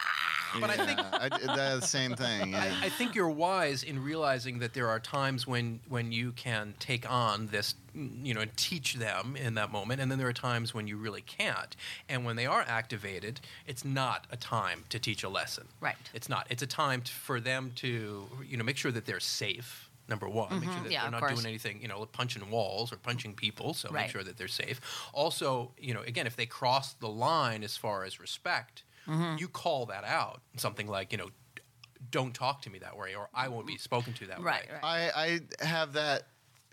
But 0.61 0.71
I 0.71 0.87
think- 0.87 1.01
I, 1.01 1.29
that's 1.57 1.81
the 1.81 1.87
same 1.87 2.15
thing. 2.15 2.53
Yeah. 2.53 2.75
I, 2.83 2.87
I 2.87 2.89
think 2.89 3.15
you're 3.15 3.29
wise 3.29 3.83
in 3.83 4.03
realizing 4.03 4.61
that 4.61 4.73
there 4.75 4.89
are 4.89 5.01
times 5.01 5.47
when 5.47 5.81
when 5.89 6.13
you 6.13 6.33
can 6.33 6.75
take 6.79 7.11
on 7.11 7.49
this, 7.49 7.75
you 7.95 8.35
know, 8.35 8.41
and 8.41 8.57
teach 8.57 8.95
them 8.95 9.37
in 9.37 9.55
that 9.55 9.71
moment, 9.71 10.01
and 10.01 10.11
then 10.11 10.19
there 10.19 10.29
are 10.29 10.33
times 10.33 10.75
when 10.75 10.87
you 10.87 10.97
really 10.97 11.23
can't. 11.23 11.77
And 12.09 12.25
when 12.25 12.37
they 12.37 12.47
are 12.47 12.65
activated, 12.67 13.41
it's 13.67 13.85
not 13.85 14.27
a 14.31 14.37
time 14.37 14.85
to 14.89 14.99
teach 14.99 15.23
a 15.23 15.29
lesson. 15.29 15.69
Right. 15.81 15.97
It's 16.13 16.29
not. 16.29 16.47
It's 16.51 16.63
a 16.63 16.67
time 16.67 17.03
t- 17.03 17.13
for 17.13 17.41
them 17.41 17.73
to, 17.77 18.27
you 18.49 18.57
know, 18.57 18.65
make 18.65 18.77
sure 18.77 18.93
that 18.93 19.07
they're 19.07 19.21
safe. 19.21 19.91
Number 20.07 20.29
one, 20.29 20.61
make 20.61 20.71
sure 20.71 20.83
that 20.83 20.93
Yeah, 20.93 21.03
they're 21.03 21.11
not 21.13 21.21
course. 21.21 21.33
doing 21.35 21.47
anything, 21.47 21.81
you 21.81 21.89
know, 21.89 22.05
punching 22.05 22.51
walls 22.51 22.93
or 22.93 22.97
punching 22.97 23.35
people. 23.35 23.73
So 23.73 23.89
Right. 23.89 24.03
make 24.03 24.11
sure 24.11 24.23
that 24.23 24.37
they're 24.37 24.49
safe. 24.49 24.79
Also, 25.15 25.73
you 25.79 25.95
know, 25.95 26.03
again, 26.03 26.27
if 26.27 26.37
they 26.37 26.45
cross 26.45 26.93
the 26.93 27.09
line 27.09 27.65
as 27.65 27.77
far 27.77 28.05
as 28.05 28.21
respect, 28.21 28.83
Mm-hmm. 29.09 29.37
you 29.39 29.49
call 29.49 29.87
that 29.87 30.05
out. 30.05 30.41
Something 30.57 30.89
like, 30.89 31.11
you 31.13 31.19
know, 31.19 31.31
don't 32.11 32.35
talk 32.35 32.61
to 32.63 32.71
me 32.71 32.79
that 32.81 32.97
way, 32.99 33.15
or 33.15 33.29
I 33.35 33.49
won't 33.49 33.67
be 33.67 33.77
spoken 33.79 34.13
to 34.15 34.27
that 34.27 34.41
Right, 34.43 34.67
way. 34.67 34.75
right. 34.83 35.11
I, 35.15 35.41
I 35.61 35.65
have 35.65 35.95
that 35.95 36.27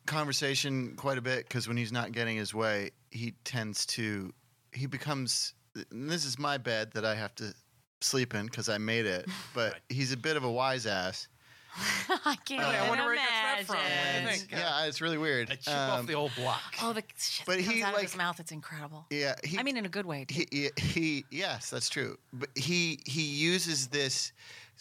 conversation 0.05 0.95
quite 0.95 1.17
a 1.17 1.21
bit 1.21 1.47
because 1.47 1.67
when 1.67 1.77
he's 1.77 1.91
not 1.91 2.11
getting 2.11 2.37
his 2.37 2.53
way, 2.53 2.91
he 3.11 3.33
tends 3.43 3.85
to 3.87 4.33
he 4.73 4.85
becomes. 4.85 5.53
And 5.91 6.09
this 6.09 6.25
is 6.25 6.37
my 6.37 6.57
bed 6.57 6.91
that 6.93 7.05
I 7.05 7.15
have 7.15 7.33
to 7.35 7.53
sleep 8.01 8.33
in 8.35 8.45
because 8.45 8.67
I 8.69 8.77
made 8.77 9.05
it. 9.05 9.25
But 9.53 9.73
Right. 9.73 9.81
he's 9.89 10.11
a 10.11 10.17
bit 10.17 10.35
of 10.37 10.43
a 10.43 10.51
wise 10.51 10.85
ass. 10.85 11.27
I 12.25 12.35
can't 12.43 12.61
I 12.65 12.75
even 12.75 12.89
wonder 12.89 13.05
where 13.05 13.13
he 13.13 13.19
gets 13.19 13.29
that 13.31 13.65
from. 13.65 13.75
What 13.77 13.83
do 13.85 13.87
you 13.89 14.19
imagine. 14.23 14.39
think? 14.49 14.51
Yeah, 14.51 14.85
it's 14.87 14.99
really 14.99 15.17
weird. 15.17 15.49
A 15.51 15.55
chip 15.55 15.73
off 15.73 15.99
Um, 16.01 16.05
the 16.05 16.15
old 16.15 16.31
block. 16.35 16.59
Oh, 16.81 16.91
the 16.91 17.01
shit 17.17 17.45
But 17.45 17.57
that 17.59 17.63
comes 17.63 17.77
he, 17.77 17.83
out 17.83 17.93
of 17.95 18.01
his 18.01 18.11
like- 18.11 18.17
mouth. 18.17 18.39
It's 18.41 18.51
incredible. 18.51 19.05
yeah, 19.09 19.35
he, 19.45 19.57
I 19.57 19.63
mean, 19.63 19.77
in 19.77 19.85
a 19.85 19.89
good 19.89 20.05
way. 20.05 20.25
Too. 20.25 20.43
he, 20.51 20.69
he, 20.75 20.81
he 20.81 21.25
yes 21.31 21.69
that's 21.69 21.87
true 21.87 22.17
but 22.33 22.49
he 22.55 22.99
he 23.05 23.21
uses 23.21 23.87
this 23.87 24.33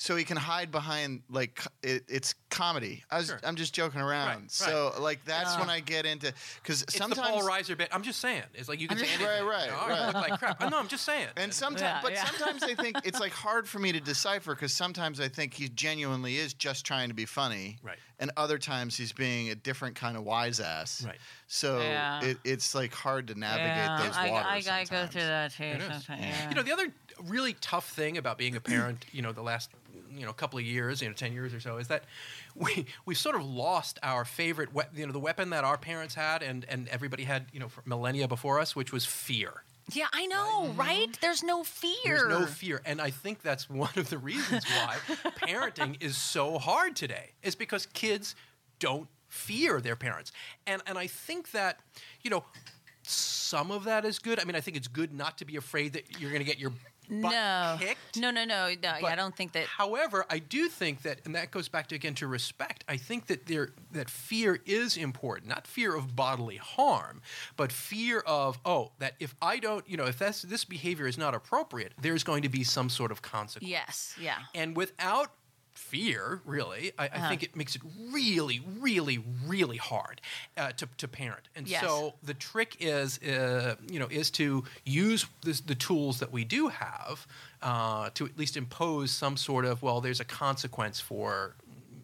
so 0.02 0.16
he 0.16 0.24
can 0.24 0.38
hide 0.38 0.70
behind 0.72 1.20
like 1.28 1.62
it, 1.82 2.04
it's 2.08 2.34
comedy 2.48 3.04
i 3.10 3.18
was 3.18 3.26
Sure. 3.26 3.38
i'm 3.44 3.54
just 3.56 3.74
joking 3.74 4.00
around 4.00 4.28
Right, 4.28 4.50
so 4.50 4.94
like 4.98 5.22
that's 5.26 5.54
Oh. 5.56 5.60
when 5.60 5.68
i 5.68 5.80
get 5.80 6.06
into 6.06 6.32
because 6.62 6.82
It's 6.82 6.96
sometimes 6.96 7.26
the 7.28 7.32
Paul 7.40 7.42
Reiser 7.48 7.76
bit. 7.76 7.88
I'm 7.92 8.02
just 8.02 8.18
saying. 8.20 8.44
It's 8.54 8.66
like 8.68 8.80
you 8.80 8.88
can 8.88 8.96
I'm 8.98 9.04
say 9.04 9.10
just- 9.10 9.20
anything. 9.20 9.46
Right, 9.46 9.64
You 9.66 9.70
know, 9.72 9.76
right, 9.76 9.86
"Oh, 9.86 9.88
right. 9.88 10.06
look 10.14 10.28
like 10.30 10.38
crap. 10.40 10.70
no, 10.70 10.78
I'm 10.78 10.88
just 10.88 11.04
saying. 11.04 11.28
and 11.36 11.52
sometimes 11.52 11.82
Yeah, 11.82 12.00
but 12.02 12.12
yeah. 12.12 12.24
sometimes 12.24 12.62
i 12.62 12.74
think 12.74 12.96
it's 13.04 13.20
like 13.20 13.32
hard 13.32 13.68
for 13.68 13.78
me 13.78 13.92
to 13.92 14.00
decipher 14.00 14.54
because 14.54 14.72
sometimes 14.72 15.20
i 15.20 15.28
think 15.28 15.52
he 15.54 15.68
genuinely 15.68 16.38
is 16.38 16.54
just 16.54 16.86
trying 16.86 17.08
to 17.08 17.14
be 17.14 17.26
funny 17.26 17.78
Right. 17.82 17.98
And 18.20 18.30
other 18.36 18.58
times 18.58 18.96
he's 18.96 19.12
being 19.12 19.50
a 19.50 19.54
different 19.54 19.96
kind 19.96 20.16
of 20.16 20.22
wise 20.24 20.60
ass 20.60 21.02
Right. 21.04 21.18
so 21.48 21.80
Yeah. 21.80 22.22
it, 22.24 22.36
it's 22.44 22.74
like 22.74 22.94
hard 22.94 23.26
to 23.28 23.34
navigate 23.34 23.66
yeah, 23.76 24.02
those 24.04 24.16
I, 24.16 24.30
waters 24.30 24.68
I, 24.68 24.78
I 24.80 24.84
go 24.84 24.86
sometimes. 24.86 25.12
through 25.12 25.22
that 25.22 25.50
too. 25.52 25.80
Sometimes, 25.80 26.06
yeah. 26.20 26.48
You 26.50 26.54
know, 26.54 26.62
the 26.62 26.72
other 26.72 26.92
really 27.24 27.54
tough 27.60 27.88
thing 27.90 28.16
about 28.18 28.38
being 28.38 28.54
a 28.56 28.60
parent, 28.60 29.04
you 29.12 29.22
know, 29.22 29.32
the 29.32 29.42
last 29.42 29.70
you 30.16 30.24
know 30.26 30.32
couple 30.32 30.58
of 30.58 30.64
years, 30.64 31.00
you 31.02 31.08
know, 31.08 31.14
ten 31.14 31.32
years 31.32 31.52
or 31.54 31.60
so, 31.60 31.76
is 31.78 31.88
that 31.88 32.04
we 32.54 32.86
we 33.06 33.14
sort 33.14 33.36
of 33.36 33.44
lost 33.44 33.98
our 34.02 34.24
favorite, 34.24 34.74
we- 34.74 34.82
you 34.94 35.06
know, 35.06 35.12
the 35.12 35.18
weapon 35.20 35.50
that 35.50 35.64
our 35.64 35.76
parents 35.78 36.14
had 36.14 36.42
and 36.42 36.64
and 36.68 36.88
everybody 36.88 37.24
had, 37.24 37.46
you 37.52 37.60
know, 37.60 37.68
for 37.68 37.82
millennia 37.86 38.26
before 38.28 38.58
us, 38.58 38.74
which 38.76 38.92
was 38.92 39.04
fear. 39.06 39.62
Yeah, 39.92 40.06
I 40.12 40.26
know, 40.26 40.68
right? 40.76 41.08
Mm-hmm. 41.08 41.20
There's 41.20 41.42
no 41.42 41.64
fear. 41.64 41.96
There's 42.04 42.28
no 42.28 42.46
fear, 42.46 42.80
and 42.84 43.00
I 43.00 43.10
think 43.10 43.42
that's 43.42 43.68
one 43.68 43.90
of 43.96 44.10
the 44.10 44.18
reasons 44.18 44.64
why 44.64 44.96
parenting 45.38 46.02
is 46.02 46.16
so 46.16 46.58
hard 46.58 46.96
today. 46.96 47.30
Is 47.42 47.54
because 47.54 47.86
kids 47.86 48.34
don't 48.78 49.08
fear 49.28 49.80
their 49.80 49.96
parents, 49.96 50.32
and 50.66 50.82
and 50.86 50.96
I 50.98 51.06
think 51.06 51.50
that 51.52 51.80
you 52.22 52.30
know 52.30 52.44
some 53.02 53.70
of 53.70 53.84
that 53.84 54.04
is 54.04 54.18
good. 54.18 54.40
I 54.40 54.44
mean, 54.44 54.56
I 54.56 54.60
think 54.60 54.76
it's 54.76 54.88
good 54.88 55.12
not 55.12 55.38
to 55.38 55.44
be 55.44 55.56
afraid 55.56 55.94
that 55.94 56.20
you're 56.20 56.30
going 56.30 56.42
to 56.42 56.48
get 56.48 56.58
your 56.58 56.72
butt 57.10 57.32
no, 57.32 57.76
kicked. 57.78 58.16
no, 58.16 58.30
no, 58.30 58.44
no, 58.44 58.68
no. 58.68 58.74
Yeah, 59.00 59.06
I 59.06 59.16
don't 59.16 59.36
think 59.36 59.52
that. 59.52 59.66
However, 59.66 60.24
I 60.30 60.38
do 60.38 60.68
think 60.68 61.02
that, 61.02 61.20
and 61.24 61.34
that 61.34 61.50
goes 61.50 61.68
back 61.68 61.88
to 61.88 61.94
again 61.94 62.14
to 62.16 62.26
respect. 62.26 62.84
I 62.88 62.96
think 62.96 63.26
that 63.26 63.46
there 63.46 63.70
that 63.92 64.08
fear 64.08 64.60
is 64.64 64.96
important, 64.96 65.48
not 65.48 65.66
fear 65.66 65.94
of 65.94 66.14
bodily 66.14 66.56
harm, 66.56 67.20
but 67.56 67.72
fear 67.72 68.20
of 68.20 68.58
oh 68.64 68.92
that 68.98 69.14
if 69.20 69.34
I 69.42 69.58
don't, 69.58 69.88
you 69.88 69.96
know, 69.96 70.06
if 70.06 70.18
that's 70.18 70.42
this 70.42 70.64
behavior 70.64 71.06
is 71.06 71.18
not 71.18 71.34
appropriate, 71.34 71.92
there's 72.00 72.24
going 72.24 72.42
to 72.42 72.48
be 72.48 72.64
some 72.64 72.88
sort 72.88 73.10
of 73.10 73.22
consequence. 73.22 73.70
Yes, 73.70 74.14
yeah. 74.20 74.38
And 74.54 74.76
without 74.76 75.30
fear, 75.80 76.40
really, 76.44 76.92
I, 76.98 77.06
Uh-huh. 77.06 77.24
I 77.24 77.28
think 77.28 77.42
it 77.42 77.56
makes 77.56 77.74
it 77.74 77.82
really, 78.12 78.60
really, 78.78 79.18
really 79.46 79.76
hard 79.78 80.20
uh, 80.56 80.72
to, 80.72 80.86
to 80.98 81.08
parent. 81.08 81.48
And 81.56 81.66
Yes. 81.66 81.80
so 81.82 82.14
the 82.22 82.34
trick 82.34 82.76
is, 82.80 83.18
uh, 83.22 83.76
you 83.90 83.98
know, 83.98 84.06
is 84.10 84.30
to 84.32 84.64
use 84.84 85.26
this, 85.42 85.60
the 85.60 85.74
tools 85.74 86.18
that 86.20 86.30
we 86.32 86.44
do 86.44 86.68
have 86.68 87.26
uh, 87.62 88.10
to 88.14 88.26
at 88.26 88.38
least 88.38 88.56
impose 88.56 89.10
some 89.10 89.36
sort 89.36 89.64
of 89.64 89.82
well, 89.82 90.00
there's 90.00 90.20
a 90.20 90.24
consequence 90.24 91.00
for, 91.00 91.54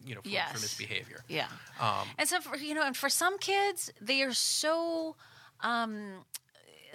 you 0.06 0.14
know, 0.14 0.22
for, 0.22 0.28
Yes. 0.30 0.52
for 0.52 0.58
misbehavior. 0.60 1.20
Yeah. 1.28 1.48
Um, 1.80 2.08
and 2.18 2.28
so, 2.28 2.40
for, 2.40 2.56
you 2.56 2.74
know, 2.74 2.84
and 2.86 2.96
for 2.96 3.08
some 3.10 3.38
kids, 3.38 3.92
they 4.00 4.22
are 4.22 4.32
so. 4.34 5.14
Um, 5.60 6.24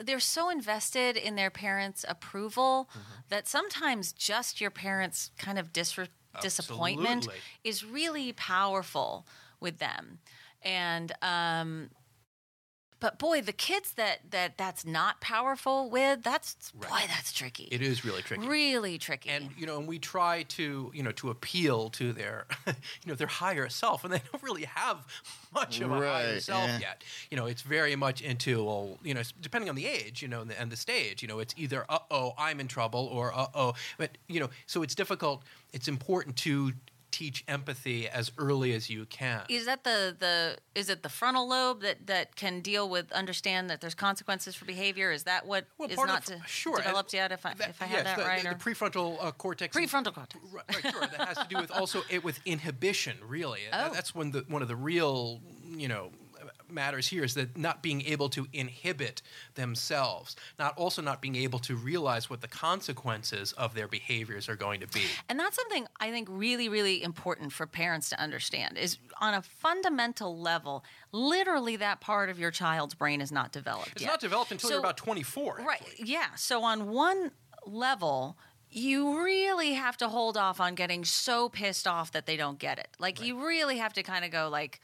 they're 0.04 0.20
so 0.38 0.50
invested 0.50 1.16
in 1.18 1.36
their 1.36 1.52
parents' 1.52 2.04
approval 2.08 2.90
Mm-hmm. 2.92 3.22
that 3.30 3.48
sometimes 3.48 4.12
just 4.14 4.60
your 4.62 4.72
parents' 4.72 5.30
kind 5.38 5.60
of 5.60 5.72
disre- 5.72 6.08
disappointment 6.42 7.28
Absolutely. 7.28 7.42
is 7.64 7.86
really 7.86 8.34
powerful 8.34 9.26
with 9.60 9.80
them. 9.80 10.20
And 10.64 11.12
um, 11.22 11.90
but 13.02 13.18
boy, 13.18 13.42
the 13.42 13.52
kids 13.52 13.94
that 13.94 14.20
that 14.30 14.58
that's 14.58 14.86
not 14.86 15.20
powerful 15.20 15.90
with, 15.90 16.24
that's 16.24 16.72
boy, 16.72 16.88
that's 17.08 17.34
tricky. 17.34 17.68
it 17.72 17.82
is 17.82 18.06
really 18.06 18.22
tricky. 18.22 18.48
really 18.48 18.98
tricky. 19.00 19.30
and 19.30 19.50
you 19.58 19.66
know 19.66 19.80
and 19.80 19.88
we 19.88 20.00
try 20.00 20.44
to 20.44 20.92
you 20.94 21.04
know 21.04 21.12
to 21.14 21.32
appeal 21.32 21.90
to 21.90 22.14
their 22.14 22.46
you 22.68 22.74
know 23.08 23.16
their 23.16 23.28
higher 23.28 23.68
self 23.68 24.04
and 24.04 24.14
they 24.14 24.22
don't 24.32 24.44
really 24.44 24.64
have 24.64 25.06
much 25.54 25.82
of 25.82 25.92
a 25.92 25.96
higher 25.96 26.40
self 26.40 26.70
yeah. 26.70 26.80
yet 26.80 27.04
you 27.32 27.36
know 27.36 27.48
it's 27.48 27.64
very 27.64 27.96
much 27.96 28.22
into 28.22 28.64
well 28.64 28.98
you 29.04 29.14
know 29.14 29.22
depending 29.42 29.68
on 29.68 29.76
the 29.76 29.88
age 29.88 30.22
you 30.22 30.28
know 30.28 30.42
and 30.42 30.52
the, 30.52 30.62
and 30.62 30.72
the 30.72 30.78
stage 30.78 31.24
you 31.24 31.28
know 31.28 31.40
it's 31.40 31.56
either 31.58 31.84
uh-oh 31.90 32.34
i'm 32.38 32.60
in 32.60 32.68
trouble 32.68 33.10
or 33.12 33.34
uh-oh 33.34 33.74
but 33.98 34.18
you 34.28 34.40
know 34.40 34.50
so 34.68 34.84
it's 34.84 34.96
difficult 34.96 35.44
it's 35.74 35.88
important 35.88 36.36
to 36.36 36.72
teach 37.12 37.44
empathy 37.48 38.08
as 38.08 38.32
early 38.38 38.74
as 38.74 38.90
you 38.90 39.06
can 39.06 39.42
is 39.50 39.66
that 39.66 39.84
the 39.84 40.16
the 40.18 40.58
is 40.74 40.90
it 40.90 41.04
the 41.04 41.10
frontal 41.10 41.48
lobe 41.48 41.82
that 41.82 42.08
that 42.08 42.36
can 42.36 42.62
deal 42.62 42.90
with 42.90 43.12
understand 43.12 43.70
that 43.70 43.82
there's 43.82 43.94
consequences 43.96 44.56
for 44.56 44.66
behavior? 44.66 45.12
Is 45.12 45.24
that 45.24 45.46
what 45.46 45.66
is 45.66 45.78
Well, 45.78 45.98
part 45.98 46.08
not 46.08 46.20
of- 46.20 46.26
to, 46.26 46.48
sure, 46.48 46.78
developed 46.78 47.14
yet? 47.14 47.32
If 47.32 47.46
I 47.46 47.54
that- 47.56 47.70
if 47.70 47.82
I 47.82 47.86
yes, 47.86 47.96
have 47.98 48.06
that 48.06 48.18
the, 48.18 48.24
right, 48.24 48.44
the, 48.44 48.50
or 48.50 48.54
the 48.54 48.60
prefrontal 48.60 49.18
uh, 49.24 49.32
cortex 49.34 49.76
prefrontal 49.76 50.14
cortex. 50.14 50.40
Right, 50.52 50.64
right, 50.84 50.92
sure. 50.94 51.02
That 51.02 51.28
has 51.28 51.38
to 51.38 51.48
do 51.50 51.58
with 51.58 51.72
also 51.72 52.02
it 52.10 52.24
with 52.24 52.40
inhibition. 52.46 53.18
Really, 53.28 53.62
That- 53.72 53.92
Oh. 53.92 53.94
that's 53.94 54.16
when 54.16 54.32
the 54.32 54.46
one 54.48 54.62
of 54.62 54.68
the 54.68 54.76
real 54.76 55.42
you 55.68 55.88
know 55.88 56.12
matters 56.74 57.08
here 57.08 57.24
is 57.24 57.34
that 57.36 57.58
not 57.58 57.82
being 57.84 58.02
able 58.04 58.30
to 58.30 58.48
inhibit 58.54 59.22
themselves, 59.56 60.36
not 60.60 60.78
also 60.78 61.02
not 61.02 61.22
being 61.22 61.36
able 61.36 61.60
to 61.60 61.76
realize 61.76 62.30
what 62.30 62.42
the 62.42 62.48
consequences 62.48 63.52
of 63.54 63.74
their 63.74 63.88
behaviors 63.88 64.50
are 64.50 64.56
going 64.56 64.80
to 64.80 64.88
be. 64.88 65.04
And 65.30 65.40
that's 65.40 65.56
something 65.56 65.88
I 66.00 66.12
think 66.12 66.28
really, 66.32 66.70
really 66.70 67.04
important 67.04 67.54
for 67.54 67.66
parents 67.68 68.10
to 68.10 68.20
understand 68.20 68.78
is 68.78 68.98
on 69.20 69.34
a 69.34 69.42
fundamental 69.42 70.38
level, 70.40 70.84
literally 71.12 71.76
that 71.78 72.02
part 72.02 72.30
of 72.30 72.40
your 72.40 72.52
child's 72.52 72.94
brain 72.94 73.22
is 73.22 73.32
not 73.32 73.52
developed 73.52 73.92
It's 73.94 74.02
yet. 74.02 74.08
not 74.12 74.20
developed 74.20 74.52
until 74.52 74.70
you're 74.72 74.80
about 74.80 74.98
24. 74.98 75.58
Right. 75.66 75.82
actually. 75.82 76.06
Yeah. 76.08 76.28
So 76.36 76.64
on 76.64 76.90
one 76.90 77.32
level, 77.66 78.38
you 78.70 79.24
really 79.24 79.74
have 79.74 79.98
to 79.98 80.08
hold 80.08 80.38
off 80.38 80.60
on 80.62 80.76
getting 80.76 81.04
so 81.04 81.50
pissed 81.50 81.88
off 81.88 82.12
that 82.14 82.26
they 82.26 82.38
don't 82.38 82.58
get 82.58 82.80
it. 82.80 82.88
Like 83.00 83.22
you 83.22 83.46
really 83.46 83.78
have 83.78 83.94
to 83.94 84.04
kind 84.04 84.24
of 84.24 84.32
go 84.32 84.50
like 84.50 84.80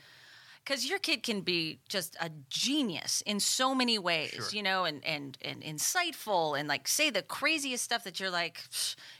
because 0.67 0.85
your 0.85 0.99
kid 0.99 1.23
can 1.23 1.39
be 1.41 1.79
just 1.87 2.17
a 2.19 2.29
genius 2.49 3.23
in 3.25 3.39
so 3.39 3.73
many 3.73 3.97
ways, 3.97 4.31
Sure. 4.31 4.45
you 4.51 4.61
know, 4.61 4.83
and, 4.83 5.03
and 5.05 5.37
and 5.41 5.63
insightful 5.63 6.59
and 6.59 6.67
like 6.67 6.89
say 6.89 7.09
the 7.09 7.21
craziest 7.21 7.83
stuff 7.85 8.03
that 8.03 8.19
you're 8.19 8.29
like, 8.29 8.59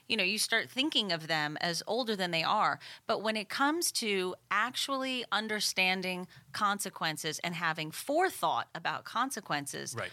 you 0.10 0.17
know, 0.17 0.23
you 0.25 0.38
start 0.38 0.69
thinking 0.69 1.13
of 1.13 1.27
them 1.27 1.57
as 1.62 1.81
older 1.88 2.17
than 2.17 2.31
they 2.31 2.43
are. 2.43 2.79
But 3.05 3.21
when 3.23 3.38
it 3.38 3.47
comes 3.47 3.93
to 3.93 4.36
actually 4.51 5.23
understanding 5.31 6.27
consequences 6.51 7.39
and 7.45 7.55
having 7.55 7.91
forethought 7.91 8.67
about 8.75 9.05
consequences, 9.05 9.95
Right. 9.97 10.12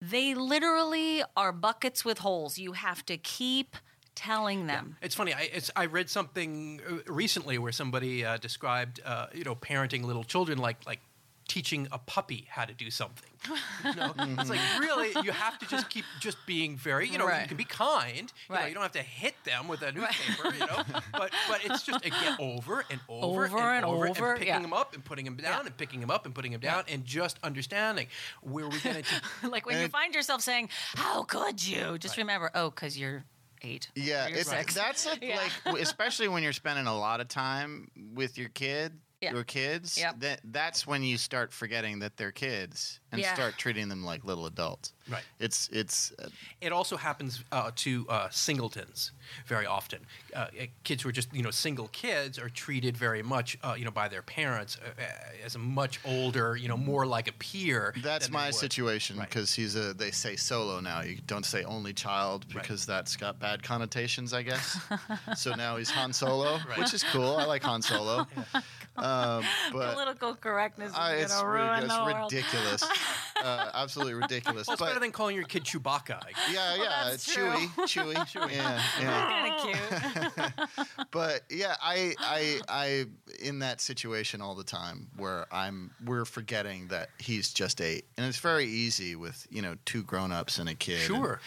they 0.00 0.34
literally 0.34 1.22
are 1.36 1.52
buckets 1.52 2.04
with 2.04 2.18
holes. 2.18 2.58
You 2.58 2.72
have 2.72 3.06
to 3.06 3.16
keep 3.16 3.76
telling 4.14 4.66
them. 4.66 4.96
It's 5.02 5.14
funny. 5.14 5.32
I, 5.34 5.48
it's, 5.52 5.70
I 5.76 5.86
read 5.86 6.10
something 6.10 6.80
uh, 6.88 7.12
recently 7.12 7.58
where 7.58 7.72
somebody 7.72 8.24
uh, 8.24 8.36
described, 8.36 9.00
uh, 9.04 9.26
you 9.34 9.44
know, 9.44 9.54
parenting 9.54 10.04
little 10.04 10.24
children 10.24 10.58
like 10.58 10.84
like 10.86 11.00
teaching 11.48 11.86
a 11.92 11.98
puppy 11.98 12.46
how 12.48 12.64
to 12.64 12.72
do 12.72 12.90
something. 12.90 13.28
You 13.84 13.96
know, 13.96 14.14
it's 14.38 14.48
like 14.48 14.60
really 14.80 15.08
you 15.24 15.32
have 15.32 15.58
to 15.58 15.66
just 15.66 15.90
keep 15.90 16.04
just 16.20 16.36
being 16.46 16.76
very, 16.76 17.08
you 17.08 17.18
know, 17.18 17.26
you 17.26 17.48
can 17.48 17.56
be 17.56 17.64
kind. 17.64 18.32
You 18.48 18.54
know, 18.54 18.64
you 18.66 18.74
don't 18.74 18.84
have 18.84 18.92
to 18.92 19.02
hit 19.02 19.34
them 19.44 19.66
with 19.66 19.82
a 19.82 19.90
newspaper, 19.90 20.54
you 20.54 20.60
know. 20.60 20.82
But 21.10 21.32
but 21.48 21.64
it's 21.64 21.82
just 21.82 22.06
again 22.06 22.36
over 22.38 22.84
and 22.88 23.00
over, 23.08 23.44
and 23.44 23.52
Over 23.54 23.58
and, 23.58 23.76
and 23.78 23.84
over, 23.84 24.08
over, 24.08 24.30
and 24.30 24.38
picking 24.38 24.54
yeah. 24.54 24.60
them 24.60 24.72
up 24.72 24.94
and 24.94 25.04
putting 25.04 25.24
them 25.24 25.34
down 25.34 25.62
Yeah. 25.62 25.66
and 25.66 25.76
picking 25.76 26.00
them 26.00 26.12
up 26.12 26.26
and 26.26 26.34
putting 26.34 26.52
them 26.52 26.60
down 26.60 26.84
and 26.88 27.04
just 27.04 27.40
understanding 27.42 28.06
where 28.42 28.68
we're 28.68 28.78
going 28.78 29.02
to. 29.02 29.48
like 29.48 29.66
when 29.66 29.80
you 29.80 29.88
find 29.88 30.14
yourself 30.14 30.42
saying, 30.42 30.68
"How 30.94 31.24
could 31.24 31.66
you?" 31.66 31.98
Just 31.98 32.16
remember, 32.16 32.52
oh, 32.54 32.70
because 32.70 32.96
you're 32.96 33.24
eight. 33.64 33.90
Yeah, 33.94 34.26
it's 34.28 34.48
six. 34.50 34.74
that's 34.74 35.06
a, 35.06 35.16
Yeah. 35.22 35.38
like 35.66 35.80
especially 35.80 36.28
when 36.28 36.42
you're 36.42 36.52
spending 36.52 36.86
a 36.86 36.96
lot 36.96 37.20
of 37.20 37.28
time 37.28 37.88
with 38.14 38.38
your 38.38 38.48
kid 38.50 38.98
Yeah. 39.22 39.34
or 39.36 39.44
kids. 39.44 39.96
Yep. 39.96 40.20
That 40.20 40.40
that's 40.44 40.84
when 40.86 41.02
you 41.04 41.16
start 41.16 41.52
forgetting 41.52 42.00
that 42.00 42.16
they're 42.16 42.32
kids 42.32 42.98
and 43.12 43.20
Yeah. 43.20 43.32
start 43.34 43.56
treating 43.56 43.88
them 43.88 44.04
like 44.04 44.24
little 44.24 44.46
adults. 44.46 44.92
Right. 45.08 45.22
It's 45.38 45.68
it's 45.72 46.12
uh, 46.18 46.28
It 46.60 46.72
also 46.72 46.96
happens 46.96 47.44
uh, 47.52 47.70
to 47.76 48.06
uh, 48.08 48.28
singletons 48.30 49.12
very 49.46 49.66
often. 49.66 50.00
Uh, 50.34 50.46
kids 50.82 51.02
who 51.02 51.08
are 51.08 51.12
just 51.12 51.32
you 51.32 51.42
know 51.42 51.50
single 51.52 51.88
kids 51.88 52.38
are 52.38 52.48
treated 52.48 52.96
very 52.96 53.22
much 53.22 53.56
uh, 53.62 53.74
you 53.78 53.84
know 53.84 53.90
by 53.92 54.08
their 54.08 54.22
parents 54.22 54.76
uh, 54.84 55.02
as 55.44 55.54
a 55.54 55.58
much 55.58 56.00
older 56.04 56.56
you 56.56 56.66
know 56.68 56.76
more 56.76 57.06
like 57.06 57.28
a 57.28 57.32
peer. 57.34 57.94
that's 58.02 58.28
my 58.30 58.46
would. 58.46 58.54
situation 58.56 59.18
Right. 59.18 59.28
because 59.28 59.54
he's 59.54 59.76
a 59.76 59.94
they 59.94 60.10
say 60.10 60.34
solo 60.36 60.80
now. 60.80 61.02
You 61.02 61.18
don't 61.28 61.46
say 61.46 61.62
only 61.62 61.92
child 61.92 62.44
Right. 62.52 62.62
because 62.62 62.84
that's 62.86 63.14
got 63.16 63.38
bad 63.38 63.62
connotations, 63.62 64.32
I 64.32 64.42
guess. 64.42 64.78
so 65.36 65.54
now 65.54 65.76
he's 65.76 65.90
Han 65.90 66.12
Solo, 66.12 66.58
Right. 66.68 66.78
which 66.78 66.92
is 66.94 67.04
cool. 67.04 67.36
I 67.36 67.44
like 67.44 67.62
Han 67.62 67.82
Solo. 67.82 68.26
Um, 68.96 69.44
but 69.72 69.94
Political 69.94 70.34
correctness 70.36 70.90
is 70.90 70.96
I, 70.96 71.14
it's, 71.14 71.34
gonna 71.34 71.48
ruin 71.48 71.82
it's 71.84 71.94
the 71.96 72.04
world. 72.04 72.32
ridiculous. 72.32 72.82
uh, 73.42 73.70
absolutely 73.74 74.14
ridiculous. 74.14 74.66
Well, 74.66 74.74
it's 74.74 74.80
but 74.80 74.88
better 74.88 75.00
than 75.00 75.12
calling 75.12 75.34
your 75.34 75.44
kid 75.46 75.64
Chewbacca. 75.64 76.16
I 76.22 76.32
guess. 76.32 76.52
yeah, 76.52 76.74
yeah, 76.76 77.04
that's 77.04 77.14
it's 77.14 77.34
true. 77.34 77.46
chewy, 77.48 78.14
chewy, 78.14 78.14
chewy. 78.16 78.52
Yeah, 78.52 78.82
yeah. 79.00 79.26
Kind 79.28 80.56
of 80.56 80.66
cute. 80.96 81.08
but 81.10 81.42
yeah, 81.50 81.74
I, 81.82 82.14
I, 82.18 82.60
I, 82.68 83.04
in 83.42 83.60
that 83.60 83.80
situation 83.80 84.40
all 84.42 84.54
the 84.54 84.64
time 84.64 85.08
where 85.16 85.46
I'm, 85.50 85.90
we're 86.04 86.24
forgetting 86.26 86.88
that 86.88 87.08
he's 87.18 87.52
just 87.52 87.80
eight, 87.80 88.04
and 88.18 88.26
it's 88.26 88.38
very 88.38 88.66
easy 88.66 89.16
with 89.16 89.46
you 89.50 89.62
know 89.62 89.76
two 89.86 90.02
grown-ups 90.02 90.58
and 90.58 90.68
a 90.68 90.74
kid. 90.74 90.94
and- 90.96 91.02
Sure. 91.02 91.40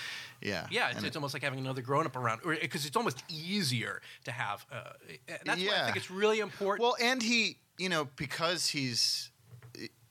Yeah. 0.45 0.67
Yeah, 0.71 0.88
it's, 0.89 0.97
and 0.97 1.05
it's 1.08 1.15
almost 1.15 1.34
like 1.34 1.43
having 1.43 1.60
another 1.60 1.81
grown 1.81 2.05
up 2.05 2.15
around, 2.15 2.41
because 2.62 2.86
it's 2.86 2.95
almost 2.95 3.23
easier 3.29 4.01
to 4.25 4.31
have. 4.31 4.65
Uh, 4.71 4.91
and 5.27 5.39
that's 5.45 5.62
why 5.63 5.81
I 5.81 5.86
think 5.86 5.97
it's 5.97 6.12
really 6.12 6.39
important. 6.39 6.81
Well, 6.84 6.95
and 7.01 7.21
he, 7.21 7.58
you 7.77 7.89
know, 7.89 8.08
because 8.15 8.67
he's, 8.67 9.31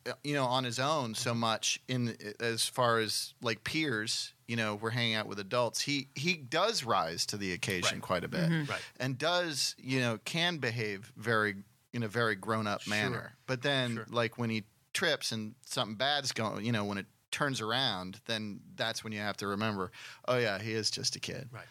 uh, 0.06 0.12
you 0.22 0.34
know, 0.34 0.44
on 0.44 0.64
his 0.64 0.78
own 0.78 1.14
so 1.14 1.32
much 1.34 1.80
in 1.88 2.16
as 2.40 2.66
far 2.66 2.98
as 2.98 3.34
like 3.40 3.64
peers, 3.64 4.34
you 4.46 4.56
know, 4.56 4.74
we're 4.74 4.90
hanging 4.90 5.14
out 5.14 5.26
with 5.26 5.38
adults. 5.38 5.80
He 5.82 6.08
he 6.14 6.34
does 6.34 6.84
rise 6.84 7.24
to 7.26 7.36
the 7.38 7.52
occasion 7.52 7.96
Right. 7.98 8.02
quite 8.02 8.24
a 8.24 8.28
bit, 8.28 8.68
Right. 8.68 8.82
and 9.00 9.16
does 9.16 9.74
you 9.78 10.00
know 10.00 10.18
can 10.26 10.58
behave 10.58 11.12
very 11.16 11.54
in 11.94 12.02
a 12.02 12.08
very 12.08 12.34
grown 12.34 12.66
up 12.66 12.86
manner. 12.86 13.36
But 13.46 13.62
then, 13.62 13.94
Sure. 13.94 14.06
like 14.10 14.36
when 14.36 14.50
he 14.50 14.64
trips 14.92 15.32
and 15.32 15.54
something 15.64 15.96
bad's 15.96 16.32
going, 16.32 16.64
you 16.66 16.72
know, 16.72 16.84
when 16.84 16.98
it 16.98 17.06
turns 17.34 17.60
around, 17.60 18.20
then 18.26 18.60
that's 18.76 19.02
when 19.02 19.12
you 19.12 19.18
have 19.18 19.36
to 19.38 19.48
remember, 19.48 19.90
oh 20.28 20.38
yeah, 20.38 20.58
he 20.60 20.72
is 20.72 20.88
just 20.90 21.16
a 21.16 21.20
kid. 21.20 21.48
right. 21.52 21.66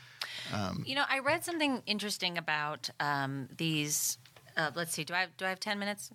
Um, 0.53 0.83
You 0.85 0.95
know, 0.95 1.05
I 1.09 1.19
read 1.19 1.45
something 1.45 1.81
interesting 1.85 2.37
about 2.37 2.89
um, 2.99 3.47
these. 3.57 4.17
Uh, 4.57 4.71
let's 4.75 4.91
see. 4.93 5.05
Do 5.05 5.13
I 5.13 5.21
have, 5.21 5.37
do 5.37 5.45
I 5.45 5.49
have 5.49 5.61
ten 5.61 5.79
minutes? 5.79 6.11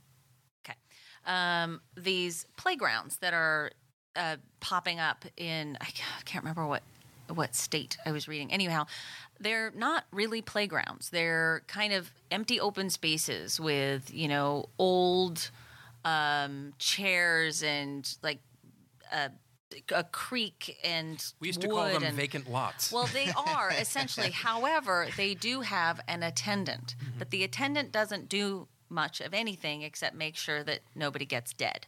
Okay. 0.62 0.76
Um, 1.24 1.80
these 1.96 2.46
playgrounds 2.56 3.16
that 3.18 3.32
are 3.32 3.70
uh, 4.14 4.36
popping 4.60 5.00
up 5.00 5.24
in 5.36 5.78
I 5.80 5.86
can't 6.24 6.44
remember 6.44 6.66
what 6.66 6.82
what 7.28 7.54
state 7.54 7.96
I 8.06 8.12
was 8.12 8.28
reading. 8.28 8.52
Anyhow, 8.52 8.86
they're 9.40 9.70
not 9.74 10.04
really 10.12 10.42
playgrounds. 10.42 11.10
They're 11.10 11.62
kind 11.66 11.92
of 11.92 12.10
empty 12.30 12.60
open 12.60 12.90
spaces 12.90 13.58
with 13.58 14.12
you 14.12 14.28
know 14.28 14.68
old 14.78 15.50
um, 16.04 16.74
chairs 16.78 17.62
and 17.62 18.08
like 18.22 18.40
uh, 19.12 19.28
a 19.94 20.04
creek 20.04 20.78
and 20.82 21.24
We 21.40 21.48
used 21.48 21.60
to 21.60 21.68
call 21.68 21.84
them 21.88 22.02
and, 22.02 22.16
vacant 22.16 22.50
lots. 22.50 22.90
Well, 22.92 23.06
they 23.12 23.30
are 23.36 23.70
essentially. 23.70 24.30
However, 24.30 25.08
they 25.16 25.34
do 25.34 25.60
have 25.62 26.00
an 26.08 26.22
attendant, 26.22 26.94
Mm-hmm. 26.98 27.18
but 27.18 27.30
the 27.30 27.44
attendant 27.44 27.92
doesn't 27.92 28.28
do 28.28 28.68
much 28.88 29.20
of 29.20 29.34
anything 29.34 29.82
except 29.82 30.16
make 30.16 30.36
sure 30.36 30.62
that 30.64 30.80
nobody 30.94 31.24
gets 31.26 31.52
dead. 31.52 31.86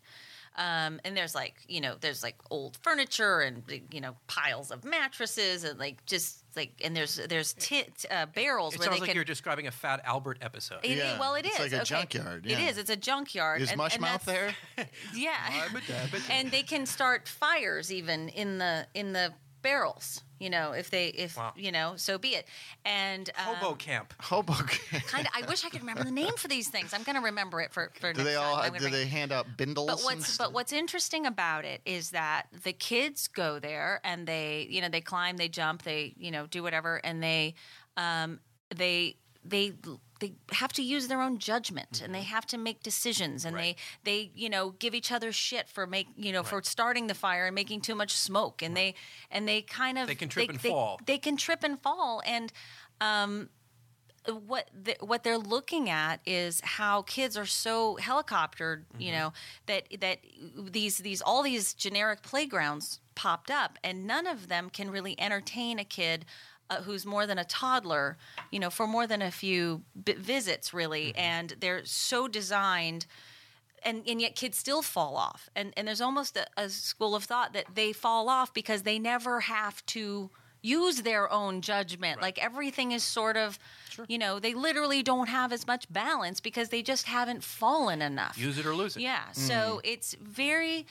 Um, 0.56 1.00
and 1.04 1.16
there's 1.16 1.34
like 1.34 1.54
you 1.68 1.80
know 1.80 1.94
there's 2.00 2.22
like 2.22 2.34
old 2.50 2.76
furniture 2.82 3.40
and 3.40 3.62
you 3.92 4.00
know 4.00 4.16
piles 4.26 4.70
of 4.70 4.84
mattresses 4.84 5.62
and 5.64 5.78
like 5.78 6.04
just 6.06 6.38
like 6.56 6.72
and 6.84 6.94
there's 6.96 7.16
there's 7.28 7.52
ti 7.54 7.84
uh, 8.10 8.26
barrels 8.26 8.74
it 8.74 8.80
where 8.80 8.86
sounds 8.86 8.96
they 8.96 9.00
like 9.00 9.08
can. 9.10 9.14
you're 9.14 9.24
describing 9.24 9.68
a 9.68 9.70
Fat 9.70 10.00
Albert 10.04 10.38
episode. 10.42 10.80
It- 10.82 10.98
Yeah, 10.98 11.18
well, 11.20 11.34
it 11.36 11.46
it's 11.46 11.54
is 11.54 11.60
like 11.60 11.72
a 11.72 11.76
okay. 11.76 11.84
junkyard, 11.84 12.46
It 12.46 12.58
yeah. 12.58 12.68
is. 12.68 12.78
It's 12.78 12.90
a 12.90 12.96
junkyard. 12.96 13.62
Is 13.62 13.70
and- 13.70 13.80
and 13.80 13.90
Mushmouth 13.92 14.24
there? 14.24 14.54
Yeah. 15.14 15.36
I'm 15.48 15.76
a 15.76 15.80
dabbit. 15.80 16.22
and 16.28 16.50
they 16.50 16.62
can 16.64 16.84
start 16.84 17.28
fires 17.28 17.92
even 17.92 18.28
in 18.30 18.58
the 18.58 18.86
in 18.94 19.12
the 19.12 19.32
barrels. 19.62 20.22
You 20.38 20.48
know, 20.48 20.72
if 20.72 20.88
they 20.88 21.08
if 21.08 21.36
Wow. 21.36 21.52
you 21.54 21.70
know, 21.70 21.94
so 21.96 22.16
be 22.16 22.30
it. 22.30 22.46
And 22.86 23.28
um, 23.38 23.56
Hobo 23.56 23.74
camp. 23.74 24.14
Hoboken. 24.20 25.00
kind 25.06 25.26
of. 25.26 25.32
I 25.36 25.46
wish 25.46 25.64
I 25.66 25.68
could 25.68 25.80
remember 25.80 26.02
the 26.04 26.10
name 26.10 26.32
for 26.36 26.48
these 26.48 26.68
things. 26.68 26.94
I'm 26.94 27.02
going 27.02 27.16
to 27.16 27.22
remember 27.22 27.60
it 27.60 27.72
for 27.74 27.90
for 28.00 28.12
Do 28.14 28.18
next 28.22 28.30
they 28.30 28.36
all? 28.36 28.56
time. 28.56 28.72
Do 28.72 28.78
they 28.84 28.90
bring- 28.90 29.08
hand 29.08 29.32
out 29.32 29.46
bindles? 29.58 29.86
but 29.88 30.00
what's 30.02 30.38
but 30.38 30.52
what's 30.54 30.72
interesting 30.72 31.26
about 31.26 31.66
it 31.66 31.82
is 31.84 32.10
that 32.12 32.46
the 32.64 32.72
kids 32.72 33.28
go 33.28 33.58
there 33.58 34.00
and 34.02 34.26
they 34.26 34.66
you 34.70 34.80
know 34.80 34.88
they 34.88 35.02
climb 35.02 35.36
they 35.36 35.48
jump 35.48 35.82
they 35.82 36.14
you 36.16 36.30
know 36.30 36.46
do 36.46 36.62
whatever 36.62 36.96
and 37.04 37.22
they 37.22 37.54
um 37.98 38.40
they 38.74 39.16
they 39.44 39.72
they 40.20 40.34
have 40.52 40.72
to 40.74 40.82
use 40.82 41.08
their 41.08 41.20
own 41.20 41.38
judgment 41.38 42.00
and 42.04 42.14
they 42.14 42.22
have 42.22 42.46
to 42.46 42.58
make 42.58 42.82
decisions 42.82 43.44
and 43.44 43.54
Mm-hmm. 43.56 43.64
Right. 43.64 43.76
they 44.04 44.12
they 44.22 44.30
you 44.34 44.48
know 44.48 44.70
give 44.78 44.94
each 44.94 45.10
other 45.10 45.32
shit 45.32 45.68
for 45.68 45.86
make 45.86 46.08
you 46.16 46.32
know 46.32 46.42
for 46.42 46.62
starting 46.62 47.06
the 47.08 47.14
fire 47.14 47.46
and 47.46 47.54
making 47.54 47.80
too 47.80 47.94
much 47.94 48.12
smoke 48.14 48.62
and 48.62 48.76
they 48.76 48.94
and 49.30 49.48
they 49.48 49.62
kind 49.62 49.98
of 49.98 50.06
They 50.06 50.14
can 50.14 50.28
trip 50.28 50.48
and 50.50 50.58
they, 50.60 50.68
fall. 50.68 51.00
they 51.06 51.18
can 51.18 51.36
trip 51.36 51.64
and 51.64 51.80
fall 51.80 52.22
and 52.26 52.52
um 53.00 53.48
what 54.28 54.68
the, 54.84 54.94
what 55.00 55.22
they're 55.24 55.38
looking 55.38 55.88
at 55.88 56.20
is 56.26 56.60
how 56.62 57.00
kids 57.02 57.38
are 57.38 57.46
so 57.46 57.96
helicoptered, 58.00 58.84
Mm-hmm. 58.92 59.00
you 59.00 59.12
know, 59.12 59.32
that 59.66 59.84
that 60.00 60.18
these 60.56 60.98
these 60.98 61.22
all 61.22 61.42
these 61.42 61.72
generic 61.72 62.22
playgrounds 62.22 63.00
popped 63.14 63.50
up, 63.50 63.78
and 63.82 64.06
none 64.06 64.26
of 64.26 64.48
them 64.48 64.68
can 64.68 64.90
really 64.90 65.18
entertain 65.18 65.78
a 65.78 65.84
kid 65.84 66.26
uh, 66.70 66.82
who's 66.82 67.04
more 67.04 67.26
than 67.26 67.38
a 67.38 67.44
toddler, 67.44 68.16
you 68.50 68.58
know, 68.58 68.70
for 68.70 68.86
more 68.86 69.06
than 69.06 69.20
a 69.22 69.30
few 69.30 69.82
b- 70.04 70.12
visits, 70.14 70.72
really, 70.72 71.08
Mm-hmm. 71.08 71.18
and 71.20 71.54
they're 71.60 71.84
so 71.84 72.28
designed. 72.28 73.06
And, 73.82 74.02
and 74.06 74.20
yet 74.20 74.36
kids 74.36 74.58
still 74.58 74.82
fall 74.82 75.16
off. 75.16 75.48
And, 75.56 75.72
and 75.76 75.88
there's 75.88 76.02
almost 76.02 76.36
a, 76.36 76.46
a 76.58 76.68
school 76.68 77.14
of 77.14 77.24
thought 77.24 77.54
that 77.54 77.64
they 77.74 77.94
fall 77.94 78.28
off 78.28 78.52
because 78.52 78.82
they 78.82 78.98
never 78.98 79.40
have 79.40 79.84
to 79.86 80.28
use 80.60 81.00
their 81.00 81.32
own 81.32 81.62
judgment. 81.62 82.20
Like 82.20 82.38
everything 82.44 82.92
is 82.92 83.02
sort 83.02 83.38
of 83.38 83.58
you 84.08 84.18
know 84.18 84.38
they 84.38 84.52
literally 84.52 85.02
don't 85.02 85.28
have 85.28 85.50
as 85.52 85.66
much 85.66 85.90
balance 85.90 86.40
because 86.40 86.68
they 86.68 86.82
just 86.82 87.06
haven't 87.06 87.42
fallen 87.42 88.02
enough. 88.02 88.36
Use 88.36 88.58
it 88.58 88.66
or 88.66 88.74
lose 88.74 88.96
it. 88.96 89.00
yeah. 89.02 89.32
So 89.32 89.80
it's 89.82 90.14
very 90.20 90.86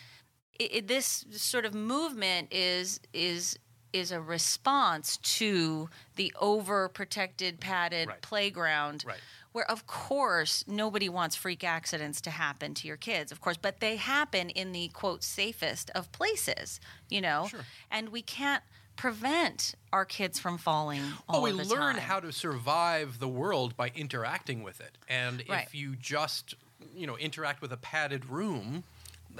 it, 0.57 0.75
it- 0.77 0.87
this 0.87 1.25
sort 1.29 1.65
of 1.65 1.75
movement 1.75 2.47
is 2.51 2.99
is 3.13 3.59
is 3.93 4.11
a 4.11 4.19
response 4.21 5.17
to 5.17 5.89
the 6.15 6.33
overprotected 6.41 7.59
padded 7.59 8.07
Right. 8.07 8.21
playground 8.21 9.03
Right. 9.05 9.19
where 9.51 9.69
of 9.69 9.87
course 9.87 10.63
nobody 10.67 11.09
wants 11.09 11.35
freak 11.35 11.63
accidents 11.63 12.21
to 12.21 12.31
happen 12.31 12.73
to 12.75 12.87
your 12.87 12.97
kids 12.97 13.31
of 13.31 13.41
course 13.41 13.57
but 13.57 13.79
they 13.79 13.95
happen 13.95 14.49
in 14.51 14.71
the 14.71 14.89
quote 14.89 15.23
safest 15.23 15.89
of 15.91 16.11
places 16.11 16.79
you 17.09 17.21
know 17.21 17.47
Sure. 17.49 17.65
and 17.89 18.09
we 18.09 18.21
can't 18.21 18.63
prevent 18.95 19.75
our 19.93 20.03
kids 20.05 20.37
from 20.39 20.57
falling 20.57 21.01
all 21.29 21.41
Well, 21.41 21.53
we 21.53 21.63
learn 21.63 21.95
time. 21.95 22.03
how 22.03 22.19
to 22.19 22.31
survive 22.33 23.19
the 23.19 23.29
world 23.29 23.77
by 23.77 23.93
interacting 23.95 24.61
with 24.61 24.81
it. 24.81 24.97
And 25.07 25.41
Right. 25.47 25.65
if 25.65 25.73
you 25.73 25.95
just, 25.95 26.53
you 26.93 27.07
know, 27.07 27.15
interact 27.17 27.61
with 27.61 27.71
a 27.71 27.77
padded 27.77 28.25
room, 28.25 28.83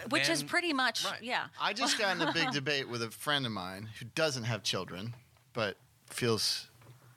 which 0.10 0.30
is 0.30 0.44
pretty 0.44 0.74
much 0.74 1.06
Right. 1.06 1.22
yeah 1.22 1.48
I 1.62 1.74
just 1.74 1.98
got 1.98 2.16
in 2.16 2.22
a 2.28 2.32
big 2.34 2.52
debate 2.60 2.88
with 2.90 3.02
a 3.02 3.10
friend 3.12 3.46
of 3.46 3.52
mine 3.52 3.90
who 4.00 4.06
doesn't 4.16 4.44
have 4.44 4.64
children, 4.64 5.14
but 5.54 5.78
feels 6.10 6.68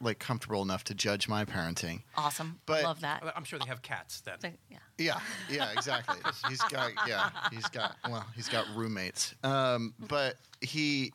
like 0.01 0.19
comfortable 0.19 0.63
enough 0.63 0.83
to 0.85 0.95
judge 0.95 1.29
my 1.29 1.45
parenting. 1.45 2.03
awesome 2.17 2.59
But- 2.67 2.83
love 2.83 3.01
that 3.03 3.23
I'm 3.37 3.45
sure 3.45 3.59
they 3.59 3.67
have 3.69 3.83
cats 3.83 4.21
then. 4.23 4.41
So, 4.41 4.51
yeah 4.69 4.79
Yeah, 4.99 5.21
yeah, 5.49 5.71
exactly. 5.73 6.17
he's 6.49 6.61
got 6.63 6.91
yeah, 7.07 7.31
he's 7.53 7.69
got 7.69 7.97
well, 8.09 8.27
he's 8.35 8.49
got 8.49 8.67
roommates. 8.75 9.35
Um, 9.45 9.95
but 10.09 10.37
he, 10.61 11.13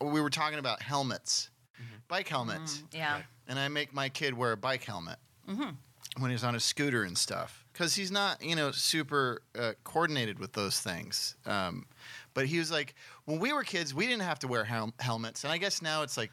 we 0.00 0.20
were 0.20 0.30
talking 0.30 0.58
about 0.60 0.80
helmets, 0.80 1.50
bike 2.08 2.28
helmets, 2.28 2.82
yeah 2.92 3.14
Right. 3.14 3.24
and 3.48 3.58
I 3.58 3.66
make 3.68 3.92
my 3.92 4.08
kid 4.08 4.34
wear 4.34 4.52
a 4.52 4.56
bike 4.56 4.84
helmet 4.84 5.18
Mm-hmm. 5.48 6.22
when 6.22 6.30
he's 6.30 6.44
on 6.44 6.54
a 6.54 6.60
scooter 6.60 7.02
and 7.02 7.18
stuff 7.18 7.59
because 7.72 7.94
he's 7.94 8.10
not 8.10 8.42
you 8.42 8.56
know 8.56 8.70
super 8.72 9.42
uh, 9.58 9.72
coordinated 9.84 10.38
with 10.38 10.52
those 10.52 10.80
things. 10.80 11.36
Um, 11.46 11.86
but 12.34 12.46
he 12.46 12.58
was 12.58 12.70
like, 12.70 12.94
when 13.24 13.38
we 13.40 13.52
were 13.52 13.64
kids, 13.64 13.92
we 13.92 14.06
didn't 14.06 14.22
have 14.22 14.38
to 14.40 14.48
wear 14.48 14.64
hel- 14.64 14.94
helmets, 15.00 15.44
and 15.44 15.52
I 15.52 15.58
guess 15.58 15.82
now 15.82 16.02
it's 16.02 16.16
like. 16.16 16.30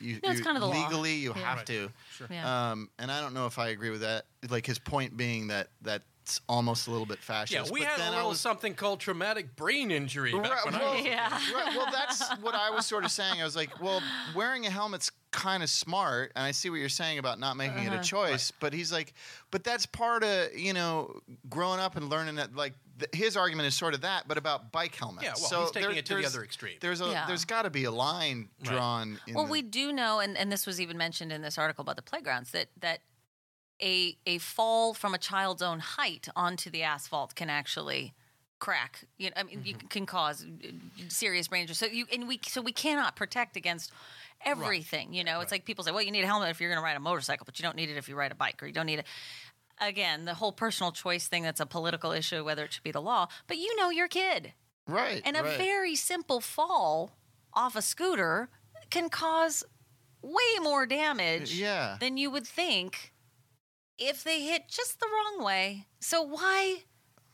You, 0.00 0.20
No, 0.22 0.30
it's 0.30 0.38
you- 0.38 0.44
kind 0.44 0.56
of 0.56 0.60
the 0.60 0.68
law. 0.68 0.80
legally, 0.84 1.14
you 1.14 1.32
Yeah. 1.34 1.42
have 1.44 1.56
Right. 1.58 1.66
to. 1.66 1.90
Sure. 2.16 2.28
Yeah. 2.30 2.70
Um, 2.70 2.88
and 3.00 3.10
I 3.10 3.20
don't 3.20 3.34
know 3.34 3.46
if 3.46 3.58
I 3.58 3.70
agree 3.70 3.90
with 3.90 4.02
that. 4.02 4.26
Like 4.48 4.64
his 4.64 4.78
point 4.78 5.16
being 5.16 5.48
that 5.48 5.70
that 5.82 6.02
that's 6.28 6.40
almost 6.48 6.86
a 6.88 6.90
little 6.90 7.06
bit 7.06 7.18
fascist. 7.20 7.52
Yeah, 7.52 7.72
we 7.72 7.80
but 7.80 7.88
had 7.88 8.00
then 8.00 8.08
a 8.08 8.10
I 8.12 8.14
little 8.16 8.30
was- 8.30 8.40
something 8.40 8.74
called 8.74 9.00
traumatic 9.00 9.56
brain 9.56 9.90
injury 9.90 10.32
back 10.32 10.50
Right, 10.50 10.64
when 10.66 10.74
I 10.74 10.78
well, 10.78 10.94
was. 10.96 11.04
Yeah. 11.04 11.30
right, 11.54 11.74
well, 11.76 11.88
that's 11.92 12.28
what 12.42 12.54
I 12.54 12.68
was 12.70 12.84
sort 12.84 13.04
of 13.06 13.10
saying. 13.10 13.40
I 13.40 13.44
was 13.44 13.56
like, 13.56 13.80
well, 13.80 14.02
wearing 14.34 14.66
a 14.66 14.70
helmet's 14.70 15.10
kind 15.30 15.62
of 15.62 15.70
smart, 15.70 16.32
and 16.36 16.44
I 16.44 16.50
see 16.50 16.68
what 16.68 16.76
you're 16.80 16.88
saying 16.90 17.18
about 17.18 17.38
not 17.38 17.56
making 17.56 17.86
Uh-huh. 17.86 17.96
it 17.96 18.00
a 18.00 18.04
choice. 18.04 18.50
But 18.60 18.72
he's 18.74 18.92
like, 18.92 19.14
but 19.50 19.64
that's 19.64 19.86
part 19.86 20.22
of 20.22 20.54
you 20.54 20.72
know 20.74 21.18
growing 21.48 21.80
up 21.80 21.96
and 21.96 22.10
learning 22.10 22.34
that. 22.36 22.54
Like 22.54 22.74
th- 22.98 23.10
his 23.14 23.34
argument 23.36 23.66
is 23.68 23.74
sort 23.74 23.94
of 23.94 24.02
that, 24.02 24.28
but 24.28 24.36
about 24.36 24.70
bike 24.72 24.94
helmets. 24.94 25.24
Yeah, 25.24 25.32
well, 25.38 25.48
so 25.48 25.60
he's 25.62 25.70
taking 25.70 25.88
there- 25.90 25.98
it 25.98 26.06
to 26.06 26.14
the 26.16 26.26
other 26.26 26.44
extreme. 26.44 26.76
There's 26.80 27.00
a 27.00 27.06
Yeah. 27.08 27.26
there's 27.26 27.44
got 27.46 27.62
to 27.62 27.70
be 27.70 27.84
a 27.84 27.90
line 27.90 28.48
Right. 28.60 28.70
drawn. 28.70 29.20
In 29.26 29.34
Well, 29.34 29.46
the- 29.46 29.52
we 29.52 29.62
do 29.62 29.92
know, 29.92 30.20
and, 30.20 30.36
and 30.36 30.52
this 30.52 30.66
was 30.66 30.78
even 30.80 30.98
mentioned 30.98 31.32
in 31.32 31.40
this 31.42 31.56
article 31.58 31.82
about 31.82 31.96
the 31.96 32.02
playgrounds, 32.02 32.50
that 32.52 32.68
that 32.80 33.00
a 33.82 34.16
a 34.26 34.38
fall 34.38 34.94
from 34.94 35.14
a 35.14 35.18
child's 35.18 35.62
own 35.62 35.78
height 35.80 36.28
onto 36.34 36.70
the 36.70 36.82
asphalt 36.82 37.34
can 37.34 37.48
actually 37.50 38.14
crack. 38.58 39.04
You 39.18 39.28
know, 39.30 39.34
I 39.36 39.42
mean, 39.44 39.62
you 39.64 39.74
Mm-hmm. 39.74 39.86
can 39.88 40.06
cause 40.06 40.44
uh, 40.44 40.68
serious 41.08 41.46
brain 41.48 41.62
injury. 41.62 41.74
So 41.76 41.86
you 41.86 42.06
and 42.12 42.26
we 42.26 42.40
so 42.44 42.60
we 42.60 42.72
cannot 42.72 43.14
protect 43.16 43.56
against 43.56 43.92
everything. 44.44 45.12
You 45.14 45.24
know, 45.24 45.40
it's 45.40 45.52
like 45.52 45.64
people 45.64 45.84
say, 45.84 45.90
well, 45.92 46.02
you 46.02 46.10
need 46.10 46.24
a 46.24 46.26
helmet 46.26 46.50
if 46.50 46.60
you're 46.60 46.70
going 46.70 46.80
to 46.80 46.84
ride 46.84 46.96
a 46.96 47.00
motorcycle, 47.00 47.44
but 47.44 47.58
you 47.58 47.62
don't 47.62 47.76
need 47.76 47.88
it 47.90 47.96
if 47.96 48.08
you 48.08 48.16
ride 48.16 48.32
a 48.32 48.36
bike, 48.36 48.62
or 48.62 48.66
you 48.66 48.72
don't 48.72 48.86
need 48.86 48.98
it. 49.00 49.06
Again, 49.80 50.24
the 50.24 50.34
whole 50.34 50.50
personal 50.52 50.90
choice 50.90 51.28
thing 51.28 51.44
that's 51.44 51.60
a 51.60 51.66
political 51.66 52.10
issue, 52.10 52.44
whether 52.44 52.64
it 52.64 52.72
should 52.72 52.82
be 52.82 52.90
the 52.90 53.00
law, 53.00 53.28
but 53.46 53.58
you 53.58 53.76
know 53.76 53.90
your 53.90 54.08
kid. 54.08 54.52
right 54.88 55.22
And 55.24 55.36
a 55.36 55.42
right. 55.42 55.56
very 55.56 55.94
simple 55.94 56.40
fall 56.40 57.12
off 57.54 57.76
a 57.76 57.82
scooter 57.82 58.48
can 58.90 59.08
cause 59.08 59.62
way 60.20 60.58
more 60.62 60.84
damage 60.84 61.52
Yeah. 61.60 61.96
than 62.00 62.16
you 62.16 62.28
would 62.30 62.46
think 62.46 63.12
if 63.98 64.24
they 64.24 64.42
hit 64.42 64.68
just 64.68 65.00
the 65.00 65.06
wrong 65.06 65.44
way. 65.44 65.86
So 66.00 66.22
why 66.22 66.84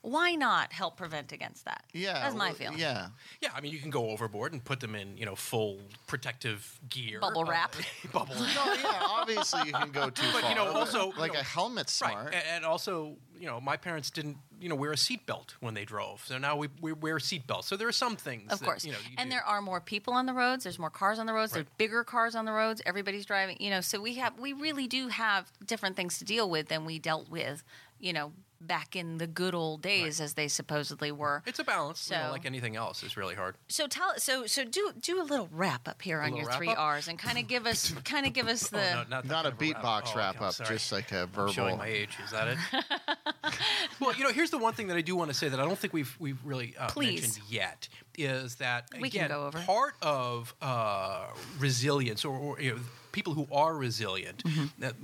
why 0.04 0.34
not 0.34 0.72
help 0.72 0.96
prevent 0.96 1.32
against 1.32 1.64
that? 1.64 1.82
yeah, 1.92 2.12
That's 2.14 2.34
my 2.34 2.48
well, 2.48 2.54
feeling. 2.54 2.78
Yeah, 2.78 3.06
Yeah, 3.40 3.48
I 3.54 3.60
mean, 3.62 3.72
you 3.72 3.78
can 3.78 3.90
go 3.90 4.10
overboard 4.10 4.52
and 4.52 4.62
put 4.62 4.80
them 4.80 4.94
in, 4.94 5.16
you 5.16 5.24
know, 5.24 5.34
full 5.34 5.78
protective 6.06 6.78
gear. 6.88 7.20
Bubble 7.20 7.42
Uh, 7.46 7.50
wrap. 7.50 7.74
bubble 8.12 8.34
wrap. 8.34 8.54
no, 8.54 8.74
yeah. 8.74 9.02
Obviously, 9.08 9.66
you 9.66 9.72
can 9.72 9.90
go 9.90 10.10
too 10.20 10.22
But, 10.32 10.42
far. 10.42 10.50
you 10.50 10.56
know, 10.56 10.66
also, 10.72 11.12
like 11.18 11.32
you 11.32 11.34
know, 11.34 11.40
a 11.40 11.42
helmet's 11.42 12.00
Right, 12.02 12.10
smart. 12.12 12.34
a- 12.34 12.46
and 12.52 12.64
also, 12.64 13.16
you 13.40 13.46
know, 13.46 13.60
my 13.60 13.76
parents 13.76 14.10
didn't, 14.10 14.36
you 14.60 14.68
know, 14.68 14.74
wear 14.74 14.92
a 14.92 14.96
seatbelt 14.96 15.50
when 15.60 15.74
they 15.74 15.84
drove. 15.84 16.22
So 16.26 16.38
now 16.38 16.56
we, 16.56 16.68
we 16.80 16.92
wear 16.92 17.16
seatbelts. 17.16 17.64
So 17.64 17.76
there 17.76 17.88
are 17.88 17.92
some 17.92 18.16
things, 18.16 18.52
Of 18.52 18.60
that, 18.60 18.64
course. 18.64 18.84
you 18.84 18.92
know, 18.92 18.98
you 19.08 19.16
and 19.18 19.28
do. 19.30 19.34
there 19.34 19.44
are 19.44 19.60
more 19.60 19.80
people 19.80 20.14
on 20.14 20.26
the 20.26 20.32
roads. 20.34 20.64
There's 20.64 20.78
more 20.78 20.90
cars 20.90 21.18
on 21.18 21.26
the 21.26 21.32
roads. 21.32 21.52
Right. 21.52 21.64
There's 21.64 21.74
bigger 21.78 22.04
cars 22.04 22.34
on 22.34 22.44
the 22.44 22.52
roads. 22.52 22.80
Everybody's 22.86 23.26
driving. 23.26 23.56
You 23.60 23.70
know, 23.70 23.80
so 23.80 24.00
we 24.00 24.14
have 24.16 24.38
we 24.38 24.52
really 24.52 24.86
do 24.86 25.08
have 25.08 25.50
different 25.64 25.96
things 25.96 26.18
to 26.18 26.24
deal 26.24 26.48
with 26.48 26.68
than 26.68 26.84
we 26.84 26.98
dealt 26.98 27.28
with, 27.28 27.64
you 27.98 28.12
know, 28.12 28.32
back 28.66 28.96
in 28.96 29.18
the 29.18 29.26
good 29.26 29.54
old 29.54 29.82
days 29.82 30.20
as 30.20 30.34
they 30.34 30.48
supposedly 30.48 31.12
were. 31.12 31.42
It's 31.46 31.58
a 31.58 31.64
balance, 31.64 32.08
you 32.10 32.16
know, 32.16 32.26
So- 32.26 32.32
like 32.32 32.46
anything 32.46 32.76
else. 32.76 33.02
It's 33.02 33.16
really 33.16 33.34
hard. 33.34 33.56
So 33.68 33.86
tell 33.86 34.14
so 34.18 34.46
so 34.46 34.64
do 34.64 34.92
do 35.00 35.20
a 35.20 35.24
little 35.24 35.48
wrap 35.52 35.86
up 35.88 36.02
here 36.02 36.20
on 36.20 36.36
your 36.36 36.50
three 36.52 36.68
up? 36.70 36.78
R's 36.78 37.08
and 37.08 37.18
kind 37.18 37.38
of 37.38 37.46
give 37.48 37.66
us 37.66 37.92
kind 38.04 38.26
of 38.26 38.32
give 38.32 38.48
us 38.48 38.68
the 38.68 38.78
oh, 38.92 39.02
no, 39.02 39.04
not, 39.08 39.24
Not 39.26 39.46
a 39.46 39.50
kind 39.50 39.52
of 39.52 39.58
beatbox 39.58 40.02
Oh, 40.14 40.18
wrap 40.18 40.36
okay, 40.36 40.44
I'm 40.44 40.48
up, 40.48 40.68
just 40.68 40.92
like 40.92 41.12
a 41.12 41.22
I'm 41.22 41.28
verbal. 41.28 41.52
showing 41.52 41.78
my 41.78 41.86
age. 41.88 42.16
Is 42.24 42.30
that 42.32 42.48
it? 42.48 42.58
well, 44.00 44.14
you 44.14 44.24
know, 44.24 44.30
here's 44.32 44.50
the 44.50 44.58
one 44.58 44.74
thing 44.74 44.88
that 44.88 44.96
I 44.96 45.00
do 45.02 45.16
want 45.16 45.30
to 45.30 45.34
say 45.34 45.48
that 45.48 45.60
I 45.60 45.64
don't 45.64 45.78
think 45.78 45.92
we've 45.92 46.14
we've 46.18 46.38
really 46.44 46.74
uh, 46.78 46.90
mentioned 46.98 47.38
yet 47.48 47.88
is 48.16 48.56
that 48.56 48.88
We 49.00 49.10
can 49.10 49.24
again, 49.24 49.30
go 49.30 49.46
over. 49.46 49.58
part 49.60 49.94
of 50.02 50.54
uh, 50.62 51.26
resilience 51.58 52.24
or, 52.24 52.36
or 52.38 52.60
you 52.60 52.74
know, 52.74 52.80
people 53.12 53.34
who 53.34 53.46
are 53.52 53.74
resilient 53.76 54.42
Mm-hmm. 54.44 54.64
that 54.78 54.94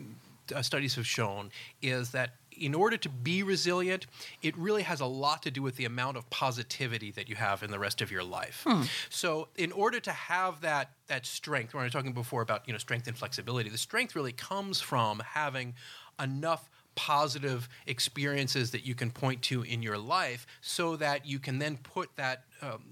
uh, 0.55 0.63
studies 0.63 0.95
have 0.97 1.07
shown 1.07 1.51
is 1.83 2.11
that 2.11 2.35
in 2.61 2.75
order 2.75 2.97
to 2.99 3.09
be 3.09 3.43
resilient, 3.43 4.07
it 4.43 4.57
really 4.57 4.83
has 4.83 5.01
a 5.01 5.07
lot 5.07 5.43
to 5.43 5.51
do 5.51 5.63
with 5.63 5.77
the 5.77 5.87
amount 5.87 6.17
of 6.17 6.29
positivity 6.31 7.11
that 7.13 7.29
you 7.29 7.35
have 7.37 7.63
in 7.63 7.71
the 7.71 7.79
rest 7.79 8.01
of 8.03 8.11
your 8.11 8.23
life. 8.23 8.67
So, 9.09 9.49
in 9.57 9.73
order 9.73 9.99
to 10.01 10.13
have 10.13 10.61
that 10.61 10.91
that 11.09 11.27
strength, 11.27 11.75
when 11.75 11.81
I 11.81 11.85
was 11.85 11.93
talking 11.93 12.13
before 12.13 12.43
about 12.43 12.67
you 12.67 12.73
know 12.73 12.79
strength 12.79 13.09
and 13.09 13.17
flexibility, 13.17 13.71
the 13.71 13.79
strength 13.79 14.15
really 14.15 14.33
comes 14.33 14.81
from 14.81 15.21
having 15.21 15.75
enough 16.23 16.69
positive 16.95 17.69
experiences 17.87 18.73
that 18.73 18.85
you 18.85 18.95
can 18.95 19.11
point 19.11 19.41
to 19.41 19.63
in 19.63 19.83
your 19.83 19.97
life 19.97 20.47
so 20.61 20.97
that 20.97 21.25
you 21.25 21.39
can 21.39 21.59
then 21.59 21.79
put 21.79 22.15
that 22.17 22.45
um, 22.61 22.83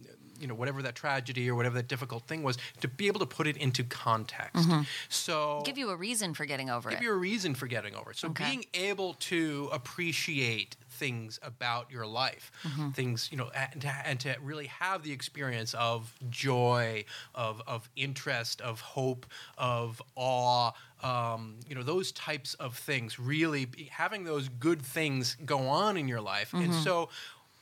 you 0.40 0.46
know 0.46 0.54
whatever 0.54 0.82
that 0.82 0.94
tragedy 0.94 1.48
or 1.50 1.54
whatever 1.54 1.74
that 1.76 1.88
difficult 1.88 2.22
thing 2.24 2.42
was 2.42 2.58
to 2.80 2.88
be 2.88 3.06
able 3.06 3.20
to 3.20 3.26
put 3.26 3.46
it 3.46 3.56
into 3.56 3.82
context 3.84 4.68
so 5.08 5.62
Give 5.64 5.78
you 5.78 5.90
a 5.90 5.96
reason 5.96 6.34
for 6.34 6.44
getting 6.46 6.70
over 6.70 6.90
give 6.90 6.98
it. 6.98 7.00
Give 7.00 7.06
you 7.06 7.12
a 7.12 7.16
reason 7.16 7.54
for 7.54 7.66
getting 7.66 7.94
over 7.94 8.10
it 8.10 8.16
so 8.16 8.28
Okay. 8.28 8.44
being 8.44 8.64
able 8.74 9.14
to 9.14 9.68
appreciate 9.72 10.76
things 10.90 11.38
about 11.42 11.90
your 11.90 12.06
life 12.06 12.50
Mm-hmm. 12.66 12.90
things 12.90 13.28
you 13.30 13.36
know 13.38 13.50
and 13.54 13.82
to, 13.82 13.88
and 14.04 14.20
to 14.20 14.34
really 14.42 14.66
have 14.66 15.02
the 15.02 15.12
experience 15.12 15.74
of 15.74 16.12
joy 16.30 17.04
of, 17.34 17.62
of 17.66 17.88
interest 17.96 18.60
of 18.60 18.80
hope 18.80 19.26
of 19.56 20.02
awe 20.16 20.72
um, 21.02 21.54
you 21.68 21.74
know 21.76 21.82
those 21.82 22.10
types 22.12 22.54
of 22.54 22.76
things 22.76 23.18
really 23.18 23.66
be, 23.66 23.84
having 23.92 24.24
those 24.24 24.48
good 24.48 24.82
things 24.82 25.36
go 25.46 25.60
on 25.68 25.96
in 25.96 26.08
your 26.08 26.20
life 26.20 26.52
and 26.52 26.62
Mm-hmm. 26.72 26.82
so 26.82 27.08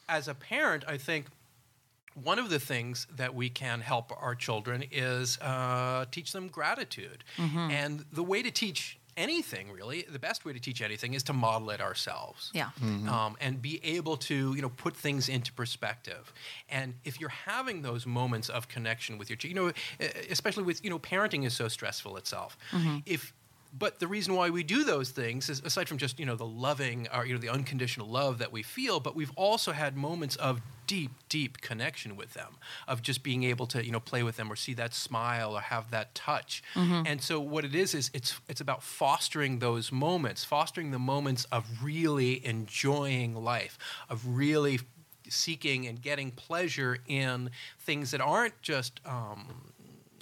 as 0.08 0.28
a 0.28 0.34
parent 0.34 0.84
i 0.88 0.96
think 0.96 1.26
one 2.22 2.38
of 2.38 2.48
the 2.50 2.58
things 2.58 3.06
that 3.16 3.34
we 3.34 3.48
can 3.50 3.80
help 3.80 4.12
our 4.20 4.34
children 4.34 4.84
is 4.90 5.38
uh, 5.38 6.06
teach 6.10 6.32
them 6.32 6.48
gratitude. 6.48 7.24
Mm-hmm. 7.36 7.70
And 7.70 8.04
the 8.10 8.22
way 8.22 8.42
to 8.42 8.50
teach 8.50 8.98
anything, 9.16 9.72
really, 9.72 10.04
the 10.10 10.18
best 10.18 10.44
way 10.44 10.52
to 10.52 10.60
teach 10.60 10.82
anything 10.82 11.14
is 11.14 11.22
to 11.22 11.32
model 11.32 11.70
it 11.70 11.80
ourselves. 11.80 12.50
Yeah. 12.52 12.70
Um, 12.82 13.36
and 13.40 13.62
be 13.62 13.80
able 13.82 14.16
to, 14.18 14.54
you 14.54 14.62
know, 14.62 14.68
put 14.68 14.94
things 14.96 15.28
into 15.28 15.52
perspective. 15.52 16.32
And 16.68 16.94
if 17.04 17.20
you're 17.20 17.30
having 17.30 17.82
those 17.82 18.06
moments 18.06 18.48
of 18.50 18.68
connection 18.68 19.16
with 19.18 19.30
your, 19.30 19.36
ch- 19.36 19.46
you 19.46 19.54
know, 19.54 19.72
especially 20.30 20.64
with, 20.64 20.84
you 20.84 20.90
know, 20.90 20.98
parenting 20.98 21.46
is 21.46 21.54
so 21.54 21.68
stressful 21.68 22.16
itself. 22.16 22.58
If 23.06 23.32
but 23.78 23.98
the 23.98 24.06
reason 24.06 24.34
why 24.34 24.50
we 24.50 24.62
do 24.62 24.84
those 24.84 25.10
things 25.10 25.48
is 25.48 25.60
aside 25.64 25.88
from 25.88 25.98
just 25.98 26.18
you 26.18 26.26
know 26.26 26.36
the 26.36 26.46
loving 26.46 27.08
or 27.14 27.26
you 27.26 27.34
know 27.34 27.40
the 27.40 27.48
unconditional 27.48 28.08
love 28.08 28.38
that 28.38 28.52
we 28.52 28.62
feel 28.62 29.00
but 29.00 29.14
we've 29.16 29.32
also 29.36 29.72
had 29.72 29.96
moments 29.96 30.36
of 30.36 30.60
deep 30.86 31.10
deep 31.28 31.60
connection 31.60 32.16
with 32.16 32.32
them 32.34 32.56
of 32.86 33.02
just 33.02 33.22
being 33.22 33.42
able 33.42 33.66
to 33.66 33.84
you 33.84 33.90
know 33.90 33.98
play 34.00 34.22
with 34.22 34.36
them 34.36 34.50
or 34.52 34.56
see 34.56 34.72
that 34.74 34.94
smile 34.94 35.52
or 35.56 35.60
have 35.60 35.90
that 35.90 36.14
touch. 36.14 36.62
And 37.06 37.20
so 37.20 37.40
what 37.40 37.64
it 37.64 37.74
is 37.74 37.94
is 37.94 38.10
it's 38.14 38.38
it's 38.48 38.60
about 38.60 38.82
fostering 38.82 39.58
those 39.58 39.90
moments 39.90 40.44
fostering 40.44 40.92
the 40.92 40.98
moments 40.98 41.44
of 41.50 41.64
really 41.82 42.44
enjoying 42.46 43.34
life 43.34 43.78
of 44.08 44.22
really 44.26 44.78
seeking 45.28 45.86
and 45.88 46.00
getting 46.00 46.30
pleasure 46.30 46.98
in 47.08 47.50
things 47.80 48.12
that 48.12 48.20
aren't 48.20 48.60
just 48.62 49.00
um, 49.04 49.72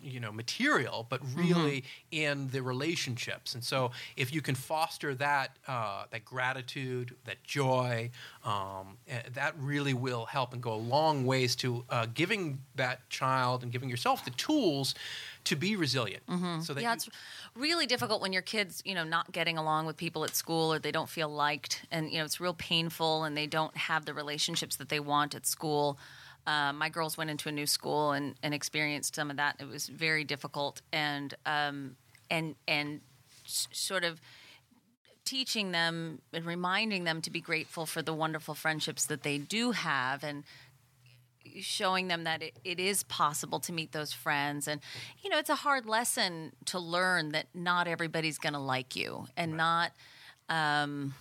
you 0.05 0.21
know 0.21 0.31
material 0.33 1.07
but 1.09 1.21
really 1.35 1.85
in 2.11 2.49
the 2.49 2.63
relationships. 2.63 3.55
And 3.55 3.65
so 3.65 3.91
if 4.17 4.33
you 4.35 4.43
can 4.43 4.55
foster 4.55 5.15
that 5.17 5.57
uh, 5.67 6.05
that 6.11 6.25
gratitude 6.25 7.15
that 7.25 7.43
joy 7.43 8.11
um, 8.45 8.99
eh, 9.09 9.23
that 9.35 9.55
really 9.59 9.95
will 9.95 10.27
help 10.27 10.53
and 10.53 10.63
go 10.63 10.75
a 10.75 10.83
long 10.97 11.25
ways 11.27 11.57
to 11.57 11.85
uh, 11.91 12.07
giving 12.15 12.59
that 12.77 13.09
child 13.09 13.63
and 13.63 13.73
giving 13.73 13.89
yourself 13.89 14.25
the 14.25 14.31
tools 14.33 14.95
to 15.45 15.57
be 15.57 15.77
resilient 15.77 16.23
so 16.63 16.73
that 16.75 16.83
yeah, 16.83 16.91
you- 16.91 16.95
it's 16.95 17.09
really 17.55 17.87
difficult 17.87 18.23
when 18.23 18.33
your 18.33 18.43
kids, 18.43 18.83
you 18.85 18.95
know, 18.95 19.05
not 19.05 19.31
getting 19.33 19.59
along 19.59 19.87
with 19.87 19.97
people 19.97 20.25
at 20.25 20.35
school 20.35 20.73
or 20.73 20.79
they 20.79 20.93
don't 20.93 21.09
feel 21.11 21.29
liked, 21.29 21.85
and 21.91 22.11
you 22.11 22.19
know, 22.19 22.25
it's 22.25 22.41
real 22.41 22.55
painful, 22.55 23.25
and 23.25 23.37
they 23.37 23.47
don't 23.47 23.77
have 23.77 24.05
the 24.07 24.15
relationships 24.15 24.77
that 24.77 24.89
they 24.89 25.01
want 25.01 25.35
at 25.35 25.47
school. 25.47 25.99
Uh, 26.47 26.73
my 26.73 26.89
girls 26.89 27.17
went 27.17 27.31
into 27.31 27.49
a 27.49 27.53
new 27.53 27.67
school 27.67 28.13
and, 28.13 28.35
and 28.43 28.53
experienced 28.53 29.15
some 29.15 29.31
of 29.31 29.37
that. 29.39 29.57
It 29.61 29.69
was 29.69 29.89
very 29.89 30.25
difficult, 30.25 30.83
and 30.93 31.35
um, 31.47 31.97
and 32.31 32.55
and 32.69 33.01
s- 33.47 33.69
sort 33.73 34.05
of 34.05 34.21
teaching 35.25 35.73
them 35.73 36.21
and 36.33 36.45
reminding 36.45 37.05
them 37.05 37.23
to 37.23 37.31
be 37.31 37.41
grateful 37.41 37.87
for 37.87 38.03
the 38.03 38.13
wonderful 38.13 38.55
friendships 38.55 39.07
that 39.07 39.23
they 39.23 39.39
do 39.39 39.73
have, 39.73 40.23
and 40.23 40.45
showing 41.61 42.09
them 42.09 42.25
that 42.25 42.43
it, 42.43 42.59
it 42.65 42.81
is 42.81 43.03
possible 43.05 43.61
to 43.61 43.73
meet 43.73 43.93
those 43.93 44.13
friends 44.13 44.67
and 44.67 44.81
you 45.23 45.31
know 45.31 45.39
it's 45.39 45.51
a 45.51 45.55
hard 45.55 45.87
lesson 45.87 46.51
to 46.65 46.81
learn 46.81 47.29
that 47.29 47.47
not 47.55 47.87
everybody's 47.87 48.39
going 48.39 48.55
to 48.55 48.59
like 48.59 48.97
you 48.97 49.27
and 49.37 49.57
not 49.57 49.93
um 50.49 51.15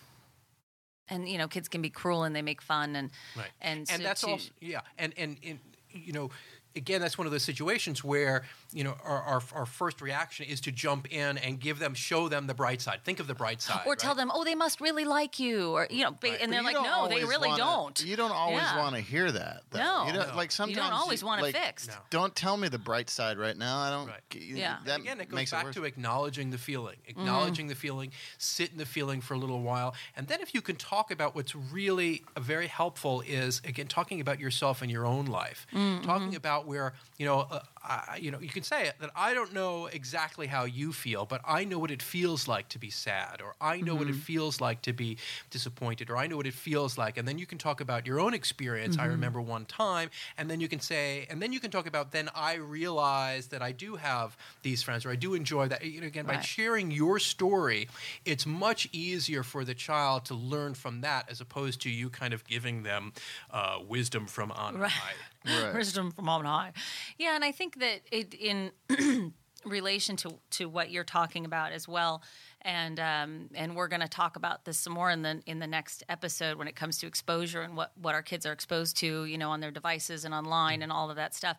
and 1.14 1.30
you 1.30 1.38
know 1.38 1.47
kids 1.47 1.68
can 1.70 1.82
be 1.82 1.89
cruel 1.89 2.24
and 2.24 2.36
they 2.36 2.41
make 2.41 2.61
fun 2.61 2.95
and 2.95 3.11
Right. 3.36 3.51
and 3.61 3.80
and 3.80 3.88
so 3.89 3.97
that's 4.03 4.22
to- 4.22 4.32
also 4.32 4.49
yeah, 4.59 4.82
and 4.97 5.14
and, 5.18 5.38
and 5.45 5.59
you 5.91 6.11
know, 6.11 6.30
again, 6.76 7.01
that's 7.01 7.17
one 7.17 7.28
of 7.28 7.32
those 7.32 7.43
situations 7.43 8.03
where 8.03 8.43
you 8.71 8.84
know 8.84 8.95
our, 9.03 9.21
our 9.21 9.41
our 9.53 9.65
first 9.65 10.01
reaction 10.01 10.45
is 10.45 10.59
to 10.61 10.71
jump 10.71 11.11
in 11.13 11.38
and 11.38 11.59
give 11.59 11.80
them, 11.80 11.93
show 11.93 12.28
them 12.30 12.47
the 12.47 12.53
bright 12.53 12.82
side. 12.82 12.99
Think 13.03 13.19
of 13.19 13.28
the 13.28 13.36
bright 13.36 13.61
side, 13.61 13.82
or 13.86 13.95
tell 13.95 14.15
them 14.15 14.32
oh 14.34 14.43
they 14.43 14.55
must 14.55 14.82
really 14.82 15.05
like 15.05 15.39
you 15.39 15.71
or 15.71 15.88
you 15.89 16.03
know 16.03 16.15
Right. 16.24 16.39
and 16.41 16.49
But 16.49 16.51
they're 16.51 16.63
like 16.63 16.74
no 16.76 17.07
they 17.07 17.24
really 17.24 17.49
wanna- 17.49 17.63
don't 17.63 18.03
You 18.05 18.15
don't 18.15 18.32
always 18.32 18.61
Yeah. 18.63 18.78
want 18.78 18.95
to 18.95 19.01
hear 19.01 19.32
that. 19.32 19.63
though. 19.71 19.80
No. 19.80 20.05
you 20.07 20.13
don't, 20.13 20.30
No. 20.30 20.36
like 20.36 20.51
sometimes 20.51 20.91
always 20.93 21.24
want 21.24 21.39
it 21.41 21.43
like, 21.43 21.55
fixed. 21.55 21.89
No. 21.89 21.95
Don't 22.09 22.36
tell 22.36 22.57
me 22.57 22.67
the 22.69 22.80
bright 22.80 23.09
side 23.09 23.38
right 23.38 23.57
now. 23.57 23.78
I 23.78 23.89
don't. 23.89 24.07
Right. 24.07 24.21
Yeah. 24.36 24.78
that 24.86 24.99
Again, 25.01 25.19
it 25.21 25.30
goes 25.30 25.36
makes 25.36 25.51
back 25.51 25.65
worse. 25.65 25.76
to 25.76 25.84
acknowledging 25.86 26.49
the 26.51 26.57
feeling, 26.57 26.97
Mm-hmm. 27.07 27.19
acknowledging 27.21 27.67
the 27.67 27.76
feeling, 27.76 28.11
sit 28.38 28.71
in 28.71 28.78
the 28.78 28.86
feeling 28.86 29.21
for 29.21 29.34
a 29.34 29.38
little 29.38 29.61
while, 29.61 29.93
and 30.15 30.28
then 30.28 30.41
if 30.41 30.53
you 30.53 30.61
can 30.61 30.76
talk 30.76 31.11
about 31.11 31.36
what's 31.36 31.55
really 31.55 32.24
uh, 32.36 32.39
very 32.39 32.67
helpful 32.67 33.21
is 33.21 33.61
again 33.65 33.88
talking 33.88 34.19
about 34.21 34.39
yourself 34.39 34.82
and 34.82 34.89
your 34.91 35.05
own 35.05 35.26
life, 35.26 35.67
Mm-hmm. 35.74 36.03
talking 36.03 36.36
about 36.36 36.62
where 36.66 36.93
you 37.18 37.26
know, 37.28 37.41
uh, 37.51 37.59
I, 37.84 38.18
you 38.22 38.32
know, 38.32 38.39
you 38.39 38.49
can 38.49 38.64
say 38.64 38.88
it 38.88 38.95
that 38.99 39.11
I 39.16 39.34
don't 39.34 39.53
know 39.53 39.86
exactly 39.86 40.47
how 40.47 40.64
you 40.66 40.91
feel, 40.91 41.26
but 41.26 41.41
I 41.47 41.64
know 41.64 41.78
what 41.80 41.91
it 41.91 42.01
feels 42.01 42.47
like 42.47 42.70
to 42.70 42.80
be 42.80 42.89
sad, 42.89 43.41
or 43.41 43.55
I 43.61 43.82
know 43.82 43.93
what 43.95 44.07
it 44.07 44.14
Mm-hmm. 44.14 44.20
feels 44.22 44.59
like 44.59 44.82
to 44.84 44.93
be 44.93 45.18
disappointed, 45.51 46.09
or 46.09 46.18
I 46.18 46.28
know 46.28 46.38
what 46.38 46.47
it 46.47 46.53
feels 46.53 46.97
like, 46.97 47.18
and 47.18 47.28
then 47.28 47.38
you 47.38 47.45
can 47.45 47.57
talk 47.57 47.82
about 47.82 48.07
your 48.07 48.20
own 48.20 48.34
experience. 48.34 48.95
Mm-hmm. 48.95 49.05
I 49.05 49.07
remember 49.09 49.41
one 49.41 49.66
time, 49.66 50.09
and 50.38 50.49
then 50.49 50.59
you 50.59 50.68
can 50.68 50.80
say, 50.80 51.28
and 51.30 51.41
then 51.41 51.53
you 51.53 51.59
can 51.59 51.72
talk 51.72 51.86
about 51.86 52.11
then 52.11 52.30
I 52.36 52.55
realize 52.55 53.47
that 53.47 53.61
I 53.61 53.72
do 53.72 53.95
have 53.95 54.36
these 54.64 54.82
friends, 54.82 55.05
or 55.05 55.11
I 55.11 55.16
do 55.16 55.34
enjoy 55.36 55.68
that. 55.68 55.84
You 55.86 56.01
know, 56.01 56.07
again, 56.07 56.26
by 56.26 56.39
sharing 56.41 56.89
your 56.91 57.20
story, 57.20 57.88
it's 58.26 58.45
much 58.45 58.89
easier 58.91 59.43
for 59.43 59.64
the 59.64 59.74
child 59.76 60.26
to 60.26 60.34
learn 60.36 60.74
from 60.74 61.01
that 61.01 61.30
as 61.30 61.41
opposed 61.41 61.82
to 61.82 61.89
you 61.89 62.09
kind 62.09 62.34
of 62.34 62.45
giving 62.45 62.84
them 62.84 63.14
uh, 63.51 63.78
wisdom 63.88 64.26
from 64.26 64.51
on 64.51 64.78
Right. 64.78 64.91
high. 64.91 65.14
Right. 65.46 65.74
wisdom 65.74 66.12
from 66.12 66.30
on 66.30 66.46
high. 66.46 66.74
Yeah, 67.18 67.36
and 67.36 67.44
I 67.44 67.52
think 67.52 67.80
that 67.80 68.02
it 68.12 68.34
in 68.34 68.72
relation 69.66 70.16
to 70.18 70.39
to 70.52 70.68
what 70.68 70.91
you're 70.91 71.04
talking 71.04 71.46
about 71.46 71.72
as 71.72 71.88
well, 71.88 72.22
and 72.62 73.00
um, 73.00 73.50
and 73.54 73.76
we're 73.76 73.88
going 73.88 74.02
to 74.02 74.08
talk 74.08 74.36
about 74.36 74.66
this 74.66 74.78
some 74.78 74.94
more 74.94 75.10
in 75.10 75.22
the 75.22 75.41
in 75.46 75.60
the 75.60 75.68
next 75.68 76.04
episode 76.10 76.58
when 76.58 76.68
it 76.68 76.76
comes 76.76 76.98
to 77.00 77.08
exposure 77.08 77.62
and 77.62 77.76
what 77.76 77.91
what 78.02 78.16
our 78.16 78.24
kids 78.24 78.46
are 78.46 78.52
exposed 78.54 78.98
to, 78.98 79.26
you 79.26 79.38
know, 79.38 79.52
on 79.52 79.60
their 79.60 79.72
devices 79.72 80.26
and 80.26 80.34
online 80.34 80.82
and 80.82 80.91
all 80.91 81.10
of 81.10 81.16
that 81.16 81.34
stuff. 81.34 81.58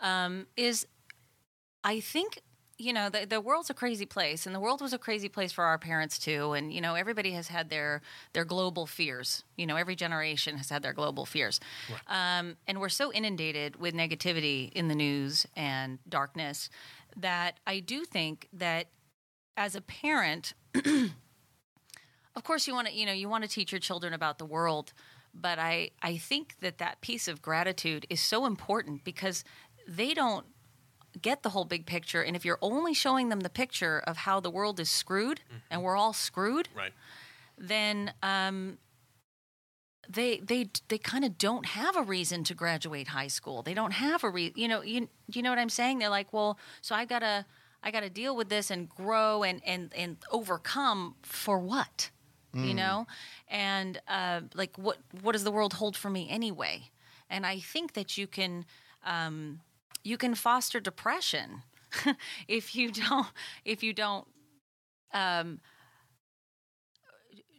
Um, 0.00 0.46
is 0.56 0.86
I 1.84 2.00
think 2.00 2.42
you 2.78 2.92
know 2.92 3.08
the 3.08 3.26
the 3.26 3.40
world's 3.40 3.70
a 3.70 3.74
crazy 3.74 4.06
place, 4.06 4.46
and 4.46 4.54
the 4.54 4.60
world 4.60 4.80
was 4.80 4.92
a 4.92 4.98
crazy 4.98 5.28
place 5.28 5.52
for 5.52 5.64
our 5.64 5.78
parents 5.78 6.18
too. 6.18 6.52
And 6.52 6.72
you 6.72 6.80
know 6.80 6.94
everybody 6.94 7.32
has 7.32 7.48
had 7.48 7.70
their 7.70 8.02
their 8.32 8.44
global 8.44 8.86
fears. 8.86 9.44
You 9.56 9.66
know 9.66 9.76
every 9.76 9.96
generation 9.96 10.56
has 10.58 10.70
had 10.70 10.82
their 10.82 10.92
global 10.92 11.24
fears, 11.24 11.60
um, 12.06 12.56
and 12.66 12.80
we're 12.80 12.88
so 12.88 13.12
inundated 13.12 13.76
with 13.76 13.94
negativity 13.94 14.72
in 14.72 14.88
the 14.88 14.94
news 14.94 15.46
and 15.56 15.98
darkness 16.08 16.68
that 17.16 17.58
I 17.66 17.80
do 17.80 18.04
think 18.04 18.48
that 18.52 18.88
as 19.56 19.74
a 19.74 19.80
parent, 19.80 20.52
of 20.74 22.44
course 22.44 22.66
you 22.66 22.74
want 22.74 22.88
to 22.88 22.94
you 22.94 23.06
know 23.06 23.12
you 23.12 23.28
want 23.28 23.42
to 23.44 23.50
teach 23.50 23.72
your 23.72 23.80
children 23.80 24.12
about 24.12 24.38
the 24.38 24.44
world 24.44 24.92
but 25.34 25.58
i 25.58 25.90
i 26.02 26.16
think 26.16 26.54
that 26.60 26.78
that 26.78 27.00
piece 27.00 27.26
of 27.26 27.42
gratitude 27.42 28.06
is 28.10 28.20
so 28.20 28.46
important 28.46 29.02
because 29.04 29.42
they 29.88 30.12
don't 30.14 30.46
get 31.22 31.42
the 31.42 31.50
whole 31.50 31.64
big 31.64 31.86
picture 31.86 32.22
and 32.22 32.36
if 32.36 32.44
you're 32.44 32.58
only 32.60 32.92
showing 32.94 33.28
them 33.28 33.40
the 33.40 33.50
picture 33.50 33.98
of 34.06 34.16
how 34.18 34.40
the 34.40 34.50
world 34.50 34.78
is 34.80 34.88
screwed 34.90 35.40
and 35.70 35.82
we're 35.82 35.96
all 35.96 36.12
screwed 36.12 36.68
Right. 36.74 36.92
then 37.58 38.12
um 38.22 38.78
they 40.08 40.38
they 40.38 40.70
they 40.88 40.98
kind 40.98 41.24
of 41.24 41.36
don't 41.36 41.66
have 41.66 41.96
a 41.96 42.02
reason 42.02 42.44
to 42.44 42.54
graduate 42.54 43.08
high 43.08 43.26
school. 43.26 43.62
They 43.62 43.74
don't 43.74 43.90
have 43.92 44.22
a 44.22 44.30
re 44.30 44.52
you 44.54 44.68
know 44.68 44.82
you 44.82 45.08
you 45.34 45.42
know 45.42 45.50
what 45.50 45.58
I'm 45.58 45.68
saying? 45.68 45.98
They're 45.98 46.08
like, 46.10 46.32
well, 46.32 46.58
so 46.80 46.94
I 46.94 47.04
gotta 47.06 47.44
I 47.82 47.90
gotta 47.90 48.08
deal 48.10 48.36
with 48.36 48.48
this 48.48 48.70
and 48.70 48.88
grow 48.88 49.42
and 49.42 49.60
and 49.66 49.92
and 49.96 50.16
overcome 50.30 51.16
for 51.22 51.58
what? 51.58 52.10
You 52.54 52.72
know, 52.72 53.06
and 53.48 54.00
uh, 54.08 54.40
like 54.54 54.78
what 54.78 54.96
what 55.22 55.32
does 55.32 55.44
the 55.44 55.50
world 55.50 55.74
hold 55.74 55.94
for 55.96 56.08
me 56.08 56.28
anyway? 56.30 56.90
And 57.28 57.44
I 57.44 57.58
think 57.58 57.92
that 57.94 58.16
you 58.16 58.26
can 58.26 58.64
um, 59.04 59.60
you 60.06 60.16
can 60.16 60.34
foster 60.34 60.78
depression 60.78 61.62
if 62.48 62.74
you 62.76 62.90
don't 62.92 63.26
if 63.64 63.82
you 63.82 63.92
don't 63.92 64.26
um, 65.12 65.60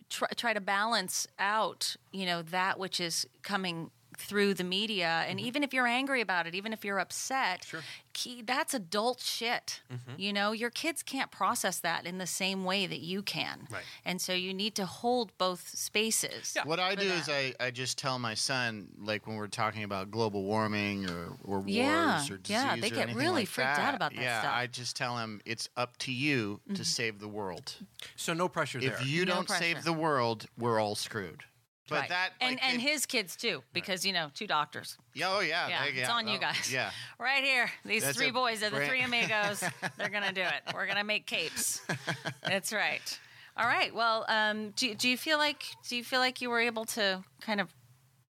try, 0.09 0.27
try 0.35 0.53
to 0.53 0.61
balance 0.61 1.27
out, 1.39 1.95
you 2.11 2.25
know, 2.25 2.41
that 2.41 2.79
which 2.79 2.99
is 2.99 3.25
coming 3.43 3.91
through 4.17 4.53
the 4.53 4.63
media 4.63 5.23
and 5.27 5.39
even 5.39 5.63
if 5.63 5.73
you're 5.73 5.87
angry 5.87 6.21
about 6.21 6.47
it 6.47 6.55
even 6.55 6.73
if 6.73 6.83
you're 6.83 6.99
upset 6.99 7.61
Mm-hmm. 7.61 7.69
Sure. 7.69 7.81
key, 8.13 8.41
that's 8.41 8.73
adult 8.73 9.19
shit 9.21 9.81
Mm-hmm. 9.91 10.19
you 10.19 10.33
know 10.33 10.51
your 10.51 10.69
kids 10.69 11.03
can't 11.03 11.31
process 11.31 11.79
that 11.79 12.05
in 12.05 12.17
the 12.17 12.27
same 12.27 12.63
way 12.65 12.87
that 12.87 12.99
you 12.99 13.21
can 13.21 13.67
Right. 13.71 13.83
and 14.05 14.19
so 14.21 14.33
you 14.33 14.53
need 14.53 14.75
to 14.75 14.85
hold 14.85 15.37
both 15.37 15.69
spaces 15.77 16.53
Yeah. 16.55 16.63
What 16.65 16.79
I 16.79 16.95
do 16.95 17.05
is. 17.05 17.29
I, 17.29 17.53
I 17.59 17.71
just 17.71 17.97
tell 17.97 18.17
my 18.19 18.33
son, 18.33 18.87
like 18.99 19.27
when 19.27 19.35
we're 19.37 19.47
talking 19.47 19.83
about 19.83 20.09
global 20.11 20.43
warming 20.43 21.09
or, 21.09 21.33
or 21.43 21.63
Yeah, 21.65 22.15
wars 22.17 22.31
or 22.31 22.37
disease 22.37 22.49
yeah, 22.63 22.75
they 22.75 22.87
or 22.87 22.89
get 22.89 22.99
anything 23.03 23.17
really 23.17 23.41
like 23.41 23.47
freaked 23.47 23.77
out 23.79 23.93
about 23.95 24.13
that 24.15 24.21
yeah, 24.21 24.39
stuff. 24.41 24.51
Mm-hmm. 24.51 24.61
I 24.61 24.67
just 24.67 24.95
tell 24.95 25.17
him 25.17 25.41
it's 25.45 25.69
up 25.77 25.95
to 25.99 26.11
you 26.11 26.59
to 26.73 26.83
save 26.83 27.19
the 27.19 27.27
world. 27.27 27.75
So 28.15 28.33
no 28.33 28.47
pressure 28.49 28.79
there. 28.79 28.93
If 28.93 29.05
you 29.07 29.25
No 29.25 29.35
don't 29.35 29.47
pressure. 29.47 29.63
save 29.63 29.83
the 29.83 29.93
world, 29.93 30.45
we're 30.57 30.79
all 30.79 30.95
screwed. 30.95 31.43
But 31.89 32.01
Right. 32.01 32.09
that 32.09 32.33
and 32.41 32.55
like, 32.55 32.63
and 32.65 32.77
it- 32.77 32.81
his 32.81 33.05
kids 33.05 33.35
too 33.35 33.63
because 33.73 34.05
you 34.05 34.11
know 34.13 34.29
two 34.33 34.47
doctors 34.47 34.97
yeah, 35.13 35.29
oh 35.33 35.39
yeah, 35.39 35.67
yeah, 35.67 35.85
they- 35.85 36.01
it's 36.01 36.09
on 36.09 36.27
you 36.27 36.37
oh, 36.37 36.41
guys. 36.41 36.71
Yeah, 36.71 36.91
Right 37.19 37.43
here. 37.43 37.71
These 37.85 38.03
That's 38.03 38.17
three 38.17 38.31
boys 38.31 38.61
are 38.63 38.69
the 38.69 38.85
three 38.85 39.01
amigos. 39.09 39.63
They're 39.97 40.09
going 40.09 40.23
to 40.23 40.33
do 40.33 40.41
it. 40.41 40.73
We're 40.73 40.85
going 40.85 40.97
to 40.97 41.03
make 41.03 41.25
capes. 41.25 41.81
That's 42.43 42.71
right. 42.71 43.19
All 43.57 43.65
right. 43.65 43.93
Well, 43.95 44.25
um, 44.27 44.71
do, 44.75 44.93
do 44.93 45.09
you 45.09 45.17
feel 45.17 45.39
like 45.39 45.63
do 45.87 45.95
you 45.95 46.03
feel 46.03 46.19
like 46.19 46.41
you 46.41 46.49
were 46.49 46.59
able 46.59 46.85
to 46.85 47.23
kind 47.41 47.59
of 47.59 47.73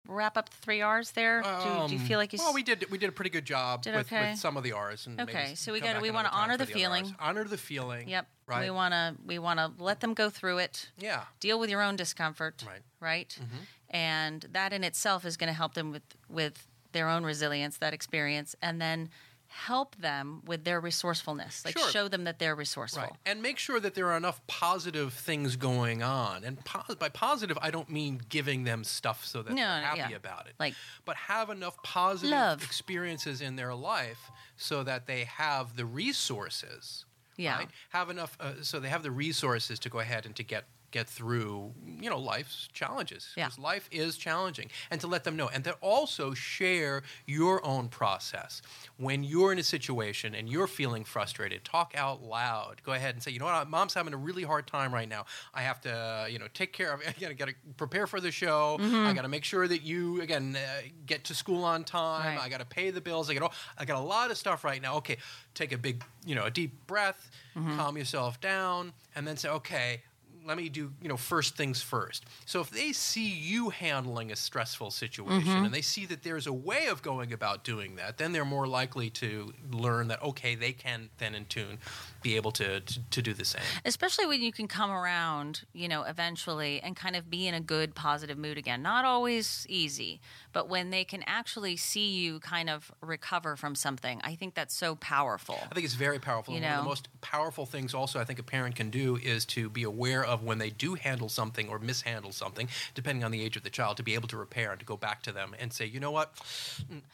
wrap 0.07 0.35
up 0.37 0.49
the 0.49 0.55
three 0.57 0.81
R's 0.81 1.11
there? 1.11 1.41
do, 1.41 1.47
do 1.87 1.93
you 1.95 1.99
Um, 2.01 2.07
feel 2.07 2.17
like 2.19 2.33
you? 2.33 2.39
Well, 2.39 2.53
we 2.53 2.63
did 2.63 2.89
we 2.91 2.97
did 2.97 3.09
a 3.09 3.11
pretty 3.11 3.29
good 3.29 3.45
job 3.45 3.83
with, 3.85 3.95
okay? 3.95 4.31
with 4.31 4.39
some 4.39 4.57
of 4.57 4.63
the 4.63 4.71
R's. 4.73 5.07
And 5.07 5.19
Okay, 5.21 5.55
so 5.55 5.71
we 5.71 5.79
gotta- 5.79 5.99
we 5.99 6.11
wanna 6.11 6.29
honor 6.29 6.53
for 6.53 6.65
the 6.65 6.65
feeling. 6.65 7.15
Honor 7.19 7.43
the 7.43 7.57
feeling. 7.57 8.07
Yep. 8.09 8.27
Right. 8.47 8.61
We 8.63 8.69
want 8.71 8.93
to 8.93 9.15
we 9.25 9.39
want 9.39 9.59
to 9.59 9.71
let 9.81 10.01
them 10.01 10.13
go 10.13 10.29
through 10.29 10.57
it. 10.57 10.89
yeah. 10.97 11.25
Deal 11.39 11.57
with 11.59 11.69
your 11.69 11.81
own 11.81 11.95
discomfort. 11.95 12.63
Right. 12.67 12.81
Right. 12.99 13.37
Mm-hmm. 13.41 13.57
And 13.91 14.45
that 14.51 14.73
in 14.73 14.83
itself 14.83 15.23
is 15.25 15.37
going 15.37 15.47
to 15.47 15.53
help 15.53 15.73
them 15.73 15.91
with 15.91 16.03
with 16.27 16.67
their 16.91 17.07
own 17.07 17.23
resilience, 17.23 17.77
that 17.77 17.93
experience, 17.93 18.53
and 18.61 18.81
then 18.81 19.09
help 19.51 19.95
them 19.97 20.41
with 20.45 20.63
their 20.63 20.79
resourcefulness. 20.79 21.65
Like 21.65 21.77
Sure. 21.77 21.89
show 21.89 22.07
them 22.07 22.23
that 22.23 22.39
they're 22.39 22.55
resourceful. 22.55 23.03
Right. 23.03 23.11
And 23.25 23.41
make 23.41 23.57
sure 23.59 23.79
that 23.79 23.95
there 23.95 24.07
are 24.11 24.17
enough 24.17 24.45
positive 24.47 25.13
things 25.13 25.55
going 25.57 26.01
on. 26.01 26.43
And 26.43 26.63
po- 26.63 26.95
by 26.95 27.09
positive, 27.09 27.57
I 27.61 27.69
don't 27.69 27.89
mean 27.89 28.21
giving 28.29 28.63
them 28.63 28.83
stuff 28.83 29.25
so 29.25 29.41
that 29.43 29.51
No, 29.53 29.61
they're 29.61 29.81
happy 29.81 30.11
yeah. 30.11 30.15
about 30.15 30.47
it. 30.47 30.53
Like- 30.59 30.75
but 31.05 31.15
have 31.17 31.49
enough 31.49 31.75
positive 31.83 32.31
Love. 32.31 32.63
experiences 32.63 33.41
in 33.41 33.55
their 33.57 33.73
life 33.75 34.31
so 34.55 34.83
that 34.83 35.05
they 35.05 35.25
have 35.25 35.75
the 35.75 35.85
resources. 35.85 37.05
Yeah. 37.37 37.57
Right? 37.57 37.69
Have 37.89 38.09
enough 38.09 38.37
uh, 38.39 38.61
so 38.61 38.79
they 38.79 38.89
have 38.89 39.03
the 39.03 39.11
resources 39.11 39.79
to 39.79 39.89
go 39.89 39.99
ahead 39.99 40.25
and 40.25 40.35
to 40.35 40.43
get 40.43 40.65
get 40.91 41.07
through, 41.07 41.73
you 41.99 42.09
know, 42.09 42.19
life's 42.19 42.69
challenges. 42.73 43.29
Yeah. 43.35 43.49
Life 43.57 43.87
is 43.91 44.17
challenging. 44.17 44.69
And 44.89 44.99
to 45.01 45.07
let 45.07 45.23
them 45.23 45.35
know. 45.35 45.49
And 45.51 45.63
to 45.63 45.73
also 45.81 46.33
share 46.33 47.03
your 47.25 47.65
own 47.65 47.87
process. 47.87 48.61
When 48.97 49.23
you're 49.23 49.51
in 49.51 49.59
a 49.59 49.63
situation 49.63 50.35
and 50.35 50.49
you're 50.49 50.67
feeling 50.67 51.03
frustrated, 51.03 51.63
talk 51.63 51.93
out 51.95 52.23
loud. 52.23 52.81
Go 52.83 52.93
ahead 52.93 53.15
and 53.15 53.23
say, 53.23 53.31
you 53.31 53.39
know 53.39 53.45
what, 53.45 53.69
mom's 53.69 53.93
having 53.93 54.13
a 54.13 54.17
really 54.17 54.43
hard 54.43 54.67
time 54.67 54.93
right 54.93 55.09
now. 55.09 55.25
I 55.53 55.61
have 55.61 55.81
to, 55.81 56.27
you 56.29 56.39
know, 56.39 56.47
take 56.53 56.73
care 56.73 56.93
of 56.93 57.01
I 57.07 57.13
gotta, 57.19 57.33
gotta 57.33 57.53
prepare 57.77 58.07
for 58.07 58.19
the 58.19 58.31
show. 58.31 58.77
I 58.79 59.13
gotta 59.13 59.27
make 59.29 59.43
sure 59.43 59.67
that 59.67 59.81
you 59.83 60.21
again 60.21 60.55
uh, 60.55 60.81
get 61.05 61.23
to 61.25 61.33
school 61.33 61.63
on 61.63 61.83
time. 61.83 62.37
Right. 62.37 62.45
I 62.45 62.49
gotta 62.49 62.65
pay 62.65 62.91
the 62.91 63.01
bills. 63.01 63.29
I 63.29 63.33
got 63.33 63.43
all, 63.43 63.53
I 63.77 63.85
got 63.85 63.97
a 63.97 64.03
lot 64.03 64.31
of 64.31 64.37
stuff 64.37 64.63
right 64.63 64.81
now. 64.81 64.97
Okay, 64.97 65.17
take 65.53 65.71
a 65.71 65.77
big, 65.77 66.03
you 66.25 66.35
know, 66.35 66.45
a 66.45 66.51
deep 66.51 66.85
breath, 66.87 67.31
calm 67.53 67.97
yourself 67.97 68.39
down, 68.41 68.93
and 69.15 69.27
then 69.27 69.37
say, 69.37 69.49
okay, 69.49 70.01
let 70.45 70.57
me 70.57 70.69
do 70.69 70.91
you 71.01 71.09
know 71.09 71.17
first 71.17 71.55
things 71.55 71.81
first 71.81 72.25
so 72.45 72.61
if 72.61 72.69
they 72.69 72.91
see 72.91 73.29
you 73.29 73.69
handling 73.69 74.31
a 74.31 74.35
stressful 74.35 74.91
situation 74.91 75.41
mm-hmm. 75.41 75.65
and 75.65 75.73
they 75.73 75.81
see 75.81 76.05
that 76.05 76.23
there's 76.23 76.47
a 76.47 76.53
way 76.53 76.87
of 76.87 77.01
going 77.01 77.33
about 77.33 77.63
doing 77.63 77.95
that 77.95 78.17
then 78.17 78.31
they're 78.31 78.45
more 78.45 78.67
likely 78.67 79.09
to 79.09 79.53
learn 79.71 80.07
that 80.07 80.21
okay 80.21 80.55
they 80.55 80.71
can 80.71 81.09
then 81.17 81.35
in 81.35 81.45
tune 81.45 81.77
be 82.21 82.35
able 82.35 82.51
to 82.51 82.79
to, 82.81 82.99
to 83.09 83.21
do 83.21 83.33
the 83.33 83.45
same 83.45 83.61
especially 83.85 84.25
when 84.25 84.41
you 84.41 84.51
can 84.51 84.67
come 84.67 84.89
around, 84.89 85.63
you 85.73 85.87
know, 85.87 86.03
eventually 86.03 86.79
and 86.81 86.95
kind 86.95 87.15
of 87.15 87.29
be 87.29 87.45
in 87.45 87.53
a 87.53 87.59
good, 87.59 87.93
positive 87.93 88.37
mood 88.37 88.57
again. 88.57 88.81
Not 88.81 89.03
always 89.03 89.65
easy, 89.69 90.21
but 90.53 90.69
when 90.69 90.91
they 90.91 91.03
can 91.03 91.23
actually 91.27 91.75
see 91.75 92.09
you 92.09 92.39
kind 92.39 92.69
of 92.69 92.89
recover 93.01 93.57
from 93.57 93.75
something, 93.75 94.21
I 94.23 94.35
think 94.35 94.53
that's 94.53 94.73
so 94.73 94.95
powerful. 94.95 95.59
I 95.69 95.73
think 95.73 95.85
it's 95.85 95.93
very 95.93 96.19
powerful. 96.19 96.53
You 96.53 96.59
and 96.59 96.65
One 96.65 96.73
of 96.73 96.77
know? 96.77 96.83
the 96.83 96.89
most 96.89 97.09
powerful 97.19 97.65
things, 97.65 97.93
also, 97.93 98.17
I 98.17 98.23
think 98.23 98.39
a 98.39 98.43
parent 98.43 98.75
can 98.75 98.89
do 98.89 99.17
is 99.17 99.45
to 99.47 99.69
be 99.69 99.83
aware 99.83 100.23
of 100.23 100.30
when 100.39 100.57
they 100.57 100.69
do 100.69 100.95
handle 100.95 101.29
something 101.29 101.69
or 101.69 101.79
mishandle 101.79 102.31
something, 102.31 102.67
depending 102.93 103.23
on 103.23 103.31
the 103.31 103.41
age 103.41 103.57
of 103.57 103.63
the 103.63 103.69
child, 103.69 103.97
to 103.97 104.03
be 104.03 104.13
able 104.13 104.27
to 104.29 104.37
repair 104.37 104.71
and 104.71 104.79
to 104.79 104.85
go 104.85 104.97
back 104.97 105.21
to 105.23 105.31
them 105.31 105.55
and 105.59 105.71
say, 105.73 105.85
you 105.85 105.99
know 105.99 106.11
what, 106.11 106.33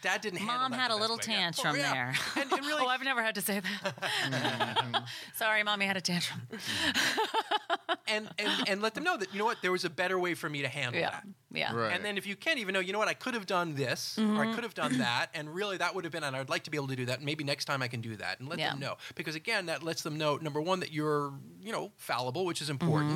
Dad 0.02 0.22
didn't 0.22 0.40
handle 0.40 0.58
Mom 0.58 0.72
that 0.72 0.80
had 0.80 0.92
the 0.92 0.96
a 0.96 0.98
little 0.98 1.18
way." 1.18 1.24
Yeah. 1.28 1.52
tantrum 1.52 1.76
Oh, 1.76 1.78
yeah. 1.78 1.94
there. 1.94 2.14
And, 2.36 2.52
and 2.52 2.62
really, 2.66 2.84
oh, 2.86 2.88
I've 2.88 3.04
never 3.04 3.22
had 3.22 3.36
to 3.36 3.42
say 3.42 3.60
that. 3.60 3.96
Mm-hmm. 4.32 4.96
Sorry, 5.36 5.64
mommy 5.64 5.86
had 5.86 5.98
a 5.98 6.02
tantrum. 6.02 6.42
and, 8.08 8.30
and 8.38 8.70
and 8.70 8.82
let 8.82 8.94
them 8.94 9.04
know 9.04 9.18
that 9.18 9.34
you 9.34 9.40
know 9.40 9.46
what, 9.46 9.58
there 9.62 9.72
was 9.72 9.86
a 9.86 9.90
better 9.90 10.18
way 10.20 10.34
for 10.34 10.50
me 10.50 10.62
to 10.62 10.68
handle 10.68 11.00
Yeah, 11.00 11.12
that. 11.12 11.24
yeah. 11.52 11.74
Right. 11.74 11.94
And 11.96 12.04
then 12.04 12.18
if 12.18 12.26
you 12.26 12.36
can't 12.36 12.60
even 12.60 12.74
know, 12.74 12.80
you 12.80 12.94
know 12.94 13.00
what, 13.00 13.08
I 13.08 13.14
could 13.14 13.34
have 13.34 13.46
done 13.46 13.76
this 13.76 14.18
or 14.18 14.22
I 14.22 14.26
mm-hmm. 14.26 14.54
could 14.54 14.64
have 14.64 14.74
done 14.74 14.98
that, 15.00 15.28
and 15.34 15.54
really 15.54 15.78
that 15.78 15.96
would 15.96 16.04
have 16.04 16.12
been, 16.14 16.24
and 16.24 16.36
I'd 16.36 16.50
like 16.50 16.64
to 16.64 16.72
be 16.72 16.78
able 16.78 16.88
to 16.88 16.96
do 16.96 17.06
that. 17.06 17.18
And 17.18 17.26
maybe 17.26 17.44
next 17.44 17.66
time 17.66 17.82
I 17.82 17.88
can 17.88 18.02
do 18.02 18.16
that, 18.18 18.40
and 18.40 18.50
let 18.50 18.60
them 18.60 18.80
know 18.80 18.98
because 19.16 19.36
again, 19.36 19.68
that 19.68 19.84
lets 19.84 20.02
them 20.02 20.18
know 20.18 20.38
number 20.38 20.62
one 20.62 20.80
that 20.80 20.92
you're 20.92 21.34
you 21.62 21.72
know 21.72 21.92
fallible, 21.98 22.46
which 22.46 22.62
is 22.62 22.70
important. 22.70 23.07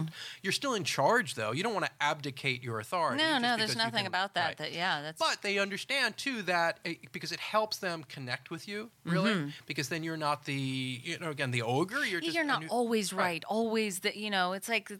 You're 0.41 0.53
still 0.53 0.73
in 0.73 0.83
charge 0.83 1.35
though. 1.35 1.51
You 1.51 1.63
don't 1.63 1.73
want 1.73 1.85
to 1.85 1.91
abdicate 1.99 2.63
your 2.63 2.79
authority. 2.79 3.23
No, 3.23 3.37
no, 3.37 3.57
there's 3.57 3.75
nothing 3.75 4.05
about 4.07 4.33
that. 4.35 4.45
right. 4.45 4.57
That 4.57 4.73
yeah, 4.73 5.01
that's 5.01 5.19
But 5.19 5.41
they 5.41 5.57
understand 5.59 6.17
too 6.17 6.41
that 6.43 6.79
eh, 6.85 6.95
because 7.11 7.31
it 7.31 7.39
helps 7.39 7.77
them 7.77 8.03
connect 8.07 8.49
with 8.51 8.67
you, 8.67 8.89
really, 9.05 9.53
because 9.65 9.89
then 9.89 10.03
you're 10.03 10.17
not 10.17 10.45
the 10.45 10.53
you 11.03 11.19
know 11.19 11.29
again 11.29 11.51
the 11.51 11.61
ogre. 11.61 12.05
You're 12.05 12.21
just 12.21 12.35
you're 12.35 12.43
not 12.45 12.61
you- 12.63 12.67
always 12.69 13.11
right. 13.13 13.43
Always 13.47 13.99
that 13.99 14.15
you 14.15 14.29
know. 14.29 14.53
It's 14.53 14.69
like 14.69 14.87
th- 14.89 14.99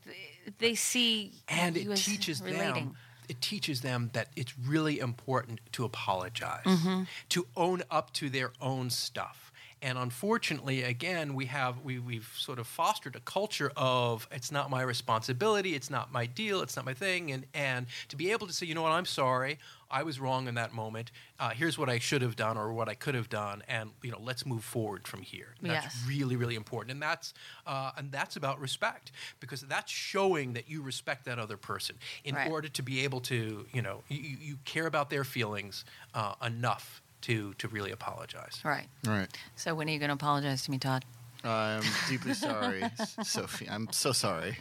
they 0.59 0.75
see 0.75 1.31
and 1.47 1.77
it 1.77 1.95
teaches 1.95 2.41
relating. 2.41 2.85
them 2.85 2.95
it 3.29 3.39
teaches 3.39 3.79
them 3.81 4.09
that 4.11 4.27
it's 4.35 4.53
really 4.59 4.99
important 4.99 5.61
to 5.71 5.85
apologize 5.85 6.63
Mm-hmm. 6.65 7.03
to 7.29 7.47
own 7.55 7.81
up 7.89 8.11
to 8.13 8.29
their 8.29 8.51
own 8.59 8.89
stuff 8.89 9.50
and 9.81 9.97
unfortunately 9.97 10.83
again 10.83 11.33
we 11.33 11.45
have 11.45 11.79
we, 11.83 11.99
we've 11.99 12.31
sort 12.37 12.59
of 12.59 12.67
fostered 12.67 13.15
a 13.15 13.19
culture 13.21 13.71
of 13.75 14.27
it's 14.31 14.51
not 14.51 14.69
my 14.69 14.81
responsibility 14.81 15.75
it's 15.75 15.89
not 15.89 16.11
my 16.11 16.25
deal 16.25 16.61
it's 16.61 16.75
not 16.75 16.85
my 16.85 16.93
thing 16.93 17.31
and 17.31 17.45
and 17.53 17.85
to 18.07 18.15
be 18.15 18.31
able 18.31 18.47
to 18.47 18.53
say 18.53 18.65
you 18.65 18.75
know 18.75 18.81
what 18.83 18.91
i'm 18.91 19.05
sorry 19.05 19.57
i 19.89 20.03
was 20.03 20.19
wrong 20.19 20.47
in 20.47 20.55
that 20.55 20.73
moment 20.73 21.11
uh, 21.39 21.49
here's 21.49 21.77
what 21.77 21.89
i 21.89 21.97
should 21.99 22.21
have 22.21 22.35
done 22.35 22.57
or 22.57 22.71
what 22.73 22.87
i 22.87 22.93
could 22.93 23.15
have 23.15 23.29
done 23.29 23.61
and 23.67 23.89
you 24.03 24.11
know 24.11 24.19
let's 24.21 24.45
move 24.45 24.63
forward 24.63 25.07
from 25.07 25.21
here 25.21 25.55
that's 25.61 25.85
Yes. 25.85 26.03
really 26.07 26.35
really 26.35 26.55
important 26.55 26.91
and 26.91 27.01
that's 27.01 27.33
uh, 27.65 27.91
and 27.97 28.11
that's 28.11 28.35
about 28.35 28.59
respect 28.59 29.11
because 29.39 29.61
that's 29.61 29.91
showing 29.91 30.53
that 30.53 30.69
you 30.69 30.81
respect 30.81 31.25
that 31.25 31.39
other 31.39 31.57
person 31.57 31.95
in 32.23 32.35
Right. 32.35 32.49
order 32.51 32.67
to 32.67 32.81
be 32.83 33.03
able 33.03 33.19
to 33.21 33.65
you 33.73 33.81
know 33.81 34.01
you, 34.07 34.17
you 34.19 34.37
you 34.41 34.57
care 34.65 34.85
about 34.85 35.09
their 35.09 35.23
feelings 35.23 35.85
uh, 36.13 36.33
enough 36.45 37.00
to 37.21 37.53
to 37.55 37.67
really 37.67 37.91
apologize 37.91 38.59
Right. 38.63 38.87
right. 39.05 39.27
So 39.55 39.73
when 39.75 39.87
are 39.87 39.91
you 39.91 39.99
going 39.99 40.09
to 40.09 40.13
apologize 40.15 40.63
to 40.65 40.71
me, 40.71 40.77
Todd? 40.77 41.05
I'm 41.43 41.83
deeply 42.09 42.33
sorry, 42.33 42.83
Sophie. 43.23 43.67
I'm 43.69 43.91
so 43.91 44.11
sorry. 44.11 44.57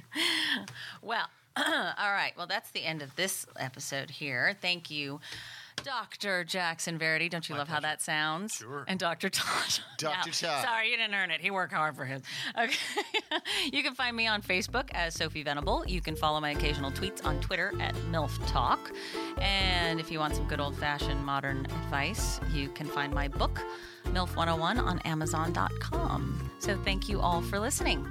Well, 1.02 1.26
all 1.56 2.12
right. 2.12 2.32
Well, 2.36 2.46
that's 2.46 2.70
the 2.70 2.84
end 2.84 3.02
of 3.02 3.14
this 3.16 3.46
episode 3.58 4.10
here. 4.10 4.56
Thank 4.62 4.90
you. 4.90 5.20
Dr. 5.84 6.44
Jackson 6.44 6.98
Varady, 6.98 7.30
don't 7.30 7.48
you 7.48 7.54
My 7.54 7.60
love 7.60 7.68
how 7.68 7.80
that 7.80 8.00
sounds? 8.00 8.54
Sure. 8.54 8.84
And 8.86 8.98
Dr. 8.98 9.28
Todd. 9.30 9.80
Dr. 9.98 10.30
Yeah. 10.30 10.48
Todd. 10.48 10.64
Sorry, 10.64 10.90
you 10.90 10.96
didn't 10.96 11.14
earn 11.14 11.30
it. 11.30 11.40
He 11.40 11.50
worked 11.50 11.72
hard 11.72 11.96
for 11.96 12.04
him. 12.04 12.22
Okay. 12.58 12.76
you 13.72 13.82
can 13.82 13.94
find 13.94 14.16
me 14.16 14.26
on 14.26 14.42
Facebook 14.42 14.90
as 14.92 15.14
Sophie 15.14 15.42
Venable. 15.42 15.84
You 15.86 16.00
can 16.00 16.16
follow 16.16 16.40
my 16.40 16.50
occasional 16.50 16.90
tweets 16.90 17.24
on 17.24 17.40
Twitter 17.40 17.72
at 17.80 17.94
MILF 18.10 18.46
Talk. 18.46 18.92
And 19.40 20.00
if 20.00 20.10
you 20.10 20.18
want 20.18 20.36
some 20.36 20.46
good 20.46 20.60
old 20.60 20.76
fashioned 20.76 21.24
modern 21.24 21.66
advice, 21.66 22.40
you 22.52 22.68
can 22.70 22.86
find 22.86 23.12
my 23.12 23.28
book, 23.28 23.60
MILF 24.06 24.36
101, 24.36 24.78
on 24.78 24.98
Amazon.com. 25.00 26.50
So 26.58 26.76
thank 26.84 27.08
you 27.08 27.20
all 27.20 27.40
for 27.42 27.58
listening. 27.58 28.06